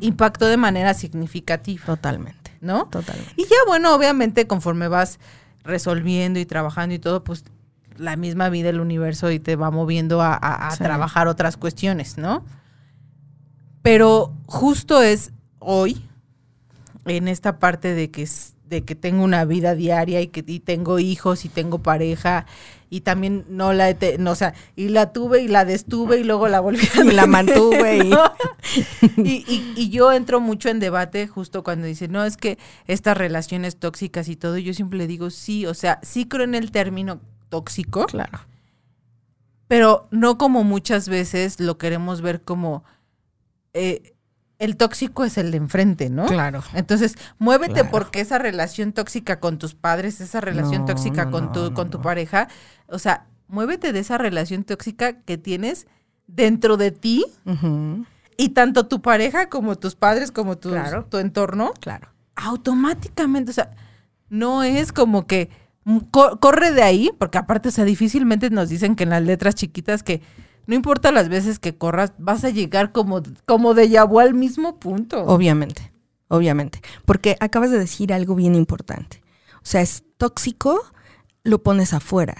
Impactó 0.00 0.46
de 0.46 0.56
manera 0.56 0.94
significativa, 0.94 1.84
Totalmente. 1.84 2.56
¿no? 2.60 2.86
Totalmente. 2.86 3.32
Y 3.36 3.44
ya 3.44 3.56
bueno, 3.66 3.94
obviamente 3.94 4.46
conforme 4.46 4.88
vas 4.88 5.18
resolviendo 5.64 6.38
y 6.38 6.46
trabajando 6.46 6.94
y 6.94 6.98
todo, 6.98 7.22
pues 7.24 7.44
la 7.96 8.16
misma 8.16 8.48
vida, 8.48 8.68
el 8.70 8.80
universo 8.80 9.30
y 9.30 9.38
te 9.40 9.56
va 9.56 9.70
moviendo 9.70 10.22
a, 10.22 10.32
a- 10.34 10.68
a 10.68 10.70
Sí. 10.70 10.78
trabajar 10.84 11.28
otras 11.28 11.56
cuestiones, 11.56 12.16
¿no? 12.16 12.44
Pero 13.82 14.32
justo 14.46 15.02
es 15.02 15.32
hoy, 15.58 16.04
en 17.06 17.28
esta 17.28 17.58
parte 17.58 17.94
de 17.94 18.10
que, 18.10 18.22
es- 18.22 18.54
de 18.68 18.84
que 18.84 18.94
tengo 18.94 19.22
una 19.24 19.44
vida 19.44 19.74
diaria 19.74 20.20
y 20.20 20.28
que 20.28 20.44
y 20.46 20.60
tengo 20.60 20.98
hijos 20.98 21.44
y 21.44 21.48
tengo 21.48 21.78
pareja 21.78 22.46
y 22.90 23.02
también 23.02 23.44
no 23.48 23.72
la 23.74 23.94
no, 24.18 24.30
o 24.30 24.34
sea, 24.34 24.54
y 24.76 24.88
la 24.88 25.12
tuve 25.12 25.42
y 25.42 25.48
la 25.48 25.64
destuve 25.64 26.18
y 26.20 26.24
luego 26.24 26.48
la 26.48 26.60
volví 26.60 26.80
a 26.98 27.04
Y 27.04 27.10
la 27.12 27.26
mantuve 27.26 27.98
y- 27.98 28.08
¿no? 28.10 28.22
y, 29.18 29.44
y- 29.46 29.72
y 29.76 29.88
yo 29.90 30.12
entro 30.12 30.40
mucho 30.40 30.68
en 30.68 30.80
debate 30.80 31.26
justo 31.26 31.62
cuando 31.62 31.86
dicen, 31.86 32.12
no, 32.12 32.24
es 32.24 32.36
que 32.36 32.58
estas 32.86 33.16
relaciones 33.16 33.76
tóxicas 33.76 34.28
y 34.28 34.36
todo, 34.36 34.56
yo 34.58 34.72
siempre 34.74 34.98
le 34.98 35.06
digo, 35.06 35.30
sí, 35.30 35.66
o 35.66 35.74
sea, 35.74 35.98
sí 36.02 36.26
creo 36.26 36.44
en 36.44 36.54
el 36.54 36.70
término 36.70 37.20
tóxico, 37.50 38.06
Claro. 38.06 38.40
pero 39.66 40.08
no 40.10 40.38
como 40.38 40.64
muchas 40.64 41.08
veces 41.08 41.60
lo 41.60 41.76
queremos 41.78 42.20
ver 42.22 42.42
como 42.42 42.84
eh, 43.74 44.14
el 44.58 44.76
tóxico 44.76 45.24
es 45.24 45.38
el 45.38 45.50
de 45.50 45.56
enfrente, 45.58 46.10
¿no? 46.10 46.26
Claro. 46.26 46.62
Entonces, 46.74 47.16
muévete 47.38 47.74
Claro. 47.74 47.88
porque 47.90 48.20
esa 48.20 48.38
relación 48.38 48.92
tóxica 48.92 49.38
con 49.40 49.58
tus 49.58 49.74
padres, 49.74 50.20
esa 50.20 50.40
relación 50.40 50.80
No, 50.82 50.86
tóxica 50.86 51.26
no, 51.26 51.30
con 51.30 51.44
no, 51.46 51.52
tu, 51.52 51.74
con 51.74 51.90
tu 51.90 52.00
pareja, 52.00 52.48
o 52.88 52.98
sea, 52.98 53.26
muévete 53.46 53.92
de 53.92 54.00
esa 54.00 54.18
relación 54.18 54.64
tóxica 54.64 55.20
que 55.20 55.38
tienes 55.38 55.86
dentro 56.26 56.76
de 56.76 56.90
ti 56.90 57.24
y 58.36 58.48
tanto 58.50 58.86
tu 58.86 59.00
pareja 59.00 59.48
como 59.48 59.76
tus 59.76 59.94
padres, 59.94 60.30
como 60.32 60.58
tu, 60.58 60.70
Claro. 60.70 61.04
tu 61.06 61.18
entorno, 61.18 61.72
Claro. 61.80 62.08
automáticamente, 62.36 63.50
o 63.50 63.54
sea, 63.54 63.70
no 64.28 64.62
es 64.62 64.92
como 64.92 65.26
que 65.26 65.50
mm, 65.84 65.98
co- 66.10 66.38
corre 66.38 66.72
de 66.72 66.82
ahí, 66.82 67.10
porque 67.18 67.38
aparte, 67.38 67.68
o 67.70 67.72
sea, 67.72 67.84
difícilmente 67.84 68.50
nos 68.50 68.68
dicen 68.68 68.94
que 68.94 69.04
en 69.04 69.10
las 69.10 69.22
letras 69.22 69.54
chiquitas 69.54 70.02
que 70.02 70.20
no 70.68 70.74
importa 70.74 71.12
las 71.12 71.30
veces 71.30 71.58
que 71.58 71.74
corras, 71.74 72.12
vas 72.18 72.44
a 72.44 72.50
llegar 72.50 72.92
como, 72.92 73.22
como 73.46 73.72
de 73.72 73.88
vu 74.04 74.20
al 74.20 74.34
mismo 74.34 74.78
punto. 74.78 75.24
Obviamente, 75.24 75.92
obviamente. 76.28 76.82
Porque 77.06 77.38
acabas 77.40 77.70
de 77.70 77.78
decir 77.78 78.12
algo 78.12 78.34
bien 78.34 78.54
importante. 78.54 79.22
O 79.54 79.64
sea, 79.64 79.80
es 79.80 80.04
tóxico, 80.18 80.78
lo 81.42 81.62
pones 81.62 81.94
afuera. 81.94 82.36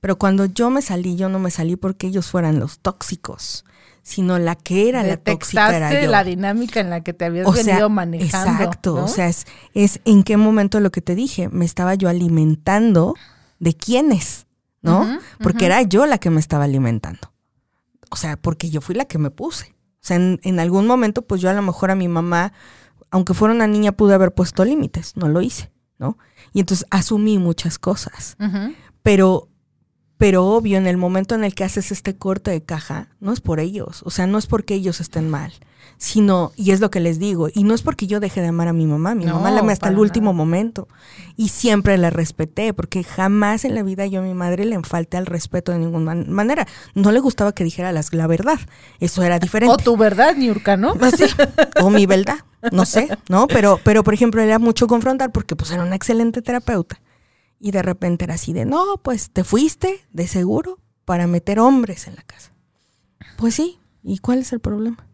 Pero 0.00 0.18
cuando 0.18 0.44
yo 0.44 0.68
me 0.68 0.82
salí, 0.82 1.16
yo 1.16 1.30
no 1.30 1.38
me 1.38 1.50
salí 1.50 1.76
porque 1.76 2.08
ellos 2.08 2.26
fueran 2.26 2.60
los 2.60 2.80
tóxicos, 2.80 3.64
sino 4.02 4.38
la 4.38 4.54
que 4.54 4.90
era 4.90 5.02
la 5.02 5.16
tóxica 5.16 5.74
era 5.74 6.02
yo. 6.02 6.10
la 6.10 6.24
dinámica 6.24 6.80
en 6.80 6.90
la 6.90 7.02
que 7.02 7.14
te 7.14 7.24
habías 7.24 7.46
o 7.46 7.54
sea, 7.54 7.64
venido 7.64 7.88
manejando. 7.88 8.62
Exacto, 8.64 8.96
¿no? 8.96 9.04
o 9.06 9.08
sea, 9.08 9.28
es, 9.28 9.46
es 9.72 10.00
en 10.04 10.24
qué 10.24 10.36
momento 10.36 10.78
lo 10.80 10.90
que 10.90 11.00
te 11.00 11.14
dije, 11.14 11.48
me 11.48 11.64
estaba 11.64 11.94
yo 11.94 12.10
alimentando 12.10 13.14
de 13.60 13.72
quiénes, 13.72 14.43
¿no? 14.84 15.18
Porque 15.40 15.66
era 15.66 15.82
yo 15.82 16.06
la 16.06 16.18
que 16.18 16.30
me 16.30 16.40
estaba 16.40 16.64
alimentando. 16.64 17.32
O 18.10 18.16
sea, 18.16 18.36
porque 18.36 18.70
yo 18.70 18.80
fui 18.80 18.94
la 18.94 19.06
que 19.06 19.18
me 19.18 19.30
puse. 19.30 19.74
O 19.94 20.06
sea, 20.06 20.16
en, 20.16 20.38
en 20.42 20.60
algún 20.60 20.86
momento, 20.86 21.22
pues 21.22 21.40
yo 21.40 21.50
a 21.50 21.54
lo 21.54 21.62
mejor 21.62 21.90
a 21.90 21.94
mi 21.94 22.06
mamá, 22.06 22.52
aunque 23.10 23.34
fuera 23.34 23.54
una 23.54 23.66
niña, 23.66 23.92
pude 23.92 24.14
haber 24.14 24.32
puesto 24.32 24.64
límites, 24.64 25.16
no 25.16 25.28
lo 25.28 25.40
hice, 25.40 25.72
¿no? 25.98 26.18
Y 26.52 26.60
entonces 26.60 26.86
asumí 26.90 27.38
muchas 27.38 27.78
cosas. 27.78 28.36
Pero, 29.02 29.48
pero 30.18 30.46
obvio, 30.46 30.78
en 30.78 30.86
el 30.86 30.96
momento 30.96 31.34
en 31.34 31.44
el 31.44 31.54
que 31.54 31.64
haces 31.64 31.90
este 31.90 32.16
corte 32.16 32.50
de 32.50 32.62
caja, 32.62 33.08
no 33.20 33.32
es 33.32 33.40
por 33.40 33.60
ellos, 33.60 34.02
o 34.04 34.10
sea, 34.10 34.26
no 34.26 34.38
es 34.38 34.46
porque 34.46 34.74
ellos 34.74 35.00
estén 35.00 35.30
mal, 35.30 35.52
sino, 35.96 36.52
y 36.56 36.70
es 36.72 36.80
lo 36.80 36.90
que 36.90 37.00
les 37.00 37.18
digo, 37.18 37.48
y 37.52 37.64
no 37.64 37.74
es 37.74 37.82
porque 37.82 38.06
yo 38.06 38.20
deje 38.20 38.40
de 38.40 38.48
amar 38.48 38.68
a 38.68 38.72
mi 38.72 38.86
mamá, 38.86 39.14
mi 39.14 39.24
No, 39.24 39.34
mamá 39.34 39.50
la 39.50 39.60
amé 39.60 39.72
hasta 39.72 39.88
el 39.88 39.98
último 39.98 40.26
nada. 40.32 40.36
momento, 40.36 40.88
y 41.36 41.48
siempre 41.48 41.96
la 41.98 42.10
respeté, 42.10 42.74
porque 42.74 43.04
jamás 43.04 43.64
en 43.64 43.74
la 43.74 43.82
vida 43.82 44.06
yo 44.06 44.20
a 44.20 44.22
mi 44.24 44.34
madre 44.34 44.64
le 44.64 44.80
falté 44.82 45.16
al 45.16 45.26
respeto 45.26 45.72
de 45.72 45.78
ninguna 45.78 46.04
man- 46.04 46.30
manera, 46.30 46.66
no 46.94 47.12
le 47.12 47.20
gustaba 47.20 47.52
que 47.52 47.64
dijera 47.64 47.92
las- 47.92 48.12
la 48.12 48.26
verdad, 48.26 48.58
eso 49.00 49.22
era 49.22 49.38
diferente. 49.38 49.72
O 49.74 49.76
tu 49.78 49.96
verdad, 49.96 50.36
Niurka, 50.36 50.76
¿no? 50.76 50.94
Sí, 51.16 51.24
o 51.80 51.90
mi 51.90 52.06
verdad, 52.06 52.38
no 52.72 52.84
sé, 52.84 53.08
¿no? 53.28 53.46
Pero, 53.46 53.78
pero 53.84 54.02
por 54.04 54.14
ejemplo, 54.14 54.40
era 54.42 54.58
mucho 54.58 54.86
confrontar 54.86 55.32
porque 55.32 55.56
pues 55.56 55.70
era 55.70 55.82
una 55.84 55.96
excelente 55.96 56.42
terapeuta. 56.42 57.00
Y 57.60 57.70
de 57.70 57.82
repente 57.82 58.24
era 58.24 58.34
así 58.34 58.52
de, 58.52 58.66
no, 58.66 58.98
pues 59.02 59.30
te 59.30 59.42
fuiste, 59.44 60.00
de 60.12 60.26
seguro, 60.26 60.80
para 61.06 61.26
meter 61.26 61.58
hombres 61.60 62.06
en 62.08 62.16
la 62.16 62.22
casa. 62.22 62.52
Pues 63.38 63.54
sí, 63.54 63.78
¿y 64.02 64.18
cuál 64.18 64.40
es 64.40 64.52
el 64.52 64.60
problema? 64.60 65.06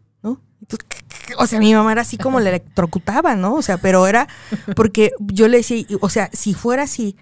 Entonces, 0.71 1.35
o 1.37 1.47
sea, 1.47 1.59
mi 1.59 1.73
mamá 1.73 1.91
era 1.91 2.01
así 2.01 2.17
como 2.17 2.39
le 2.39 2.49
electrocutaba, 2.49 3.35
¿no? 3.35 3.55
O 3.55 3.61
sea, 3.61 3.77
pero 3.77 4.07
era 4.07 4.27
porque 4.75 5.11
yo 5.19 5.47
le 5.47 5.57
decía, 5.57 5.85
o 6.01 6.09
sea, 6.09 6.29
si 6.33 6.53
fuera 6.53 6.83
así 6.83 7.15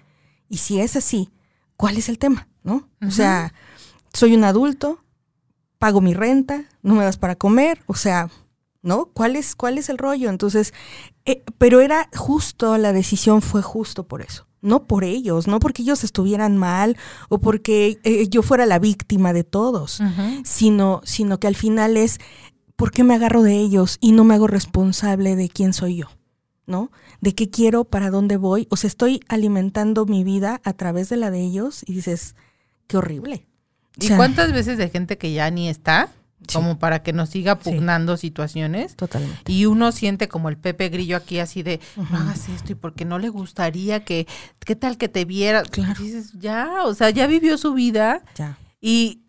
y 0.48 0.58
si 0.58 0.80
es 0.80 0.96
así, 0.96 1.30
¿cuál 1.76 1.96
es 1.96 2.08
el 2.08 2.18
tema, 2.18 2.48
no? 2.62 2.88
O 3.06 3.10
sea, 3.10 3.54
soy 4.12 4.34
un 4.34 4.44
adulto, 4.44 5.04
pago 5.78 6.00
mi 6.00 6.14
renta, 6.14 6.64
no 6.82 6.94
me 6.94 7.04
das 7.04 7.16
para 7.16 7.36
comer, 7.36 7.82
o 7.86 7.94
sea, 7.94 8.28
¿no? 8.82 9.06
¿Cuál 9.06 9.36
es, 9.36 9.54
cuál 9.54 9.78
es 9.78 9.88
el 9.88 9.98
rollo? 9.98 10.30
Entonces, 10.30 10.74
eh, 11.24 11.42
pero 11.58 11.80
era 11.80 12.08
justo, 12.14 12.76
la 12.78 12.92
decisión 12.92 13.42
fue 13.42 13.62
justo 13.62 14.06
por 14.06 14.22
eso. 14.22 14.46
No 14.62 14.86
por 14.86 15.04
ellos, 15.04 15.46
no 15.46 15.58
porque 15.58 15.82
ellos 15.82 16.04
estuvieran 16.04 16.58
mal 16.58 16.98
o 17.30 17.38
porque 17.38 17.98
eh, 18.04 18.28
yo 18.28 18.42
fuera 18.42 18.66
la 18.66 18.78
víctima 18.78 19.32
de 19.32 19.42
todos, 19.42 20.02
sino, 20.44 21.00
sino 21.04 21.40
que 21.40 21.46
al 21.46 21.56
final 21.56 21.96
es, 21.96 22.18
¿por 22.80 22.92
qué 22.92 23.04
me 23.04 23.14
agarro 23.14 23.42
de 23.42 23.58
ellos 23.58 23.98
y 24.00 24.12
no 24.12 24.24
me 24.24 24.32
hago 24.32 24.46
responsable 24.46 25.36
de 25.36 25.50
quién 25.50 25.74
soy 25.74 25.96
yo? 25.96 26.06
¿No? 26.66 26.90
De 27.20 27.34
qué 27.34 27.50
quiero, 27.50 27.84
para 27.84 28.08
dónde 28.08 28.38
voy. 28.38 28.66
O 28.70 28.76
sea, 28.76 28.88
estoy 28.88 29.20
alimentando 29.28 30.06
mi 30.06 30.24
vida 30.24 30.62
a 30.64 30.72
través 30.72 31.10
de 31.10 31.18
la 31.18 31.30
de 31.30 31.42
ellos 31.42 31.82
y 31.86 31.92
dices, 31.92 32.36
qué 32.86 32.96
horrible. 32.96 33.46
¿Y 34.00 34.08
cuántas 34.08 34.54
veces 34.54 34.78
de 34.78 34.88
gente 34.88 35.18
que 35.18 35.30
ya 35.34 35.50
ni 35.50 35.68
está? 35.68 36.08
Como 36.54 36.78
para 36.78 37.02
que 37.02 37.12
nos 37.12 37.28
siga 37.28 37.58
pugnando 37.58 38.16
situaciones. 38.16 38.96
Totalmente. 38.96 39.52
Y 39.52 39.66
uno 39.66 39.92
siente 39.92 40.28
como 40.28 40.48
el 40.48 40.56
Pepe 40.56 40.88
Grillo 40.88 41.18
aquí 41.18 41.38
así 41.38 41.62
de, 41.62 41.80
no 41.96 42.16
hagas 42.16 42.48
esto 42.48 42.72
y 42.72 42.76
porque 42.76 43.04
no 43.04 43.18
le 43.18 43.28
gustaría 43.28 44.04
que, 44.04 44.26
¿qué 44.60 44.74
tal 44.74 44.96
que 44.96 45.10
te 45.10 45.26
viera? 45.26 45.64
Claro. 45.64 46.02
dices, 46.02 46.32
ya, 46.38 46.84
o 46.84 46.94
sea, 46.94 47.10
ya 47.10 47.26
vivió 47.26 47.58
su 47.58 47.74
vida. 47.74 48.22
Ya. 48.36 48.56
Y, 48.80 49.20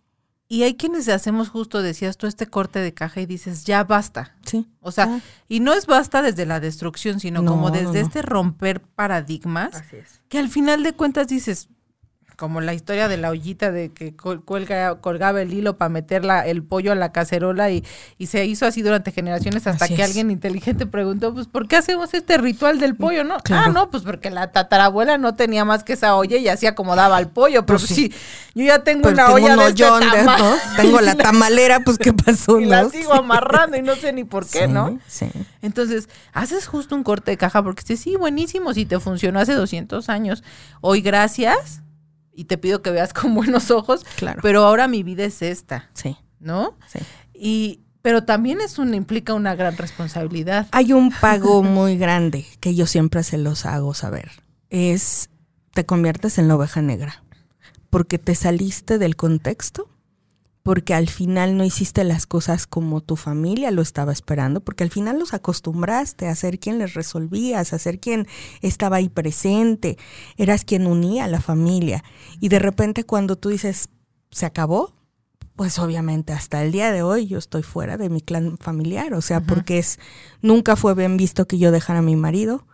y 0.52 0.64
hay 0.64 0.76
quienes 0.76 1.08
hacemos 1.08 1.48
justo, 1.48 1.82
decías 1.82 2.18
tú, 2.18 2.28
este 2.28 2.46
corte 2.46 2.80
de 2.80 2.94
caja 2.94 3.22
y 3.22 3.26
dices, 3.26 3.64
ya 3.64 3.86
basta. 3.86 4.36
Sí. 4.46 4.68
O 4.82 4.92
sea, 4.92 5.22
y 5.48 5.62
no 5.62 5.72
es 5.72 5.86
basta 5.86 6.22
desde 6.22 6.46
la 6.46 6.60
destrucción, 6.60 7.22
sino 7.22 7.46
como 7.46 7.72
desde 7.72 8.02
este 8.02 8.22
romper 8.22 8.82
paradigmas. 8.82 9.74
Así 9.76 9.96
es. 9.96 10.20
Que 10.28 10.40
al 10.40 10.50
final 10.50 10.84
de 10.84 10.92
cuentas 10.92 11.30
dices, 11.30 11.70
como 12.42 12.60
la 12.60 12.74
historia 12.74 13.08
de 13.08 13.18
la 13.18 13.30
ollita 13.30 13.72
de 13.72 13.92
que 13.92 14.16
cuelga, 14.16 14.96
colgaba 14.96 15.44
el 15.44 15.54
hilo 15.54 15.78
para 15.78 15.90
meter 15.90 16.24
el 16.48 16.64
pollo 16.64 16.92
a 16.92 16.96
la 16.96 17.12
cacerola 17.12 17.70
y, 17.70 17.86
y 18.18 18.26
se 18.26 18.48
hizo 18.48 18.66
así 18.66 18.82
durante 18.82 19.12
generaciones 19.12 19.68
hasta 19.68 19.88
que 19.88 20.02
alguien 20.02 20.32
inteligente 20.32 20.88
preguntó, 20.88 21.36
pues, 21.36 21.46
¿por 21.46 21.68
qué 21.68 21.76
hacemos 21.76 22.16
este 22.16 22.40
ritual 22.40 22.80
del 22.80 22.96
pollo? 22.96 23.24
¿No? 23.24 23.38
Ah, 23.52 23.70
no, 23.72 23.92
pues 23.92 24.02
porque 24.02 24.32
la 24.32 24.52
tatarabuela 24.52 25.20
no 25.20 25.36
tenía 25.36 25.66
más 25.66 25.84
que 25.84 25.94
esa 25.94 26.16
olla 26.16 26.38
y 26.38 26.48
así 26.48 26.66
acomodaba 26.66 27.16
al 27.16 27.30
pollo, 27.30 27.64
pero 27.68 27.78
pues 27.78 27.92
sí. 27.92 28.12
yo 28.56 28.66
ya 28.66 28.80
tengo 28.80 29.10
una 29.10 29.32
olla 29.32 29.56
de, 29.58 29.68
este 29.68 29.86
Tengo 30.78 31.00
la 31.00 31.14
tamalera, 31.14 31.82
pues, 31.82 32.00
¿qué 32.00 32.12
pasó? 32.12 32.60
y 32.60 32.66
la 32.66 32.90
sigo 32.90 33.14
amarrando 33.14 33.78
y 33.78 33.84
no 33.84 33.96
sé 33.96 34.14
ni 34.14 34.24
por 34.24 34.48
qué, 34.48 34.68
¿no? 34.68 34.98
Sí. 35.06 35.28
Entonces, 35.62 36.10
haces 36.34 36.66
justo 36.66 36.96
un 36.96 37.04
corte 37.04 37.30
de 37.30 37.38
caja 37.38 37.62
porque 37.62 37.84
dices, 37.84 38.00
sí, 38.00 38.16
buenísimo, 38.16 38.74
si 38.74 38.88
te 38.88 39.00
funcionó 39.00 39.40
hace 39.40 39.54
200 39.54 40.10
años. 40.10 40.44
Hoy, 40.82 41.02
gracias 41.02 41.84
y 42.42 42.46
te 42.46 42.58
pido 42.58 42.82
que 42.82 42.90
veas 42.90 43.14
con 43.14 43.36
buenos 43.36 43.70
ojos. 43.70 44.04
Claro. 44.16 44.40
Pero 44.42 44.66
ahora 44.66 44.88
mi 44.88 45.04
vida 45.04 45.24
es 45.24 45.44
esta. 45.44 45.90
Sí. 45.94 46.18
¿No? 46.40 46.76
Sí. 46.88 47.00
Y, 47.36 47.80
pero 48.02 48.24
también 48.24 48.62
es 48.62 48.80
un, 48.80 48.96
implica 48.96 49.36
una 49.36 49.54
gran 49.54 49.78
responsabilidad. 49.78 50.68
Hay 50.72 50.92
un 50.92 51.12
pago 51.12 51.62
muy 51.64 51.98
grande 52.00 52.48
que 52.60 52.74
yo 52.74 52.88
siempre 52.88 53.22
se 53.22 53.38
los 53.38 53.68
hago 53.68 53.94
saber. 53.94 54.32
Es, 54.72 55.30
te 55.76 55.86
conviertes 55.86 56.40
en 56.40 56.48
la 56.48 56.56
oveja 56.56 56.82
negra. 56.82 57.24
Porque 57.92 58.18
te 58.18 58.34
saliste 58.34 58.98
del 58.98 59.16
contexto 59.16 59.91
porque 60.64 60.94
al 60.94 61.10
final 61.10 61.58
no 61.58 61.64
hiciste 61.64 62.04
las 62.04 62.26
cosas 62.26 62.68
como 62.68 63.02
tu 63.02 63.16
familia 63.16 63.72
lo 63.72 63.82
estaba 63.82 64.12
esperando, 64.12 64.62
porque 64.62 64.84
al 64.84 64.92
final 64.92 65.18
los 65.18 65.34
acostumbraste 65.34 66.28
a 66.28 66.36
ser 66.36 66.60
quien 66.60 66.78
les 66.78 66.94
resolvías, 66.94 67.74
a 67.74 67.80
ser 67.80 68.00
quien 68.00 68.28
estaba 68.62 68.98
ahí 68.98 69.10
presente, 69.10 69.98
eras 70.38 70.64
quien 70.64 70.86
unía 70.86 71.26
a 71.26 71.28
la 71.28 71.42
familia. 71.42 72.04
Y 72.40 72.50
de 72.50 72.60
repente 72.60 73.04
cuando 73.04 73.38
tú 73.38 73.50
dices, 73.50 73.90
se 74.30 74.46
acabó, 74.46 74.94
pues 75.56 75.80
obviamente 75.80 76.34
hasta 76.34 76.64
el 76.64 76.72
día 76.72 76.92
de 76.92 77.02
hoy 77.02 77.28
yo 77.28 77.38
estoy 77.38 77.64
fuera 77.64 77.98
de 77.98 78.10
mi 78.10 78.22
clan 78.22 78.58
familiar, 78.58 79.14
o 79.14 79.22
sea, 79.22 79.42
porque 79.42 79.80
es, 79.80 80.00
nunca 80.42 80.76
fue 80.76 80.94
bien 80.96 81.18
visto 81.18 81.48
que 81.48 81.58
yo 81.58 81.72
dejara 81.72 82.00
a 82.00 82.04
mi 82.04 82.16
marido, 82.16 82.66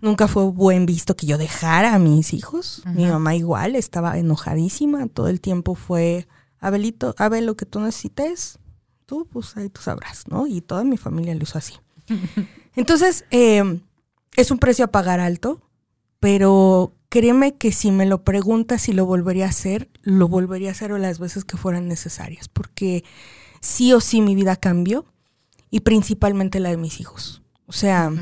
Nunca 0.00 0.28
fue 0.28 0.44
buen 0.44 0.86
visto 0.86 1.16
que 1.16 1.26
yo 1.26 1.38
dejara 1.38 1.94
a 1.94 1.98
mis 1.98 2.34
hijos. 2.34 2.82
Mi 2.94 3.06
mamá 3.06 3.34
igual 3.34 3.74
estaba 3.74 4.16
enojadísima. 4.16 5.08
Todo 5.08 5.28
el 5.28 5.40
tiempo 5.40 5.74
fue 5.74 6.28
Abelito, 6.66 7.14
Abel, 7.16 7.46
lo 7.46 7.56
que 7.56 7.64
tú 7.64 7.78
necesites, 7.78 8.58
tú, 9.06 9.28
pues 9.30 9.56
ahí 9.56 9.68
tú 9.68 9.80
sabrás, 9.80 10.26
¿no? 10.28 10.48
Y 10.48 10.60
toda 10.60 10.82
mi 10.82 10.96
familia 10.96 11.34
lo 11.34 11.42
hizo 11.44 11.58
así. 11.58 11.74
Entonces, 12.74 13.24
eh, 13.30 13.80
es 14.34 14.50
un 14.50 14.58
precio 14.58 14.84
a 14.84 14.88
pagar 14.88 15.20
alto, 15.20 15.62
pero 16.18 16.92
créeme 17.08 17.54
que 17.54 17.70
si 17.70 17.92
me 17.92 18.04
lo 18.04 18.24
preguntas 18.24 18.82
si 18.82 18.92
lo 18.92 19.06
volvería 19.06 19.46
a 19.46 19.50
hacer, 19.50 19.88
lo 20.02 20.26
volvería 20.26 20.70
a 20.70 20.72
hacer 20.72 20.90
las 20.90 21.20
veces 21.20 21.44
que 21.44 21.56
fueran 21.56 21.86
necesarias, 21.86 22.48
porque 22.48 23.04
sí 23.60 23.92
o 23.92 24.00
sí 24.00 24.20
mi 24.20 24.34
vida 24.34 24.56
cambió 24.56 25.04
y 25.70 25.80
principalmente 25.80 26.58
la 26.58 26.70
de 26.70 26.78
mis 26.78 27.00
hijos. 27.00 27.42
O 27.66 27.72
sea, 27.72 28.12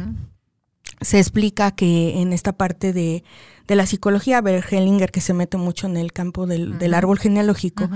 se 1.01 1.19
explica 1.19 1.71
que 1.71 2.21
en 2.21 2.35
esta 2.35 2.53
parte 2.53 2.93
de, 2.93 3.25
la 3.69 3.87
psicología, 3.87 4.43
Bert 4.43 4.71
Hellinger, 4.71 5.11
que 5.11 5.23
se 5.23 5.33
mete 5.33 5.57
mucho 5.57 5.87
en 5.87 5.97
el 5.97 6.13
campo 6.13 6.47
del, 6.47 6.93
árbol 6.93 7.19
genealógico, 7.19 7.89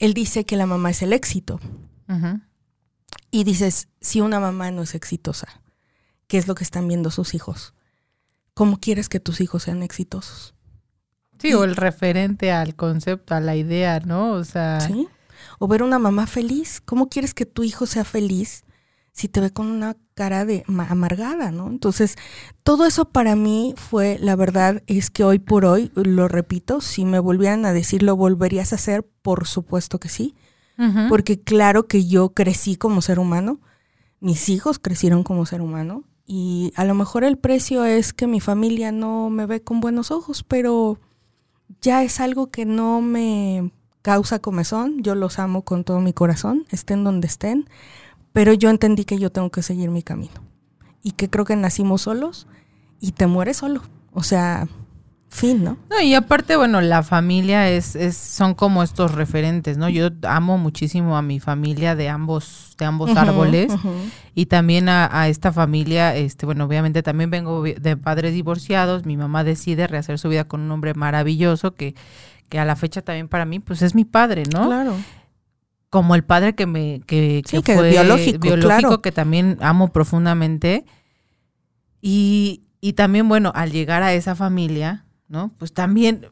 él 0.00 0.14
dice 0.14 0.44
que 0.44 0.56
la 0.56 0.66
mamá 0.66 0.90
es 0.90 1.02
el 1.02 1.12
éxito. 1.12 1.60
Y 3.30 3.44
dices, 3.44 3.88
si 4.00 4.20
una 4.20 4.40
mamá 4.40 4.72
no 4.72 4.82
es 4.82 4.96
exitosa, 4.96 5.62
¿qué 6.26 6.38
es 6.38 6.48
lo 6.48 6.56
que 6.56 6.64
están 6.64 6.88
viendo 6.88 7.12
sus 7.12 7.34
hijos? 7.34 7.74
¿Cómo 8.54 8.80
quieres 8.80 9.08
que 9.08 9.20
tus 9.20 9.40
hijos 9.40 9.62
sean 9.62 9.84
exitosos? 9.84 10.54
Sí, 11.38 11.54
o 11.54 11.62
el 11.62 11.76
referente 11.76 12.50
al 12.50 12.74
concepto, 12.74 13.34
a 13.34 13.40
la 13.40 13.54
idea, 13.54 14.00
¿no? 14.00 14.32
O 14.32 14.42
sea. 14.42 14.80
Sí. 14.80 15.06
O 15.60 15.68
ver 15.68 15.84
una 15.84 15.98
mamá 15.98 16.26
feliz. 16.26 16.82
¿Cómo 16.84 17.08
quieres 17.08 17.32
que 17.32 17.46
tu 17.46 17.62
hijo 17.62 17.86
sea 17.86 18.04
feliz 18.04 18.64
si 19.12 19.28
te 19.28 19.40
ve 19.40 19.50
con 19.50 19.66
una 19.66 19.96
cara 20.14 20.44
de 20.44 20.64
amargada, 20.66 21.50
¿no? 21.50 21.68
Entonces, 21.68 22.16
todo 22.62 22.86
eso 22.86 23.06
para 23.06 23.36
mí 23.36 23.74
fue, 23.76 24.18
la 24.20 24.36
verdad 24.36 24.82
es 24.86 25.10
que 25.10 25.24
hoy 25.24 25.38
por 25.38 25.64
hoy, 25.64 25.90
lo 25.94 26.28
repito, 26.28 26.80
si 26.80 27.04
me 27.04 27.18
volvieran 27.18 27.64
a 27.66 27.72
decir 27.72 28.02
lo 28.02 28.16
volverías 28.16 28.72
a 28.72 28.76
hacer, 28.76 29.08
por 29.22 29.46
supuesto 29.46 29.98
que 29.98 30.08
sí, 30.08 30.34
porque 31.10 31.38
claro 31.38 31.86
que 31.86 32.06
yo 32.06 32.30
crecí 32.30 32.76
como 32.76 33.02
ser 33.02 33.18
humano, 33.18 33.60
mis 34.18 34.48
hijos 34.48 34.78
crecieron 34.78 35.24
como 35.24 35.44
ser 35.44 35.60
humano 35.60 36.04
y 36.24 36.72
a 36.74 36.84
lo 36.84 36.94
mejor 36.94 37.22
el 37.22 37.36
precio 37.36 37.84
es 37.84 38.14
que 38.14 38.26
mi 38.26 38.40
familia 38.40 38.90
no 38.90 39.28
me 39.28 39.44
ve 39.44 39.62
con 39.62 39.80
buenos 39.80 40.10
ojos, 40.10 40.42
pero 40.42 40.98
ya 41.82 42.02
es 42.02 42.18
algo 42.18 42.50
que 42.50 42.64
no 42.64 43.02
me 43.02 43.72
causa 44.00 44.38
comezón, 44.38 45.02
yo 45.02 45.14
los 45.14 45.38
amo 45.38 45.62
con 45.62 45.84
todo 45.84 46.00
mi 46.00 46.14
corazón, 46.14 46.64
estén 46.70 47.04
donde 47.04 47.26
estén 47.26 47.68
pero 48.32 48.52
yo 48.52 48.70
entendí 48.70 49.04
que 49.04 49.18
yo 49.18 49.30
tengo 49.30 49.50
que 49.50 49.62
seguir 49.62 49.90
mi 49.90 50.02
camino. 50.02 50.34
Y 51.02 51.12
que 51.12 51.30
creo 51.30 51.44
que 51.44 51.56
nacimos 51.56 52.02
solos 52.02 52.46
y 53.00 53.12
te 53.12 53.26
mueres 53.26 53.56
solo. 53.58 53.82
O 54.12 54.22
sea, 54.22 54.68
fin, 55.30 55.64
¿no? 55.64 55.78
No, 55.88 56.00
y 56.00 56.14
aparte, 56.14 56.56
bueno, 56.56 56.80
la 56.80 57.02
familia 57.02 57.70
es, 57.70 57.96
es, 57.96 58.16
son 58.16 58.54
como 58.54 58.82
estos 58.82 59.14
referentes, 59.14 59.78
¿no? 59.78 59.88
Yo 59.88 60.08
amo 60.22 60.58
muchísimo 60.58 61.16
a 61.16 61.22
mi 61.22 61.40
familia 61.40 61.94
de 61.96 62.08
ambos, 62.08 62.74
de 62.78 62.84
ambos 62.84 63.16
árboles. 63.16 63.72
Y 64.34 64.46
también 64.46 64.88
a, 64.88 65.28
esta 65.28 65.52
familia, 65.52 66.14
este, 66.14 66.46
bueno, 66.46 66.64
obviamente 66.64 67.02
también 67.02 67.30
vengo 67.30 67.62
de 67.62 67.96
padres 67.96 68.34
divorciados. 68.34 69.06
Mi 69.06 69.16
mamá 69.16 69.44
decide 69.44 69.86
rehacer 69.86 70.18
su 70.18 70.28
vida 70.28 70.44
con 70.44 70.60
un 70.60 70.70
hombre 70.70 70.94
maravilloso 70.94 71.74
que, 71.74 71.94
que 72.48 72.58
a 72.58 72.64
la 72.64 72.76
fecha 72.76 73.00
también 73.00 73.28
para 73.28 73.44
mí, 73.44 73.60
pues 73.60 73.82
es 73.82 73.94
mi 73.94 74.04
padre, 74.04 74.44
¿no? 74.52 74.66
Claro 74.66 74.96
como 75.90 76.14
el 76.14 76.24
padre 76.24 76.54
que 76.54 76.66
me 76.66 77.02
que, 77.06 77.42
fue 77.64 77.90
biológico, 77.90 79.02
que 79.02 79.12
también 79.12 79.58
amo 79.60 79.88
profundamente. 79.88 80.86
Y, 82.00 82.62
y 82.80 82.94
también, 82.94 83.28
bueno, 83.28 83.52
al 83.54 83.72
llegar 83.72 84.02
a 84.02 84.14
esa 84.14 84.34
familia, 84.34 85.04
¿no? 85.28 85.52
Pues 85.58 85.74
también 85.74 86.26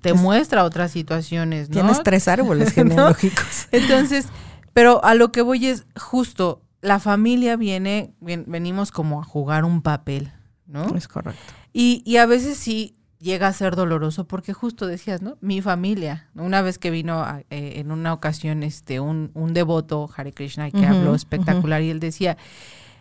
te 0.00 0.14
muestra 0.14 0.64
otras 0.64 0.90
situaciones, 0.90 1.68
¿no? 1.68 1.74
Tienes 1.74 2.02
tres 2.02 2.26
árboles 2.28 2.72
genealógicos. 2.74 3.68
Entonces, 3.72 4.26
pero 4.72 5.04
a 5.04 5.14
lo 5.14 5.32
que 5.32 5.42
voy 5.42 5.66
es 5.66 5.86
justo, 5.96 6.62
la 6.80 6.98
familia 6.98 7.56
viene, 7.56 8.14
venimos 8.20 8.90
como 8.90 9.20
a 9.20 9.24
jugar 9.24 9.64
un 9.64 9.82
papel, 9.82 10.32
¿no? 10.66 10.96
Es 10.96 11.08
correcto. 11.08 11.40
Y, 11.72 12.02
y 12.06 12.16
a 12.16 12.26
veces 12.26 12.56
sí, 12.56 12.97
llega 13.20 13.48
a 13.48 13.52
ser 13.52 13.74
doloroso 13.76 14.26
porque 14.26 14.52
justo 14.52 14.86
decías, 14.86 15.22
¿no? 15.22 15.36
Mi 15.40 15.60
familia, 15.60 16.28
una 16.34 16.62
vez 16.62 16.78
que 16.78 16.90
vino 16.90 17.24
eh, 17.50 17.74
en 17.76 17.90
una 17.90 18.12
ocasión 18.12 18.62
este 18.62 19.00
un, 19.00 19.30
un 19.34 19.52
devoto 19.54 20.08
Hare 20.16 20.32
Krishna 20.32 20.70
que 20.70 20.86
habló 20.86 21.14
espectacular 21.14 21.82
y 21.82 21.90
él 21.90 22.00
decía, 22.00 22.36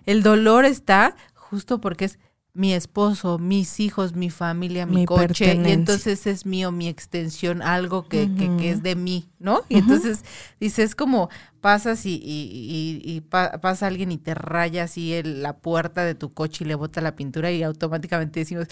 el 0.05 0.23
dolor 0.23 0.65
está 0.65 1.15
justo 1.35 1.79
porque 1.81 2.05
es 2.05 2.19
mi 2.53 2.73
esposo, 2.73 3.37
mis 3.37 3.79
hijos, 3.79 4.15
mi 4.15 4.31
familia, 4.31 4.87
mi, 4.87 4.97
Mi 5.01 5.05
coche, 5.05 5.45
y 5.69 5.71
entonces 5.73 6.25
es 6.25 6.47
mío, 6.47 6.71
mi 6.71 6.87
extensión, 6.87 7.61
algo 7.61 8.07
que, 8.09 8.31
que- 8.35 8.57
que 8.57 8.71
es 8.71 8.81
de 8.81 8.95
mí, 8.95 9.29
¿no? 9.37 9.61
Y 9.69 9.77
entonces 9.77 10.23
dices 10.59 10.95
como 10.95 11.29
pasas 11.61 12.07
y, 12.07 12.15
y- 12.15 12.19
y- 12.23 13.01
y 13.17 13.21
pa- 13.21 13.61
pasa 13.61 13.85
alguien 13.85 14.11
y 14.11 14.17
te 14.17 14.33
raya 14.33 14.85
así 14.85 15.13
el- 15.13 15.43
la 15.43 15.57
puerta 15.57 16.03
de 16.03 16.15
tu 16.15 16.33
coche 16.33 16.63
y 16.63 16.67
le 16.67 16.73
bota 16.73 16.99
la 17.01 17.15
pintura 17.15 17.51
y 17.51 17.61
automáticamente 17.61 18.39
decimos, 18.39 18.67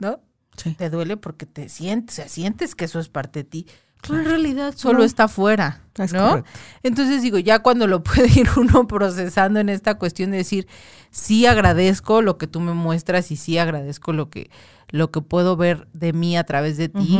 ¿no? 0.00 0.20
Sí. 0.58 0.74
Te 0.74 0.90
duele 0.90 1.16
porque 1.16 1.46
te 1.46 1.68
sientes, 1.68 2.14
o 2.14 2.16
sea, 2.16 2.28
sientes 2.28 2.74
que 2.74 2.84
eso 2.84 3.00
es 3.00 3.08
parte 3.08 3.40
de 3.40 3.44
ti. 3.44 3.66
Pero 4.02 4.20
en 4.20 4.26
realidad 4.26 4.74
solo 4.76 5.02
está 5.02 5.24
afuera, 5.24 5.82
Es 5.96 6.12
¿no? 6.12 6.28
correcto. 6.28 6.50
Entonces 6.84 7.20
digo, 7.20 7.38
ya 7.38 7.60
cuando 7.60 7.86
lo 7.88 8.02
puede 8.04 8.28
ir 8.38 8.48
uno 8.56 8.86
procesando 8.86 9.58
en 9.58 9.68
esta 9.68 9.96
cuestión 9.98 10.30
de 10.30 10.36
decir, 10.36 10.68
sí 11.10 11.46
agradezco 11.46 12.22
lo 12.22 12.38
que 12.38 12.46
tú 12.46 12.60
me 12.60 12.74
muestras 12.74 13.30
y 13.32 13.36
sí 13.36 13.58
agradezco 13.58 14.12
lo 14.12 14.30
que, 14.30 14.50
lo 14.88 15.10
que 15.10 15.20
puedo 15.20 15.56
ver 15.56 15.88
de 15.92 16.12
mí 16.12 16.36
a 16.36 16.44
través 16.44 16.76
de 16.76 16.88
ti. 16.88 17.18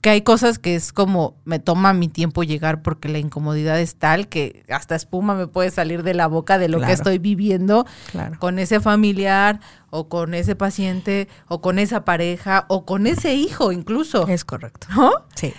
Que 0.00 0.10
hay 0.10 0.22
cosas 0.22 0.58
que 0.58 0.76
es 0.76 0.92
como 0.92 1.36
me 1.44 1.58
toma 1.58 1.92
mi 1.92 2.08
tiempo 2.08 2.44
llegar 2.44 2.82
porque 2.82 3.08
la 3.08 3.18
incomodidad 3.18 3.80
es 3.80 3.96
tal 3.96 4.28
que 4.28 4.64
hasta 4.70 4.94
espuma 4.94 5.34
me 5.34 5.46
puede 5.48 5.70
salir 5.70 6.02
de 6.04 6.14
la 6.14 6.26
boca 6.28 6.56
de 6.58 6.68
lo 6.68 6.80
que 6.80 6.92
estoy 6.92 7.18
viviendo 7.18 7.84
Claro. 8.12 8.38
con 8.38 8.58
ese 8.60 8.78
familiar 8.80 9.60
o 9.90 10.08
con 10.08 10.34
ese 10.34 10.54
paciente 10.54 11.26
o 11.48 11.60
con 11.60 11.78
esa 11.80 12.04
pareja 12.04 12.64
o 12.68 12.84
con 12.86 13.06
ese 13.08 13.34
hijo 13.34 13.72
incluso, 13.72 14.26
Es 14.28 14.44
correcto. 14.44 14.86
¿no? 14.94 15.10
Sí. 15.34 15.52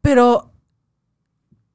Pero 0.00 0.50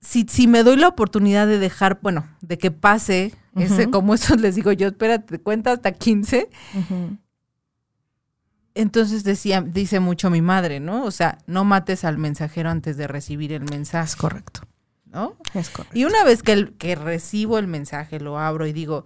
si, 0.02 0.26
si 0.30 0.48
me 0.48 0.64
doy 0.64 0.78
la 0.78 0.88
oportunidad 0.88 1.48
de 1.48 1.60
dejar, 1.60 2.00
bueno, 2.02 2.28
de 2.42 2.58
que 2.58 2.72
pase, 2.72 3.34
ese, 3.56 3.90
como 3.90 4.14
eso 4.14 4.36
les 4.38 4.56
digo 4.56 4.72
yo, 4.72 4.88
espérate, 4.88 5.40
cuenta 5.40 5.72
hasta 5.74 5.92
15, 5.92 6.50
Ujú. 6.76 7.18
Entonces 8.82 9.24
decía, 9.24 9.62
dice 9.62 10.00
mucho 10.00 10.30
mi 10.30 10.42
madre, 10.42 10.80
¿no? 10.80 11.04
O 11.06 11.12
sea, 11.12 11.38
no 11.48 11.64
mates 11.66 12.04
al 12.06 12.18
mensajero 12.18 12.70
antes 12.70 12.98
de 12.98 13.08
recibir 13.08 13.52
el 13.54 13.64
Es 13.64 13.70
mensaje, 13.72 14.18
correcto. 14.18 14.62
¿no? 15.06 15.36
Es 15.54 15.70
correcto. 15.70 15.98
Y 15.98 16.06
una 16.06 16.24
vez 16.24 16.44
que, 16.44 16.52
el- 16.54 16.74
que 16.78 16.96
recibo 16.96 17.58
el 17.60 17.68
mensaje, 17.68 18.20
lo 18.20 18.38
abro 18.40 18.68
y 18.68 18.74
digo, 18.74 19.06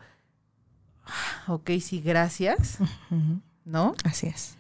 "Ah, 1.05 1.51
ok, 1.53 1.71
sí, 1.81 2.01
gracias. 2.01 2.77
¿no? 3.65 3.95
Así 4.03 4.27
es. 4.27 4.57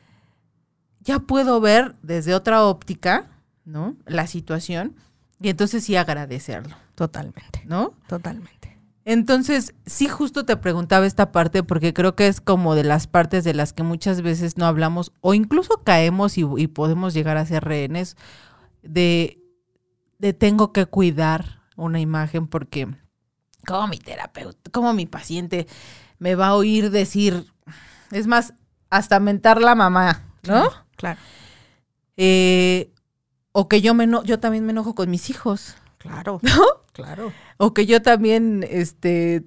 ya 1.03 1.17
puedo 1.19 1.59
ver 1.59 1.95
desde 2.03 2.35
otra 2.35 2.63
óptica, 2.63 3.25
¿no? 3.65 3.95
La 4.05 4.27
situación 4.27 4.95
y 5.39 5.49
entonces 5.49 5.83
sí 5.83 5.95
agradecerlo, 5.95 6.75
Totalmente. 6.93 7.63
¿no? 7.65 7.93
Totalmente. 8.07 8.60
Entonces, 9.03 9.73
sí 9.85 10.07
justo 10.07 10.45
te 10.45 10.57
preguntaba 10.57 11.07
esta 11.07 11.31
parte 11.31 11.63
porque 11.63 11.93
creo 11.93 12.15
que 12.15 12.27
es 12.27 12.39
como 12.39 12.75
de 12.75 12.83
las 12.83 13.07
partes 13.07 13.43
de 13.43 13.53
las 13.53 13.73
que 13.73 13.83
muchas 13.83 14.21
veces 14.21 14.57
no 14.57 14.65
hablamos 14.65 15.11
o 15.21 15.33
incluso 15.33 15.81
caemos 15.83 16.37
y, 16.37 16.45
y 16.57 16.67
podemos 16.67 17.13
llegar 17.13 17.37
a 17.37 17.45
ser 17.45 17.63
rehenes 17.63 18.15
de, 18.83 19.41
de 20.19 20.33
tengo 20.33 20.71
que 20.71 20.85
cuidar 20.85 21.61
una 21.75 21.99
imagen 21.99 22.47
porque 22.47 22.87
como 23.65 23.87
mi 23.87 23.97
terapeuta, 23.97 24.69
como 24.71 24.93
mi 24.93 25.05
paciente 25.05 25.67
me 26.19 26.35
va 26.35 26.47
a 26.47 26.55
oír 26.55 26.91
decir, 26.91 27.51
es 28.11 28.27
más, 28.27 28.53
hasta 28.89 29.19
mentar 29.19 29.61
la 29.61 29.75
mamá, 29.75 30.23
¿no? 30.43 30.69
Claro. 30.95 31.19
Eh, 32.17 32.91
o 33.51 33.67
que 33.67 33.81
yo 33.81 33.93
me 33.93 34.07
yo 34.25 34.39
también 34.39 34.65
me 34.65 34.71
enojo 34.71 34.95
con 34.95 35.09
mis 35.09 35.29
hijos, 35.29 35.75
Claro. 36.01 36.39
¿no? 36.41 36.63
Claro. 36.93 37.31
O 37.57 37.73
que 37.73 37.85
yo 37.85 38.01
también, 38.01 38.65
este, 38.69 39.43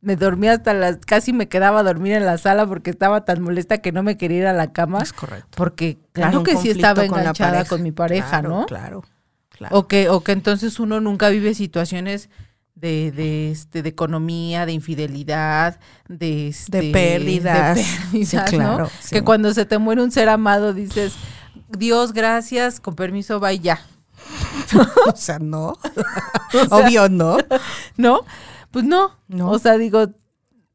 me 0.00 0.16
dormía 0.16 0.52
hasta 0.52 0.74
las, 0.74 0.98
casi 0.98 1.32
me 1.32 1.48
quedaba 1.48 1.80
a 1.80 1.82
dormir 1.82 2.12
en 2.14 2.24
la 2.26 2.38
sala 2.38 2.66
porque 2.66 2.90
estaba 2.90 3.24
tan 3.24 3.42
molesta 3.42 3.78
que 3.78 3.92
no 3.92 4.02
me 4.02 4.16
quería 4.16 4.38
ir 4.38 4.46
a 4.46 4.52
la 4.52 4.72
cama, 4.72 5.00
Es 5.02 5.12
correcto. 5.12 5.48
porque 5.56 5.98
claro 6.12 6.42
que 6.42 6.56
sí 6.56 6.70
estaba 6.70 7.06
con 7.06 7.16
la 7.18 7.22
enganchada 7.22 7.50
pareja. 7.52 7.68
con 7.68 7.82
mi 7.82 7.92
pareja, 7.92 8.28
Claro, 8.28 8.48
¿no? 8.48 8.66
Claro. 8.66 9.04
Claro. 9.50 9.76
O 9.78 9.86
que, 9.86 10.08
o 10.08 10.22
que 10.22 10.32
entonces 10.32 10.80
uno 10.80 11.00
nunca 11.00 11.28
vive 11.28 11.54
situaciones 11.54 12.30
de, 12.74 13.12
de, 13.12 13.50
este, 13.52 13.82
de 13.82 13.88
economía, 13.90 14.66
de 14.66 14.72
infidelidad, 14.72 15.78
de, 16.08 16.48
este, 16.48 16.80
De 16.80 16.90
pérdidas. 16.92 17.76
de 17.76 17.82
pérdidas, 17.84 18.28
Sí, 18.28 18.36
¿no? 18.36 18.44
claro, 18.46 18.90
sí. 19.00 19.10
Que 19.14 19.22
cuando 19.22 19.52
se 19.54 19.64
te 19.66 19.78
muere 19.78 20.02
un 20.02 20.10
ser 20.10 20.28
amado 20.30 20.72
dices, 20.72 21.14
Dios, 21.68 22.12
gracias, 22.12 22.80
con 22.80 22.96
permiso, 22.96 23.38
o 25.12 25.16
sea, 25.16 25.38
no. 25.38 25.78
Obvio, 26.70 27.08
no. 27.08 27.38
¿No? 27.96 28.20
Pues 28.70 28.84
no. 28.84 29.18
No. 29.28 29.50
O 29.50 29.58
sea, 29.58 29.76
digo, 29.78 30.08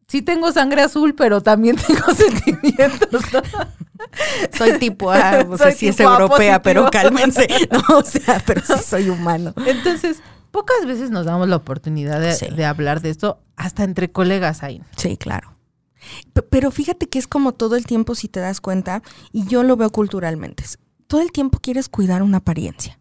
sí 0.07 0.21
tengo 0.21 0.51
sangre 0.51 0.81
azul, 0.81 1.15
pero 1.15 1.41
también 1.41 1.75
tengo 1.87 2.05
sentimientos. 2.13 3.23
¿no? 3.33 3.41
Soy 4.55 4.77
tipo 4.79 5.11
A, 5.11 5.45
o 5.49 5.57
sea, 5.57 5.71
sí 5.71 5.87
es 5.87 5.99
A 5.99 6.03
europea, 6.03 6.61
pero 6.61 6.89
cálmense. 6.91 7.47
No, 7.71 7.97
o 7.97 8.03
sea, 8.03 8.41
pero 8.45 8.61
sí 8.65 8.73
soy 8.83 9.09
humano. 9.09 9.53
Entonces, 9.65 10.21
pocas 10.51 10.85
veces 10.85 11.09
nos 11.09 11.25
damos 11.25 11.47
la 11.47 11.55
oportunidad 11.57 12.19
de, 12.21 12.33
Sí. 12.33 12.47
de 12.47 12.65
hablar 12.65 13.01
de 13.01 13.09
esto, 13.09 13.39
hasta 13.55 13.83
entre 13.83 14.11
colegas 14.11 14.63
ahí. 14.63 14.81
Sí, 14.95 15.17
claro. 15.17 15.55
Pero 16.49 16.71
fíjate 16.71 17.09
que 17.09 17.19
es 17.19 17.27
como 17.27 17.53
todo 17.53 17.75
el 17.75 17.85
tiempo, 17.85 18.15
si 18.15 18.27
te 18.27 18.39
das 18.39 18.61
cuenta, 18.61 19.01
y 19.31 19.45
yo 19.47 19.63
lo 19.63 19.75
veo 19.75 19.89
culturalmente. 19.89 20.63
Todo 21.07 21.21
el 21.21 21.31
tiempo 21.31 21.59
quieres 21.59 21.89
cuidar 21.89 22.21
una 22.21 22.37
apariencia. 22.37 22.99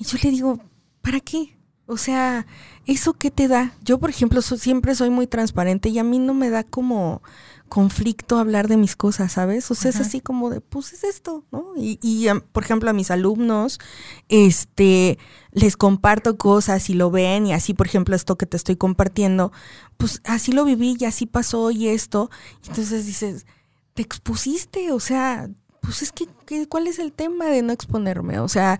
Y 0.00 0.04
yo 0.04 0.18
le 0.22 0.30
digo, 0.30 0.58
¿para 1.02 1.20
qué? 1.20 1.56
O 1.86 1.96
sea, 1.96 2.46
¿eso 2.86 3.12
qué 3.14 3.30
te 3.30 3.46
da? 3.48 3.74
Yo, 3.84 3.98
por 3.98 4.10
ejemplo, 4.10 4.42
so- 4.42 4.56
siempre 4.56 4.94
soy 4.94 5.10
muy 5.10 5.26
transparente 5.26 5.88
y 5.88 5.98
a 5.98 6.04
mí 6.04 6.18
no 6.18 6.34
me 6.34 6.48
da 6.50 6.62
como 6.64 7.20
conflicto 7.68 8.38
hablar 8.38 8.66
de 8.68 8.76
mis 8.76 8.96
cosas, 8.96 9.32
¿sabes? 9.32 9.70
O 9.70 9.74
sea, 9.76 9.90
es 9.90 10.00
así 10.00 10.20
como 10.20 10.50
de, 10.50 10.60
pues 10.60 10.92
es 10.92 11.04
esto, 11.04 11.44
¿no? 11.52 11.72
Y, 11.76 11.98
y, 12.02 12.26
por 12.52 12.64
ejemplo, 12.64 12.90
a 12.90 12.92
mis 12.92 13.10
alumnos, 13.12 13.78
este, 14.28 15.18
les 15.52 15.76
comparto 15.76 16.36
cosas 16.36 16.90
y 16.90 16.94
lo 16.94 17.10
ven 17.10 17.46
y 17.46 17.52
así, 17.52 17.74
por 17.74 17.86
ejemplo, 17.86 18.14
esto 18.16 18.36
que 18.38 18.46
te 18.46 18.56
estoy 18.56 18.76
compartiendo, 18.76 19.52
pues 19.98 20.20
así 20.24 20.52
lo 20.52 20.64
viví 20.64 20.96
y 20.98 21.04
así 21.04 21.26
pasó 21.26 21.70
y 21.70 21.88
esto. 21.88 22.30
Entonces 22.66 23.06
dices, 23.06 23.46
te 23.94 24.02
expusiste, 24.02 24.92
o 24.92 25.00
sea, 25.00 25.48
pues 25.80 26.02
es 26.02 26.12
que, 26.12 26.26
que, 26.46 26.66
¿cuál 26.68 26.86
es 26.86 26.98
el 26.98 27.12
tema 27.12 27.46
de 27.46 27.62
no 27.62 27.72
exponerme? 27.72 28.38
O 28.40 28.48
sea, 28.48 28.78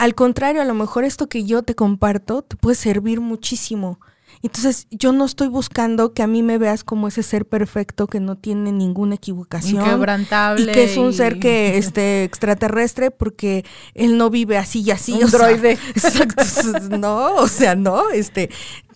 al 0.00 0.14
contrario, 0.14 0.62
a 0.62 0.64
lo 0.64 0.72
mejor 0.72 1.04
esto 1.04 1.28
que 1.28 1.44
yo 1.44 1.62
te 1.62 1.74
comparto 1.74 2.40
te 2.40 2.56
puede 2.56 2.74
servir 2.74 3.20
muchísimo. 3.20 4.00
Entonces, 4.42 4.86
yo 4.90 5.12
no 5.12 5.26
estoy 5.26 5.48
buscando 5.48 6.14
que 6.14 6.22
a 6.22 6.26
mí 6.26 6.42
me 6.42 6.56
veas 6.56 6.82
como 6.84 7.08
ese 7.08 7.22
ser 7.22 7.44
perfecto 7.44 8.06
que 8.06 8.18
no 8.18 8.38
tiene 8.38 8.72
ninguna 8.72 9.16
equivocación. 9.16 9.82
Inquebrantable. 9.82 10.62
Y 10.62 10.72
que 10.72 10.84
es 10.84 10.96
un 10.96 11.12
ser 11.12 11.38
que 11.38 11.76
este 11.76 12.24
extraterrestre 12.24 13.10
porque 13.10 13.66
él 13.92 14.16
no 14.16 14.30
vive 14.30 14.56
así 14.56 14.80
y 14.80 14.90
así. 14.90 15.12
Un 15.12 15.24
o 15.24 15.28
sea, 15.28 15.38
droide. 15.38 15.72
exacto. 15.94 16.44
No, 16.96 17.34
o 17.34 17.46
sea, 17.46 17.74
no, 17.74 18.08
este, 18.08 18.48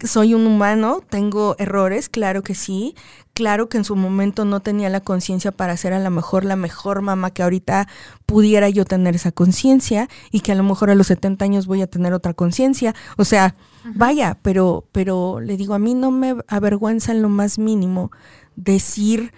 soy 0.02 0.32
un 0.32 0.46
humano, 0.46 1.02
tengo 1.06 1.54
errores, 1.58 2.08
claro 2.08 2.42
que 2.42 2.54
sí. 2.54 2.94
Claro 3.34 3.68
que 3.68 3.76
en 3.78 3.84
su 3.84 3.96
momento 3.96 4.44
no 4.44 4.60
tenía 4.60 4.88
la 4.88 5.00
conciencia 5.00 5.50
para 5.50 5.76
ser 5.76 5.92
a 5.92 5.98
lo 5.98 6.08
mejor 6.10 6.44
la 6.44 6.54
mejor 6.54 7.02
mamá 7.02 7.32
que 7.32 7.42
ahorita 7.42 7.88
pudiera 8.26 8.68
yo 8.68 8.84
tener 8.84 9.16
esa 9.16 9.32
conciencia 9.32 10.08
y 10.30 10.40
que 10.40 10.52
a 10.52 10.54
lo 10.54 10.62
mejor 10.62 10.88
a 10.90 10.94
los 10.94 11.08
70 11.08 11.44
años 11.44 11.66
voy 11.66 11.82
a 11.82 11.88
tener 11.88 12.12
otra 12.12 12.32
conciencia. 12.34 12.94
O 13.16 13.24
sea, 13.24 13.56
vaya, 13.96 14.38
pero, 14.42 14.86
pero 14.92 15.40
le 15.40 15.56
digo, 15.56 15.74
a 15.74 15.80
mí 15.80 15.94
no 15.94 16.12
me 16.12 16.36
avergüenza 16.46 17.10
en 17.10 17.22
lo 17.22 17.28
más 17.28 17.58
mínimo 17.58 18.12
decir 18.54 19.32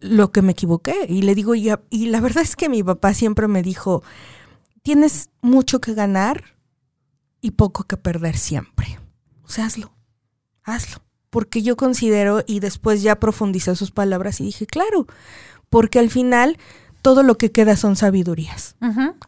lo 0.00 0.32
que 0.32 0.40
me 0.40 0.52
equivoqué. 0.52 1.04
Y 1.06 1.20
le 1.20 1.34
digo, 1.34 1.54
y, 1.54 1.68
a- 1.68 1.82
y 1.90 2.06
la 2.06 2.20
verdad 2.22 2.42
es 2.42 2.56
que 2.56 2.70
mi 2.70 2.82
papá 2.82 3.12
siempre 3.12 3.48
me 3.48 3.62
dijo, 3.62 4.02
tienes 4.82 5.28
mucho 5.42 5.78
que 5.78 5.92
ganar 5.92 6.56
y 7.42 7.50
poco 7.50 7.84
que 7.84 7.98
perder 7.98 8.38
siempre. 8.38 8.98
O 9.42 9.48
sea, 9.50 9.66
hazlo, 9.66 9.92
hazlo. 10.64 11.02
Porque 11.32 11.62
yo 11.62 11.78
considero, 11.78 12.44
y 12.46 12.60
después 12.60 13.00
ya 13.00 13.18
profundicé 13.18 13.74
sus 13.74 13.90
palabras 13.90 14.38
y 14.42 14.44
dije, 14.44 14.66
claro, 14.66 15.06
porque 15.70 15.98
al 15.98 16.10
final 16.10 16.58
todo 17.00 17.22
lo 17.22 17.38
que 17.38 17.50
queda 17.50 17.74
son 17.74 17.96
sabidurías, 17.96 18.76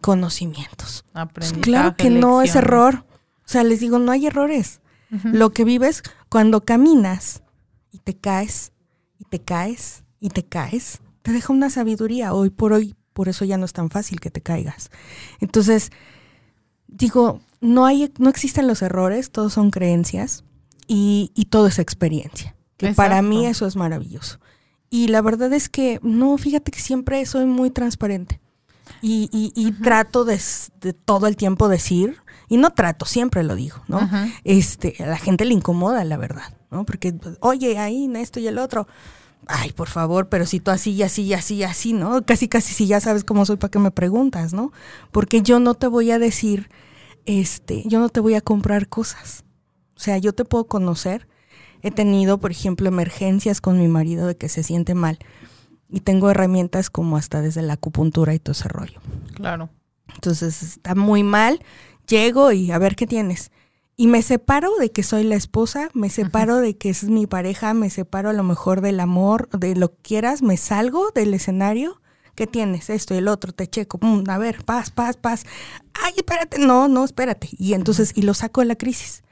conocimientos. 0.03 1.07
Pues 1.33 1.55
claro 1.55 1.97
que 1.97 2.11
no 2.11 2.43
es 2.43 2.57
error. 2.57 3.07
O 3.39 3.49
sea, 3.49 3.65
les 3.65 3.81
digo, 3.81 3.99
no 3.99 4.13
hay 4.13 4.27
errores. 4.27 4.83
Lo 5.23 5.55
que 5.55 5.65
vives 5.65 6.03
cuando 6.29 6.67
caminas 6.67 7.43
y 7.91 8.01
te 8.01 8.15
caes 8.15 8.73
y 9.19 9.25
te 9.25 9.41
caes 9.41 10.05
y 10.21 10.29
te 10.29 10.45
caes, 10.45 11.01
te 11.23 11.33
deja 11.33 11.55
una 11.55 11.71
sabiduría. 11.71 12.35
Hoy 12.35 12.51
por 12.51 12.75
hoy, 12.75 12.95
por 13.15 13.31
eso 13.31 13.47
ya 13.47 13.57
no 13.57 13.65
es 13.65 13.73
tan 13.73 13.89
fácil 13.89 14.21
que 14.21 14.31
te 14.31 14.43
caigas. 14.43 14.91
Entonces, 15.41 15.91
digo, 16.87 17.41
no 17.63 17.87
hay, 17.87 18.13
no 18.19 18.29
existen 18.29 18.67
los 18.67 18.83
errores, 18.83 19.31
todos 19.31 19.55
son 19.55 19.71
creencias 19.71 20.45
y, 20.87 21.31
y 21.35 21.47
todo 21.47 21.67
es 21.67 21.79
experiencia. 21.79 22.57
Que 22.77 22.87
para 22.97 23.23
mí 23.23 23.47
eso 23.47 23.67
es 23.67 23.77
maravilloso. 23.77 24.39
Y 24.91 25.09
la 25.09 25.23
verdad 25.23 25.53
es 25.53 25.69
que, 25.69 25.99
no, 26.03 26.37
fíjate 26.39 26.71
que 26.71 26.81
siempre 26.81 27.25
soy 27.27 27.47
muy 27.47 27.71
transparente. 27.71 28.41
Y, 29.01 29.29
y- 29.33 29.53
y 29.55 29.73
trato 29.73 30.25
de, 30.25 30.39
todo 31.05 31.27
el 31.27 31.37
tiempo 31.37 31.69
decir, 31.69 32.19
y 32.49 32.57
no 32.59 32.71
trato, 32.71 33.07
siempre 33.07 33.43
lo 33.43 33.55
digo, 33.55 33.83
¿no? 33.89 33.99
Este, 34.45 34.97
a 35.03 35.07
la 35.07 35.17
gente 35.19 35.45
le 35.45 35.55
incomoda, 35.55 36.05
la 36.05 36.17
verdad, 36.17 36.57
¿no? 36.71 36.85
Porque, 36.85 37.15
oye, 37.41 37.79
ahí, 37.79 38.05
en 38.05 38.17
esto 38.17 38.41
y 38.41 38.47
el 38.47 38.59
otro. 38.59 38.87
Ay, 39.47 39.73
por 39.73 39.89
favor, 39.89 40.29
pero 40.29 40.47
si 40.47 40.59
tú 40.61 40.71
así 40.71 40.93
y 40.93 41.03
así 41.03 41.23
y 41.23 41.35
así 41.35 41.55
y 41.57 41.63
así, 41.65 41.93
¿no? 41.93 42.25
Casi, 42.25 42.49
casi 42.49 42.73
si 42.73 42.87
ya 42.87 43.01
sabes 43.01 43.25
cómo 43.25 43.45
soy, 43.47 43.57
¿para 43.57 43.71
qué 43.71 43.79
me 43.79 43.91
preguntas, 43.91 44.53
no? 44.53 44.73
Porque 45.13 45.43
yo 45.43 45.61
no 45.61 45.75
te 45.75 45.87
voy 45.87 46.11
a 46.11 46.19
decir, 46.19 46.71
este, 47.27 47.83
yo 47.87 48.01
no 48.01 48.09
te 48.09 48.21
voy 48.21 48.35
a 48.35 48.41
comprar 48.41 48.89
cosas. 48.89 49.45
O 49.97 50.01
sea, 50.01 50.19
yo 50.19 50.33
te 50.33 50.45
puedo 50.45 50.67
conocer. 50.67 51.29
He 51.83 51.91
tenido, 51.91 52.39
por 52.39 52.51
ejemplo, 52.51 52.89
emergencias 52.89 53.61
con 53.61 53.79
mi 53.79 53.89
marido 53.89 54.27
de 54.27 54.37
que 54.37 54.49
se 54.49 54.63
siente 54.63 54.95
mal. 54.95 55.19
Y 55.89 56.01
tengo 56.01 56.31
herramientas 56.31 56.91
como 56.91 57.17
hasta 57.17 57.43
desde 57.43 57.63
la 57.63 57.75
acupuntura 57.75 58.35
y 58.35 58.39
todo 58.39 58.53
ese 58.53 58.69
rollo. 58.69 59.01
Claro. 59.35 59.71
Entonces 60.15 60.63
está 60.63 60.95
muy 60.95 61.23
mal. 61.23 61.61
Llego 62.09 62.53
y 62.53 62.71
a 62.71 62.79
ver 62.79 62.97
qué 62.97 63.07
tienes. 63.07 63.51
Y 63.97 64.09
me 64.09 64.23
separo 64.23 64.77
de 64.77 64.91
que 64.91 65.05
soy 65.05 65.23
la 65.23 65.37
esposa, 65.37 65.89
me 65.95 66.11
separo 66.11 66.57
de 66.57 66.77
que 66.77 66.91
es 66.91 67.05
mi 67.05 67.29
pareja, 67.29 67.75
me 67.75 67.91
separo 67.91 68.31
a 68.31 68.33
lo 68.33 68.43
mejor 68.43 68.81
del 68.81 68.99
amor, 68.99 69.49
de 69.51 69.77
lo 69.77 69.95
que 69.95 70.03
quieras, 70.03 70.43
me 70.43 70.57
salgo 70.57 71.11
del 71.15 71.33
escenario. 71.33 72.01
¿Qué 72.35 72.49
tienes? 72.49 72.91
Esto 72.91 73.15
y 73.15 73.19
el 73.19 73.29
otro, 73.29 73.53
te 73.53 73.69
checo. 73.69 74.01
A 74.27 74.39
ver, 74.39 74.65
paz, 74.65 74.91
paz, 74.91 75.17
paz. 75.17 75.45
Ay, 76.03 76.15
espérate. 76.17 76.59
No, 76.59 76.89
no, 76.89 77.05
espérate. 77.05 77.49
Y 77.53 77.75
entonces, 77.75 78.11
y 78.17 78.23
lo 78.23 78.35
saco 78.35 78.63
de 78.63 78.67
la 78.67 78.75
crisis. 78.75 79.23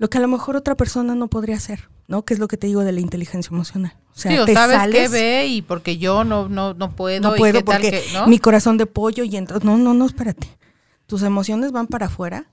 Lo 0.00 0.08
que 0.08 0.16
a 0.16 0.20
lo 0.22 0.28
mejor 0.28 0.56
otra 0.56 0.78
persona 0.78 1.14
no 1.14 1.28
podría 1.28 1.56
hacer, 1.56 1.90
¿no? 2.08 2.24
Que 2.24 2.32
es 2.32 2.40
lo 2.40 2.48
que 2.48 2.56
te 2.56 2.66
digo 2.66 2.84
de 2.84 2.92
la 2.92 3.00
inteligencia 3.00 3.54
emocional. 3.54 3.92
O 4.14 4.18
sea, 4.18 4.32
sí, 4.32 4.38
o 4.38 4.46
sabes 4.46 4.90
qué 4.90 5.08
ve 5.08 5.46
y 5.46 5.60
porque 5.60 5.98
yo 5.98 6.24
no, 6.24 6.48
no, 6.48 6.72
no 6.72 6.96
puedo. 6.96 7.20
No 7.20 7.36
puedo 7.36 7.62
porque 7.62 8.02
mi 8.26 8.38
corazón 8.38 8.78
de 8.78 8.86
pollo 8.86 9.24
y 9.24 9.36
entonces, 9.36 9.62
no, 9.62 9.76
no, 9.76 9.92
no, 9.92 10.06
espérate. 10.06 10.56
Tus 11.04 11.22
emociones 11.22 11.70
van 11.70 11.86
para 11.86 12.06
afuera 12.06 12.50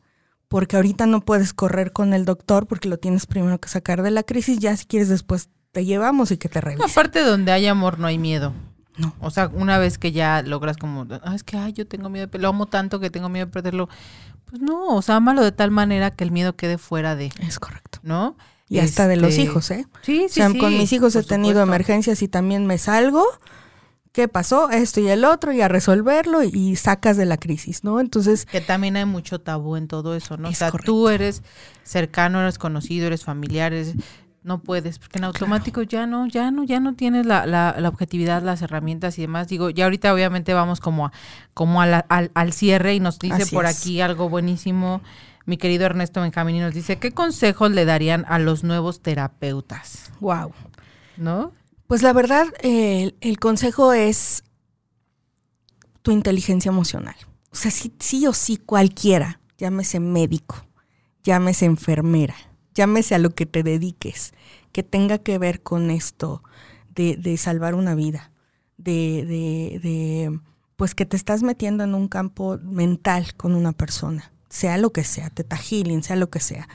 porque 0.50 0.76
ahorita 0.76 1.06
no 1.06 1.22
puedes 1.22 1.54
correr 1.54 1.94
con 1.94 2.14
el 2.14 2.26
doctor 2.26 2.68
porque 2.68 2.90
lo 2.90 2.98
tienes 2.98 3.26
primero 3.26 3.58
que 3.62 3.70
sacar 3.70 4.04
de 4.04 4.12
la 4.12 4.24
crisis, 4.24 4.60
ya 4.60 4.76
si 4.76 4.86
quieres 4.86 5.08
después 5.08 5.48
te 5.72 5.86
llevamos 5.86 6.32
y 6.32 6.38
que 6.38 6.50
te 6.50 6.60
revise. 6.60 6.84
aparte 6.84 7.22
donde 7.22 7.54
hay 7.54 7.68
amor 7.68 7.98
no 7.98 8.08
hay 8.08 8.18
miedo. 8.18 8.52
No. 8.98 9.14
O 9.20 9.30
sea, 9.30 9.50
una 9.54 9.78
vez 9.78 9.98
que 9.98 10.12
ya 10.12 10.42
logras 10.42 10.78
como, 10.78 11.06
ah, 11.24 11.36
es 11.36 11.44
que 11.44 11.58
ay, 11.58 11.74
yo 11.74 11.88
tengo 11.88 12.10
miedo, 12.10 12.28
lo 12.34 12.50
amo 12.50 12.66
tanto 12.66 13.00
que 13.00 13.10
tengo 13.10 13.30
miedo 13.30 13.46
de 13.46 13.52
perderlo. 13.52 13.90
Pues 14.46 14.62
no, 14.62 14.96
o 14.96 15.02
sea, 15.02 15.18
ámalo 15.18 15.44
de 15.44 15.52
tal 15.52 15.72
manera 15.72 16.12
que 16.12 16.24
el 16.24 16.32
miedo 16.32 16.56
quede 16.56 16.78
fuera 16.78 17.16
de. 17.16 17.32
Es 17.40 17.60
correcto. 17.60 18.00
¿No? 18.04 18.36
Y 18.70 18.80
hasta 18.80 19.08
de 19.08 19.16
los 19.16 19.32
este, 19.32 19.44
hijos, 19.44 19.72
¿eh? 19.72 19.88
Sí, 20.02 20.28
sí, 20.30 20.42
o 20.42 20.50
sea, 20.50 20.60
con 20.60 20.78
mis 20.78 20.92
hijos 20.92 21.16
he 21.16 21.24
tenido 21.24 21.62
emergencias 21.62 22.22
y 22.22 22.28
también 22.28 22.66
me 22.66 22.78
salgo 22.78 23.26
qué 24.18 24.28
pasó, 24.28 24.72
esto 24.72 25.00
y 25.00 25.08
el 25.10 25.24
otro, 25.26 25.54
y 25.54 25.62
a 25.62 25.68
resolverlo 25.68 26.42
y 26.42 26.76
sacas 26.76 27.18
de 27.18 27.28
la 27.28 27.38
crisis, 27.38 27.84
¿no? 27.84 28.00
Entonces... 28.00 28.48
Que 28.48 28.62
también 28.62 28.98
hay 28.98 29.06
mucho 29.06 29.40
tabú 29.40 29.76
en 29.76 29.88
todo 29.88 30.16
eso, 30.16 30.38
¿no? 30.38 30.50
O 30.50 30.54
sea, 30.54 30.72
tú 30.72 31.08
eres 31.08 31.44
cercano, 31.84 32.42
eres 32.42 32.58
conocido, 32.58 33.06
eres 33.06 33.24
familiar, 33.24 33.74
no 34.48 34.60
puedes, 34.64 34.98
porque 34.98 35.20
en 35.20 35.26
automático 35.26 35.82
ya 35.84 36.08
no, 36.08 36.26
ya 36.26 36.50
no, 36.52 36.64
ya 36.64 36.80
no 36.80 36.96
tienes 36.96 37.26
la, 37.26 37.46
la, 37.46 37.76
la, 37.78 37.90
objetividad, 37.90 38.42
las 38.42 38.62
herramientas 38.62 39.20
y 39.20 39.22
demás. 39.22 39.50
Digo, 39.50 39.70
ya 39.70 39.84
ahorita 39.84 40.14
obviamente 40.14 40.54
vamos 40.54 40.80
como 40.80 41.08
a, 41.08 41.12
como 41.54 41.82
al, 41.82 42.06
al, 42.08 42.54
cierre 42.54 42.96
y 42.96 43.00
nos 43.02 43.20
dice 43.20 43.46
por 43.48 43.66
aquí 43.66 44.00
algo 44.00 44.30
buenísimo. 44.30 45.02
Mi 45.46 45.58
querido 45.58 45.86
Ernesto 45.86 46.22
Benjamín 46.22 46.56
y 46.56 46.60
nos 46.62 46.74
dice, 46.74 46.98
¿qué 46.98 47.12
consejos 47.12 47.72
le 47.72 47.86
darían 47.86 48.26
a 48.30 48.40
los 48.40 48.64
nuevos 48.64 49.02
terapeutas? 49.02 50.12
Wow. 50.22 50.54
¿No? 51.18 51.52
Pues 51.88 52.02
la 52.02 52.14
verdad, 52.14 52.48
el 52.64 53.40
consejo 53.40 53.94
es 53.94 54.44
tu 56.02 56.12
inteligencia 56.12 56.70
emocional. 56.70 57.16
O 57.52 57.56
sea, 57.56 57.70
sí, 57.70 57.94
sí 58.00 58.28
o 58.28 58.34
sí 58.34 58.58
cualquiera, 58.58 59.42
llámese 59.58 60.00
médico, 60.00 60.66
llámese 61.24 61.66
enfermera, 61.66 62.36
llámese 62.78 63.16
a 63.16 63.20
lo 63.20 63.32
que 63.32 63.46
te 63.46 63.64
dediques, 63.64 64.34
que 64.72 64.84
tenga 64.84 65.18
que 65.18 65.38
ver 65.38 65.62
con 65.62 65.92
esto 65.92 66.44
de, 66.96 67.18
de 67.18 67.36
salvar 67.38 67.76
una 67.76 67.96
vida, 67.96 68.32
de, 68.78 69.26
de, 69.26 69.80
de, 69.80 70.40
pues 70.76 70.96
que 70.96 71.06
te 71.06 71.18
estás 71.18 71.44
metiendo 71.44 71.84
en 71.84 71.96
un 71.96 72.08
campo 72.08 72.60
mental 72.64 73.34
con 73.36 73.56
una 73.56 73.74
persona, 73.74 74.32
sea 74.50 74.78
lo 74.78 74.92
que 74.92 75.04
sea, 75.04 75.30
teta 75.30 75.58
healing, 75.58 76.04
sea 76.04 76.16
lo 76.16 76.30
que 76.30 76.40
sea. 76.40 76.70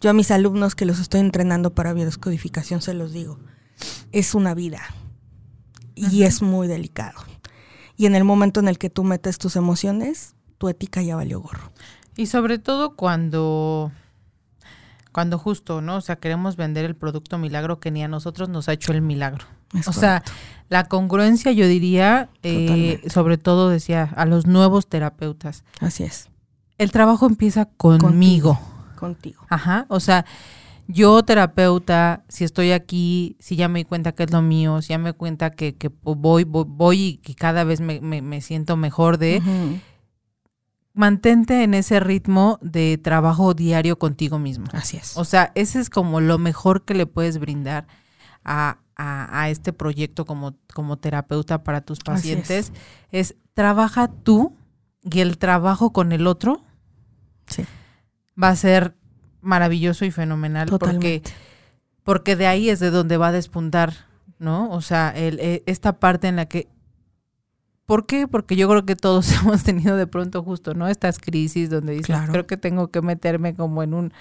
Yo 0.00 0.10
a 0.10 0.12
mis 0.12 0.30
alumnos 0.30 0.74
que 0.74 0.84
los 0.84 0.98
estoy 0.98 1.20
entrenando 1.20 1.74
para 1.74 1.94
biodescodificación 1.94 2.82
se 2.82 2.92
los 2.92 3.12
digo 3.12 3.38
es 4.12 4.34
una 4.34 4.54
vida 4.54 4.80
y 5.94 6.22
es 6.24 6.42
muy 6.42 6.68
delicado. 6.68 7.20
Y 7.96 8.06
en 8.06 8.14
el 8.14 8.24
momento 8.24 8.60
en 8.60 8.68
el 8.68 8.78
que 8.78 8.90
tú 8.90 9.04
metes 9.04 9.38
tus 9.38 9.56
emociones, 9.56 10.34
tu 10.58 10.68
ética 10.68 11.02
ya 11.02 11.16
valió 11.16 11.40
gorro. 11.40 11.72
Y 12.16 12.26
sobre 12.26 12.58
todo 12.58 12.96
cuando 12.96 13.92
cuando 15.14 15.38
justo, 15.38 15.80
¿no? 15.80 15.98
O 15.98 16.00
sea, 16.00 16.16
queremos 16.16 16.56
vender 16.56 16.84
el 16.84 16.96
producto 16.96 17.38
milagro 17.38 17.78
que 17.78 17.92
ni 17.92 18.02
a 18.02 18.08
nosotros 18.08 18.48
nos 18.48 18.68
ha 18.68 18.72
hecho 18.72 18.90
el 18.92 19.00
milagro. 19.00 19.44
o 19.86 19.92
sea, 19.92 20.24
la 20.68 20.88
congruencia, 20.88 21.52
yo 21.52 21.68
diría, 21.68 22.30
eh, 22.42 23.00
sobre 23.08 23.38
todo 23.38 23.70
decía, 23.70 24.12
a 24.16 24.26
los 24.26 24.46
nuevos 24.46 24.88
terapeutas. 24.88 25.62
Así 25.78 26.02
es. 26.02 26.30
El 26.78 26.90
trabajo 26.90 27.26
empieza 27.26 27.66
conmigo. 27.66 28.58
Contigo. 28.96 29.46
Ajá. 29.48 29.86
O 29.88 30.00
sea, 30.00 30.26
yo 30.88 31.22
terapeuta, 31.22 32.24
si 32.28 32.42
estoy 32.42 32.72
aquí, 32.72 33.36
si 33.38 33.54
ya 33.54 33.68
me 33.68 33.78
di 33.78 33.84
cuenta 33.84 34.10
que 34.10 34.24
es 34.24 34.32
lo 34.32 34.42
mío, 34.42 34.82
si 34.82 34.88
ya 34.88 34.98
me 34.98 35.12
di 35.12 35.16
cuenta 35.16 35.50
que, 35.50 35.76
voy, 36.02 36.42
voy, 36.42 37.00
y 37.00 37.16
que 37.18 37.36
cada 37.36 37.62
vez 37.62 37.80
me, 37.80 38.40
siento 38.40 38.76
mejor 38.76 39.18
de, 39.18 39.40
mantente 40.94 41.64
en 41.64 41.74
ese 41.74 42.00
ritmo 42.00 42.58
de 42.62 42.98
trabajo 42.98 43.52
diario 43.52 43.98
contigo 43.98 44.38
mismo. 44.38 44.66
Así 44.72 44.96
es. 44.96 45.16
O 45.16 45.24
sea, 45.24 45.52
ese 45.54 45.80
es 45.80 45.90
como 45.90 46.20
lo 46.20 46.38
mejor 46.38 46.84
que 46.84 46.94
le 46.94 47.06
puedes 47.06 47.38
brindar 47.38 47.86
a, 48.44 48.78
este 49.48 49.72
proyecto 49.72 50.24
como, 50.24 50.56
como 50.72 50.96
terapeuta 50.98 51.64
para 51.64 51.80
tus 51.80 51.98
pacientes. 51.98 52.72
Es. 53.10 53.32
es. 53.32 53.36
trabaja 53.54 54.08
tú 54.08 54.56
y 55.02 55.20
el 55.20 55.36
trabajo 55.36 55.92
con 55.92 56.12
el 56.12 56.26
otro 56.26 56.62
sí. 57.46 57.64
va 58.40 58.48
a 58.48 58.56
ser 58.56 58.94
maravilloso 59.40 60.04
y 60.04 60.10
fenomenal 60.10 60.68
porque 60.78 61.22
porque 62.04 62.36
de 62.36 62.46
ahí 62.46 62.68
es 62.68 62.80
de 62.80 62.90
donde 62.90 63.16
va 63.16 63.28
a 63.28 63.32
despuntar, 63.32 63.94
¿no? 64.38 64.70
O 64.70 64.82
sea, 64.82 65.10
el, 65.10 65.40
e, 65.40 65.62
esta 65.66 65.98
parte 65.98 66.28
en 66.28 66.36
la 66.36 66.46
que 66.46 66.68
¿Por 67.86 68.06
qué? 68.06 68.26
Porque 68.26 68.56
yo 68.56 68.68
creo 68.68 68.86
que 68.86 68.96
todos 68.96 69.30
hemos 69.42 69.62
tenido 69.62 69.96
de 69.96 70.06
pronto 70.06 70.42
justo, 70.42 70.74
¿no? 70.74 70.88
Estas 70.88 71.18
crisis 71.18 71.70
donde 71.70 71.94
dices, 71.94 72.16
creo 72.30 72.46
que 72.46 72.56
tengo 72.56 72.88
que 72.88 73.02
meterme 73.02 73.54
como 73.54 73.82
en 73.82 73.94
un 73.94 74.12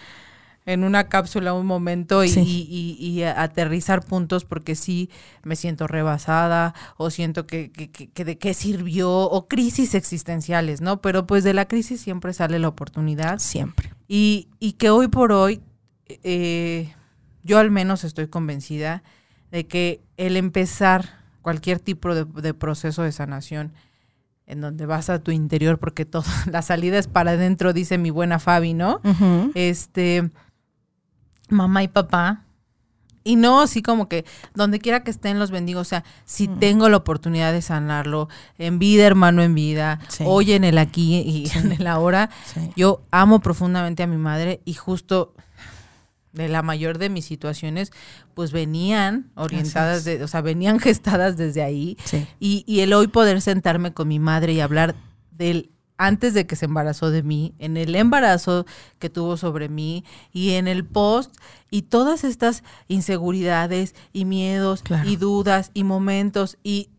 en 0.65 0.83
una 0.83 1.09
cápsula 1.09 1.53
un 1.53 1.65
momento 1.65 2.23
y, 2.23 2.29
y, 2.29 3.23
aterrizar 3.23 4.05
puntos 4.05 4.45
porque 4.45 4.75
sí 4.75 5.09
me 5.43 5.55
siento 5.55 5.87
rebasada 5.87 6.73
o 6.97 7.09
siento 7.09 7.45
que, 7.45 7.71
que, 7.71 7.89
que, 7.89 8.25
de 8.25 8.37
qué 8.37 8.53
sirvió 8.53 9.11
o 9.11 9.47
crisis 9.47 9.93
existenciales, 9.93 10.79
¿no? 10.79 11.01
Pero 11.01 11.27
pues 11.27 11.43
de 11.43 11.53
la 11.53 11.67
crisis 11.67 11.99
siempre 11.99 12.33
sale 12.33 12.59
la 12.59 12.69
oportunidad. 12.69 13.39
Siempre. 13.39 13.91
Y, 14.07 14.47
y 14.59 14.73
que 14.73 14.89
hoy 14.89 15.09
por 15.09 15.33
hoy, 15.33 15.61
eh, 16.07 16.93
yo 17.43 17.59
al 17.59 17.71
menos 17.71 18.05
estoy 18.05 18.27
convencida 18.27 19.03
de 19.51 19.67
que 19.67 20.01
el 20.15 20.37
empezar 20.37 21.22
cualquier 21.43 21.79
tipo 21.79 22.15
de, 22.15 22.53
proceso 22.55 23.03
de 23.03 23.11
sanación, 23.11 23.73
en 24.47 24.61
donde 24.61 24.87
vas 24.87 25.11
a 25.11 25.19
tu 25.19 25.29
interior, 25.29 25.77
porque 25.77 26.05
todo, 26.05 26.23
la 26.51 26.63
salida 26.63 26.97
es 26.97 27.07
para 27.07 27.31
adentro, 27.31 27.73
dice 27.73 27.99
mi 27.99 28.09
buena 28.09 28.39
Fabi, 28.39 28.73
¿no? 28.73 28.99
Este, 29.53 30.31
mamá 31.49 31.83
y 31.83 31.87
papá, 31.87 32.45
y 33.23 33.35
no 33.35 33.61
así 33.61 33.81
como 33.81 34.09
que 34.09 34.25
donde 34.53 34.79
quiera 34.79 35.03
que 35.03 35.11
estén 35.11 35.39
los 35.39 35.51
bendigo. 35.51 35.79
O 35.79 35.85
sea, 35.85 36.03
si 36.25 36.47
tengo 36.47 36.89
la 36.89 36.97
oportunidad 36.97 37.53
de 37.53 37.61
sanarlo, 37.61 38.27
en 38.57 38.79
vida, 38.79 39.05
hermano, 39.05 39.41
en 39.43 39.55
vida, 39.55 39.99
hoy 40.25 40.53
en 40.53 40.63
el 40.63 40.77
aquí 40.77 41.19
y 41.19 41.57
en 41.57 41.71
el 41.71 41.87
ahora, 41.87 42.29
yo 42.75 43.01
amo 43.11 43.39
profundamente 43.39 44.03
a 44.03 44.07
mi 44.07 44.17
madre 44.17 44.61
y 44.65 44.73
justo 44.73 45.33
de 46.33 46.49
la 46.49 46.61
mayor 46.61 46.97
de 46.97 47.09
mis 47.09 47.25
situaciones, 47.25 47.91
pues 48.33 48.51
venían 48.51 49.31
orientadas, 49.35 50.03
de, 50.03 50.23
o 50.23 50.27
sea, 50.27 50.41
venían 50.41 50.79
gestadas 50.81 51.37
desde 51.37 51.63
ahí. 51.63 51.97
Y, 52.39 52.63
y 52.67 52.81
el 52.81 52.93
hoy 52.93 53.07
poder 53.07 53.41
sentarme 53.41 53.93
con 53.93 54.07
mi 54.07 54.19
madre 54.19 54.53
y 54.53 54.59
hablar 54.59 54.95
del 55.31 55.69
antes 55.97 56.33
de 56.33 56.45
que 56.45 56.55
se 56.55 56.65
embarazó 56.65 57.11
de 57.11 57.23
mí, 57.23 57.53
en 57.59 57.77
el 57.77 57.95
embarazo 57.95 58.65
que 58.99 59.09
tuvo 59.09 59.37
sobre 59.37 59.69
mí 59.69 60.03
y 60.31 60.51
en 60.51 60.67
el 60.67 60.85
post 60.85 61.35
y 61.69 61.83
todas 61.83 62.23
estas 62.23 62.63
inseguridades 62.87 63.95
y 64.11 64.25
miedos 64.25 64.83
y 65.05 65.15
dudas 65.15 65.71
y 65.73 65.83
momentos 65.83 66.57
y 66.63 66.89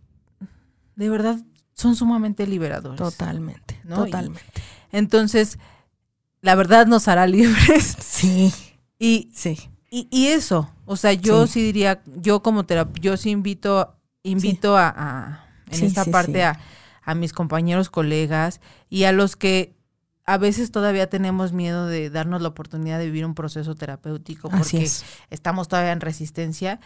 de 0.97 1.11
verdad 1.11 1.39
son 1.75 1.97
sumamente 1.97 2.47
liberadores. 2.47 2.99
Totalmente, 2.99 3.81
totalmente. 3.89 4.63
entonces, 4.93 5.59
la 6.41 6.55
verdad 6.55 6.87
nos 6.87 7.09
hará 7.09 7.27
libres. 7.27 7.97
Sí. 8.01 8.53
Y, 9.05 9.31
sí. 9.35 9.71
Y, 9.91 10.27
eso, 10.27 10.71
o 10.87 10.97
sea, 10.97 11.13
yo 11.13 11.47
sí, 11.47 11.63
diría, 11.63 12.03
yo 12.17 12.43
como 12.43 12.67
terapeuta, 12.67 13.01
yo 13.01 13.17
sí 13.17 13.31
invito, 13.31 13.95
invito 14.25 14.77
a, 14.77 15.47
en 15.71 15.85
esta 15.85 16.05
parte 16.07 16.43
a 16.43 16.59
a 17.05 17.15
mis 17.15 17.33
compañeros, 17.33 17.91
colegas 17.91 18.61
y 18.89 19.05
a 19.05 19.13
los 19.13 19.37
que 19.37 19.77
a 20.27 20.39
veces 20.39 20.71
todavía 20.71 21.11
tenemos 21.11 21.53
miedo 21.53 21.87
de 21.87 22.09
darnos 22.09 22.41
la 22.41 22.49
oportunidad 22.49 22.99
de 22.99 23.07
vivir 23.07 23.27
un 23.27 23.35
proceso 23.35 23.75
terapéutico 23.75 24.49
porque 24.49 24.89
estamos 25.31 25.69
todavía 25.69 25.93
en 25.93 26.01
resistencia. 26.01 26.81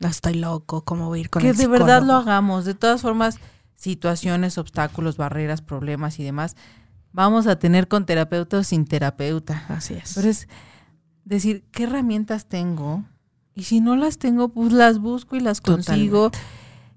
No 0.00 0.08
estoy 0.08 0.34
loco, 0.34 0.84
¿cómo 0.84 1.06
voy 1.06 1.20
a 1.20 1.22
ir 1.22 1.30
con 1.30 1.42
que 1.42 1.50
el 1.50 1.56
de 1.56 1.68
verdad 1.68 2.02
lo 2.02 2.14
hagamos. 2.14 2.64
De 2.64 2.74
todas 2.74 3.02
formas, 3.02 3.38
situaciones, 3.76 4.58
obstáculos, 4.58 5.16
barreras, 5.16 5.62
problemas 5.62 6.18
y 6.18 6.24
demás, 6.24 6.56
vamos 7.12 7.46
a 7.46 7.56
tener 7.60 7.86
con 7.86 8.04
terapeuta 8.04 8.58
o 8.58 8.62
sin 8.64 8.84
terapeuta. 8.84 9.64
Así 9.68 9.94
es. 9.94 10.14
Pero 10.16 10.28
es 10.28 10.48
decir, 11.34 11.64
¿qué 11.72 11.84
herramientas 11.84 12.46
tengo? 12.46 13.04
Y 13.54 13.64
si 13.64 13.80
no 13.80 13.96
las 13.96 14.18
tengo, 14.18 14.48
pues 14.48 14.72
las 14.72 14.98
busco 14.98 15.36
y 15.36 15.40
las 15.40 15.60
consigo. 15.60 16.30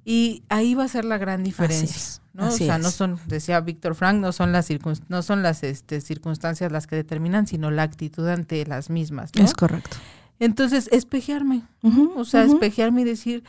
Y 0.05 0.43
ahí 0.49 0.75
va 0.75 0.83
a 0.83 0.87
ser 0.87 1.03
la 1.05 1.17
gran 1.17 1.43
diferencia. 1.43 1.95
es, 1.95 2.21
¿no? 2.33 2.45
así 2.45 2.63
o 2.63 2.67
sea, 2.67 2.75
es. 2.77 2.83
no 2.83 2.91
son, 2.91 3.19
decía 3.27 3.59
Víctor 3.59 3.95
Frank, 3.95 4.19
no 4.19 4.31
son 4.31 4.51
las, 4.51 4.69
circun- 4.69 5.01
no 5.09 5.21
son 5.23 5.41
las 5.41 5.63
este, 5.63 5.99
circunstancias 5.99 6.71
las 6.71 6.85
que 6.87 6.95
determinan, 6.95 7.47
sino 7.47 7.71
la 7.71 7.83
actitud 7.83 8.27
ante 8.27 8.65
las 8.65 8.89
mismas. 8.89 9.31
¿no? 9.35 9.43
Es 9.43 9.53
correcto. 9.53 9.97
Entonces, 10.39 10.89
espejearme. 10.91 11.63
O 12.15 12.23
sea, 12.25 12.43
ujú. 12.45 12.53
espejearme 12.53 13.01
y 13.01 13.05
decir, 13.05 13.43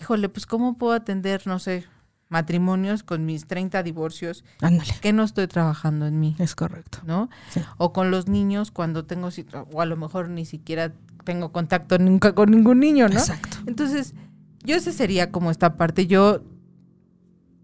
híjole, 0.00 0.28
pues 0.28 0.46
cómo 0.46 0.78
puedo 0.78 0.92
atender, 0.92 1.46
no 1.46 1.58
sé, 1.58 1.84
matrimonios 2.28 3.02
con 3.02 3.24
mis 3.24 3.46
30 3.46 3.82
divorcios, 3.82 4.44
Ándale. 4.60 4.92
que 5.00 5.12
no 5.12 5.22
estoy 5.24 5.46
trabajando 5.48 6.06
en 6.06 6.20
mí, 6.20 6.36
Es 6.38 6.54
correcto. 6.54 6.98
¿no? 7.06 7.30
Sí. 7.50 7.60
O 7.78 7.92
con 7.92 8.10
los 8.10 8.28
niños 8.28 8.70
cuando 8.70 9.04
tengo, 9.06 9.28
o 9.72 9.80
a 9.80 9.86
lo 9.86 9.96
mejor 9.96 10.28
ni 10.28 10.44
siquiera 10.44 10.92
tengo 11.24 11.52
contacto 11.52 11.98
nunca 11.98 12.34
con 12.34 12.50
ningún 12.50 12.80
niño, 12.80 13.08
¿no? 13.08 13.14
Exacto. 13.18 13.58
Entonces, 13.66 14.14
yo 14.64 14.76
ese 14.76 14.92
sería 14.92 15.30
como 15.30 15.50
esta 15.50 15.76
parte. 15.76 16.06
Yo, 16.06 16.42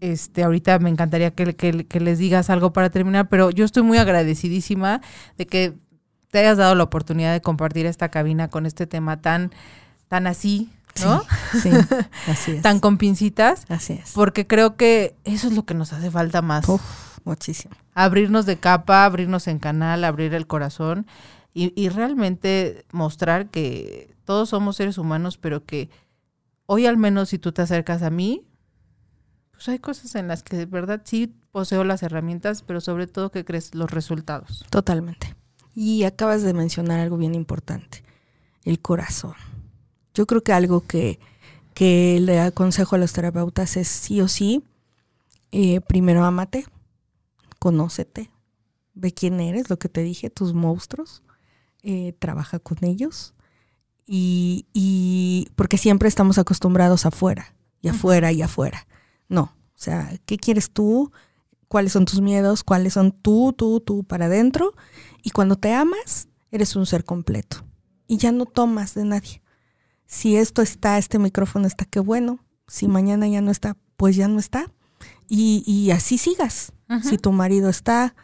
este, 0.01 0.43
ahorita 0.43 0.77
me 0.79 0.89
encantaría 0.89 1.31
que, 1.31 1.55
que- 1.55 1.85
que 1.87 1.99
les 1.99 2.19
digas 2.19 2.49
algo 2.49 2.73
para 2.73 2.89
terminar, 2.89 3.29
pero 3.29 3.49
yo 3.51 3.65
estoy 3.65 3.83
muy 3.83 3.97
agradecidísima 3.97 5.01
de 5.37 5.47
que 5.47 5.73
te 6.31 6.39
hayas 6.39 6.57
dado 6.57 6.75
la 6.75 6.83
oportunidad 6.83 7.31
de 7.33 7.41
compartir 7.41 7.85
esta 7.85 8.09
cabina 8.09 8.49
con 8.49 8.65
este 8.65 8.87
tema 8.87 9.21
tan, 9.21 9.51
tan 10.07 10.27
así, 10.27 10.69
¿no? 11.03 11.23
Sí, 11.61 11.69
así 12.27 12.51
es. 12.51 12.61
Tan 12.61 12.79
con 12.79 12.97
pincitas, 12.97 13.65
así 13.69 13.93
es. 13.93 14.11
porque 14.13 14.47
creo 14.47 14.75
que 14.75 15.15
eso 15.23 15.47
es 15.47 15.53
lo 15.53 15.65
que 15.65 15.73
nos 15.73 15.93
hace 15.93 16.11
falta 16.11 16.41
más. 16.41 16.67
Uf, 16.69 16.81
muchísimo. 17.23 17.75
Abrirnos 17.93 18.45
de 18.45 18.57
capa, 18.57 19.05
abrirnos 19.05 19.47
en 19.47 19.59
canal, 19.59 20.03
abrir 20.03 20.33
el 20.33 20.47
corazón 20.47 21.07
y, 21.53 21.73
y 21.81 21.89
realmente 21.89 22.85
mostrar 22.91 23.49
que 23.49 24.15
todos 24.25 24.49
somos 24.49 24.77
seres 24.77 24.97
humanos, 24.97 25.37
pero 25.37 25.65
que 25.65 25.89
hoy 26.65 26.85
al 26.85 26.97
menos 26.97 27.29
si 27.29 27.39
tú 27.39 27.51
te 27.51 27.61
acercas 27.61 28.01
a 28.01 28.09
mí, 28.09 28.45
pues 29.51 29.69
hay 29.69 29.79
cosas 29.79 30.15
en 30.15 30.27
las 30.27 30.43
que 30.43 30.57
de 30.57 30.65
verdad 30.65 31.01
sí 31.05 31.33
poseo 31.51 31.83
las 31.83 32.03
herramientas, 32.03 32.61
pero 32.61 32.81
sobre 32.81 33.07
todo 33.07 33.31
que 33.31 33.45
crees 33.45 33.73
los 33.73 33.89
resultados. 33.91 34.65
Totalmente. 34.69 35.33
Y 35.73 36.03
acabas 36.03 36.43
de 36.43 36.53
mencionar 36.53 36.99
algo 36.99 37.17
bien 37.17 37.35
importante, 37.35 38.03
el 38.63 38.79
corazón. 38.81 39.35
Yo 40.15 40.25
creo 40.25 40.41
que 40.41 40.53
algo 40.53 40.81
que, 40.81 41.19
que 41.73 42.19
le 42.21 42.39
aconsejo 42.39 42.95
a 42.95 42.99
los 42.99 43.13
terapeutas 43.13 43.77
es 43.77 43.87
sí 43.87 44.21
o 44.21 44.27
sí, 44.27 44.63
eh, 45.51 45.81
primero 45.81 46.23
ámate, 46.23 46.65
conócete, 47.59 48.31
ve 48.93 49.13
quién 49.13 49.39
eres, 49.39 49.69
lo 49.69 49.77
que 49.77 49.89
te 49.89 50.01
dije, 50.01 50.29
tus 50.29 50.53
monstruos, 50.53 51.21
eh, 51.83 52.13
trabaja 52.17 52.59
con 52.59 52.77
ellos. 52.83 53.33
Y, 54.07 54.65
y 54.73 55.49
porque 55.55 55.77
siempre 55.77 56.07
estamos 56.07 56.37
acostumbrados 56.37 57.05
afuera, 57.05 57.53
y 57.81 57.89
afuera, 57.89 58.31
y 58.31 58.41
afuera. 58.41 58.87
No, 59.27 59.43
o 59.43 59.77
sea, 59.77 60.17
¿qué 60.25 60.37
quieres 60.37 60.71
tú? 60.71 61.11
¿Cuáles 61.67 61.91
son 61.91 62.05
tus 62.05 62.21
miedos? 62.21 62.63
¿Cuáles 62.63 62.93
son 62.93 63.11
tú, 63.11 63.53
tú, 63.53 63.81
tú 63.81 64.03
para 64.03 64.25
adentro? 64.25 64.73
Y 65.23 65.31
cuando 65.31 65.57
te 65.57 65.73
amas, 65.73 66.27
eres 66.51 66.75
un 66.75 66.85
ser 66.85 67.03
completo. 67.03 67.65
Y 68.07 68.17
ya 68.17 68.31
no 68.31 68.45
tomas 68.45 68.93
de 68.93 69.05
nadie. 69.05 69.41
Si 70.05 70.35
esto 70.37 70.61
está, 70.61 70.97
este 70.97 71.19
micrófono 71.19 71.67
está, 71.67 71.85
qué 71.85 71.99
bueno. 71.99 72.39
Si 72.67 72.87
mañana 72.87 73.27
ya 73.27 73.41
no 73.41 73.51
está, 73.51 73.75
pues 73.97 74.15
ya 74.15 74.27
no 74.27 74.39
está. 74.39 74.71
Y, 75.27 75.63
y 75.65 75.91
así 75.91 76.17
sigas. 76.17 76.71
Si 77.03 77.17
tu 77.17 77.31
marido 77.31 77.69
está, 77.69 78.15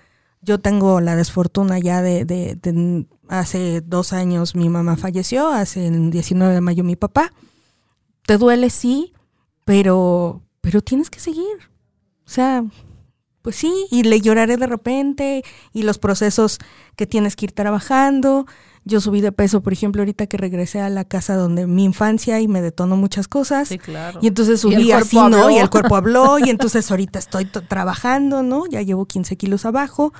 yo 0.41 0.59
tengo 0.59 1.01
la 1.01 1.15
desfortuna 1.15 1.79
ya 1.79 2.01
de, 2.03 2.25
de- 2.25 2.55
de- 2.55 3.07
hace 3.27 3.81
dos 3.81 4.13
años 4.13 4.55
mi 4.55 4.69
mamá 4.69 4.97
falleció, 4.97 5.47
hace 5.49 5.87
el 5.87 6.11
19 6.11 6.53
de 6.53 6.61
mayo 6.61 6.83
mi 6.83 6.95
papá. 6.95 7.33
Te 8.27 8.37
duele, 8.37 8.69
sí, 8.69 9.13
pero, 9.65 10.41
pero 10.61 10.81
tienes 10.81 11.09
que 11.09 11.19
seguir. 11.19 11.57
O 12.25 12.29
sea, 12.29 12.63
pues 13.41 13.55
sí, 13.55 13.71
y 13.91 14.03
le 14.03 14.21
lloraré 14.21 14.57
de 14.57 14.67
repente, 14.67 15.43
y 15.73 15.83
los 15.83 15.97
procesos 15.97 16.59
que 16.95 17.07
tienes 17.07 17.35
que 17.35 17.45
ir 17.45 17.51
trabajando. 17.51 18.45
Yo 18.83 18.99
subí 18.99 19.21
de 19.21 19.31
peso, 19.31 19.61
por 19.61 19.73
ejemplo, 19.73 20.01
ahorita 20.01 20.25
que 20.25 20.37
regresé 20.37 20.81
a 20.81 20.89
la 20.89 21.03
casa 21.05 21.35
donde 21.35 21.67
mi 21.67 21.83
infancia 21.83 22.39
y 22.39 22.47
me 22.47 22.61
detonó 22.63 22.97
muchas 22.97 23.27
cosas. 23.27 23.67
Sí, 23.67 23.77
claro. 23.77 24.17
Y 24.23 24.27
entonces 24.27 24.57
Y 24.59 24.61
subí 24.63 24.91
así, 24.91 25.17
¿no? 25.17 25.51
Y 25.51 25.57
el 25.57 25.69
cuerpo 25.69 25.95
habló, 25.97 26.39
y 26.39 26.49
entonces 26.49 26.89
ahorita 26.89 27.19
estoy 27.19 27.45
trabajando, 27.45 28.41
¿no? 28.41 28.65
Ya 28.67 28.81
llevo 28.81 29.05
15 29.05 29.37
kilos 29.37 29.65
abajo, 29.65 30.13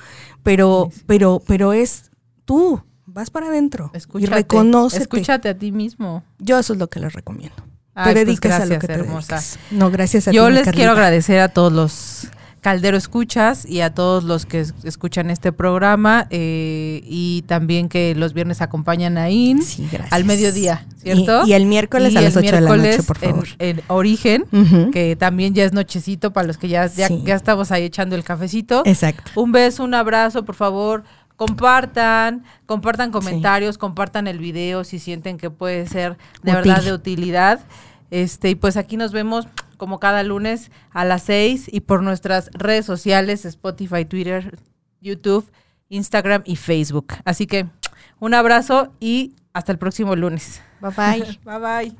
pero, 0.44 0.88
Sí, 0.92 0.98
sí. 0.98 1.04
pero, 1.08 1.42
pero 1.44 1.72
es 1.72 2.10
tú, 2.44 2.80
vas 3.06 3.30
para 3.30 3.48
adentro 3.48 3.90
y 3.92 3.96
Escúchate, 3.96 4.32
reconócete. 4.34 5.02
escúchate 5.02 5.48
a 5.48 5.58
ti 5.58 5.72
mismo. 5.72 6.22
Yo 6.38 6.58
eso 6.58 6.72
es 6.74 6.78
lo 6.78 6.88
que 6.88 7.00
les 7.00 7.12
recomiendo. 7.12 7.56
Ay, 7.94 8.04
te 8.06 8.12
pues 8.20 8.26
dediques 8.26 8.52
a 8.52 8.64
lo 8.64 8.78
que 8.78 8.86
te 8.86 8.92
hermosa. 8.94 9.40
No, 9.72 9.90
gracias 9.90 10.28
a 10.28 10.30
Yo 10.32 10.46
ti, 10.46 10.52
les 10.52 10.62
Carlita. 10.64 10.76
quiero 10.76 10.92
agradecer 10.92 11.40
a 11.40 11.48
todos 11.48 11.72
los 11.72 12.28
Caldero 12.62 12.96
Escuchas 12.96 13.66
y 13.68 13.80
a 13.80 13.92
todos 13.92 14.24
los 14.24 14.46
que 14.46 14.60
es- 14.60 14.72
escuchan 14.84 15.28
este 15.30 15.52
programa 15.52 16.26
eh, 16.30 17.02
y 17.04 17.42
también 17.42 17.88
que 17.90 18.14
los 18.14 18.32
viernes 18.32 18.62
acompañan 18.62 19.18
a 19.18 19.28
IN 19.30 19.62
Sí, 19.62 19.86
al 20.10 20.24
mediodía, 20.24 20.86
¿cierto? 20.96 21.42
Y, 21.44 21.50
y 21.50 21.52
el 21.52 21.66
miércoles 21.66 22.14
Y 22.14 22.16
a 22.16 22.20
las 22.20 22.36
el 22.36 22.44
8 22.46 22.54
de 22.54 22.60
la 22.62 22.76
noche, 22.76 23.02
por 23.02 23.18
favor. 23.18 23.48
En, 23.58 23.78
en 23.80 23.84
Origen, 23.88 24.44
que 24.92 25.16
también 25.16 25.52
ya 25.54 25.64
es 25.64 25.72
nochecito 25.72 26.32
para 26.32 26.46
los 26.46 26.56
que 26.56 26.68
ya, 26.68 26.86
ya, 26.86 27.08
Sí. 27.08 27.22
ya 27.26 27.34
estamos 27.34 27.70
ahí 27.72 27.82
echando 27.82 28.14
el 28.16 28.24
cafecito. 28.24 28.82
Exacto. 28.86 29.30
Un 29.34 29.52
beso, 29.52 29.84
un 29.84 29.94
abrazo, 29.94 30.44
por 30.44 30.54
favor. 30.54 31.02
Compartan, 31.36 32.44
compartan 32.66 33.10
comentarios, 33.10 33.76
compartan 33.76 34.26
el 34.28 34.38
video 34.38 34.84
si 34.84 34.98
sienten 34.98 35.36
que 35.36 35.50
puede 35.50 35.86
ser 35.88 36.16
de 36.42 36.52
verdad 36.52 36.82
de 36.82 36.92
utilidad. 36.92 37.60
Este, 38.10 38.50
y 38.50 38.54
pues 38.54 38.76
aquí 38.76 38.96
nos 38.96 39.10
vemos 39.12 39.48
como 39.76 40.00
cada 40.00 40.22
lunes 40.22 40.70
a 40.90 41.04
las 41.04 41.22
6 41.24 41.68
y 41.72 41.80
por 41.80 42.02
nuestras 42.02 42.50
redes 42.52 42.86
sociales, 42.86 43.44
Spotify, 43.44 44.04
Twitter, 44.04 44.58
YouTube, 45.00 45.50
Instagram 45.88 46.42
y 46.44 46.56
Facebook. 46.56 47.14
Así 47.24 47.46
que 47.46 47.66
un 48.18 48.34
abrazo 48.34 48.92
y 49.00 49.34
hasta 49.52 49.72
el 49.72 49.78
próximo 49.78 50.16
lunes. 50.16 50.62
Bye 50.80 50.92
bye. 50.96 51.38
Bye 51.44 51.58
bye. 51.58 51.96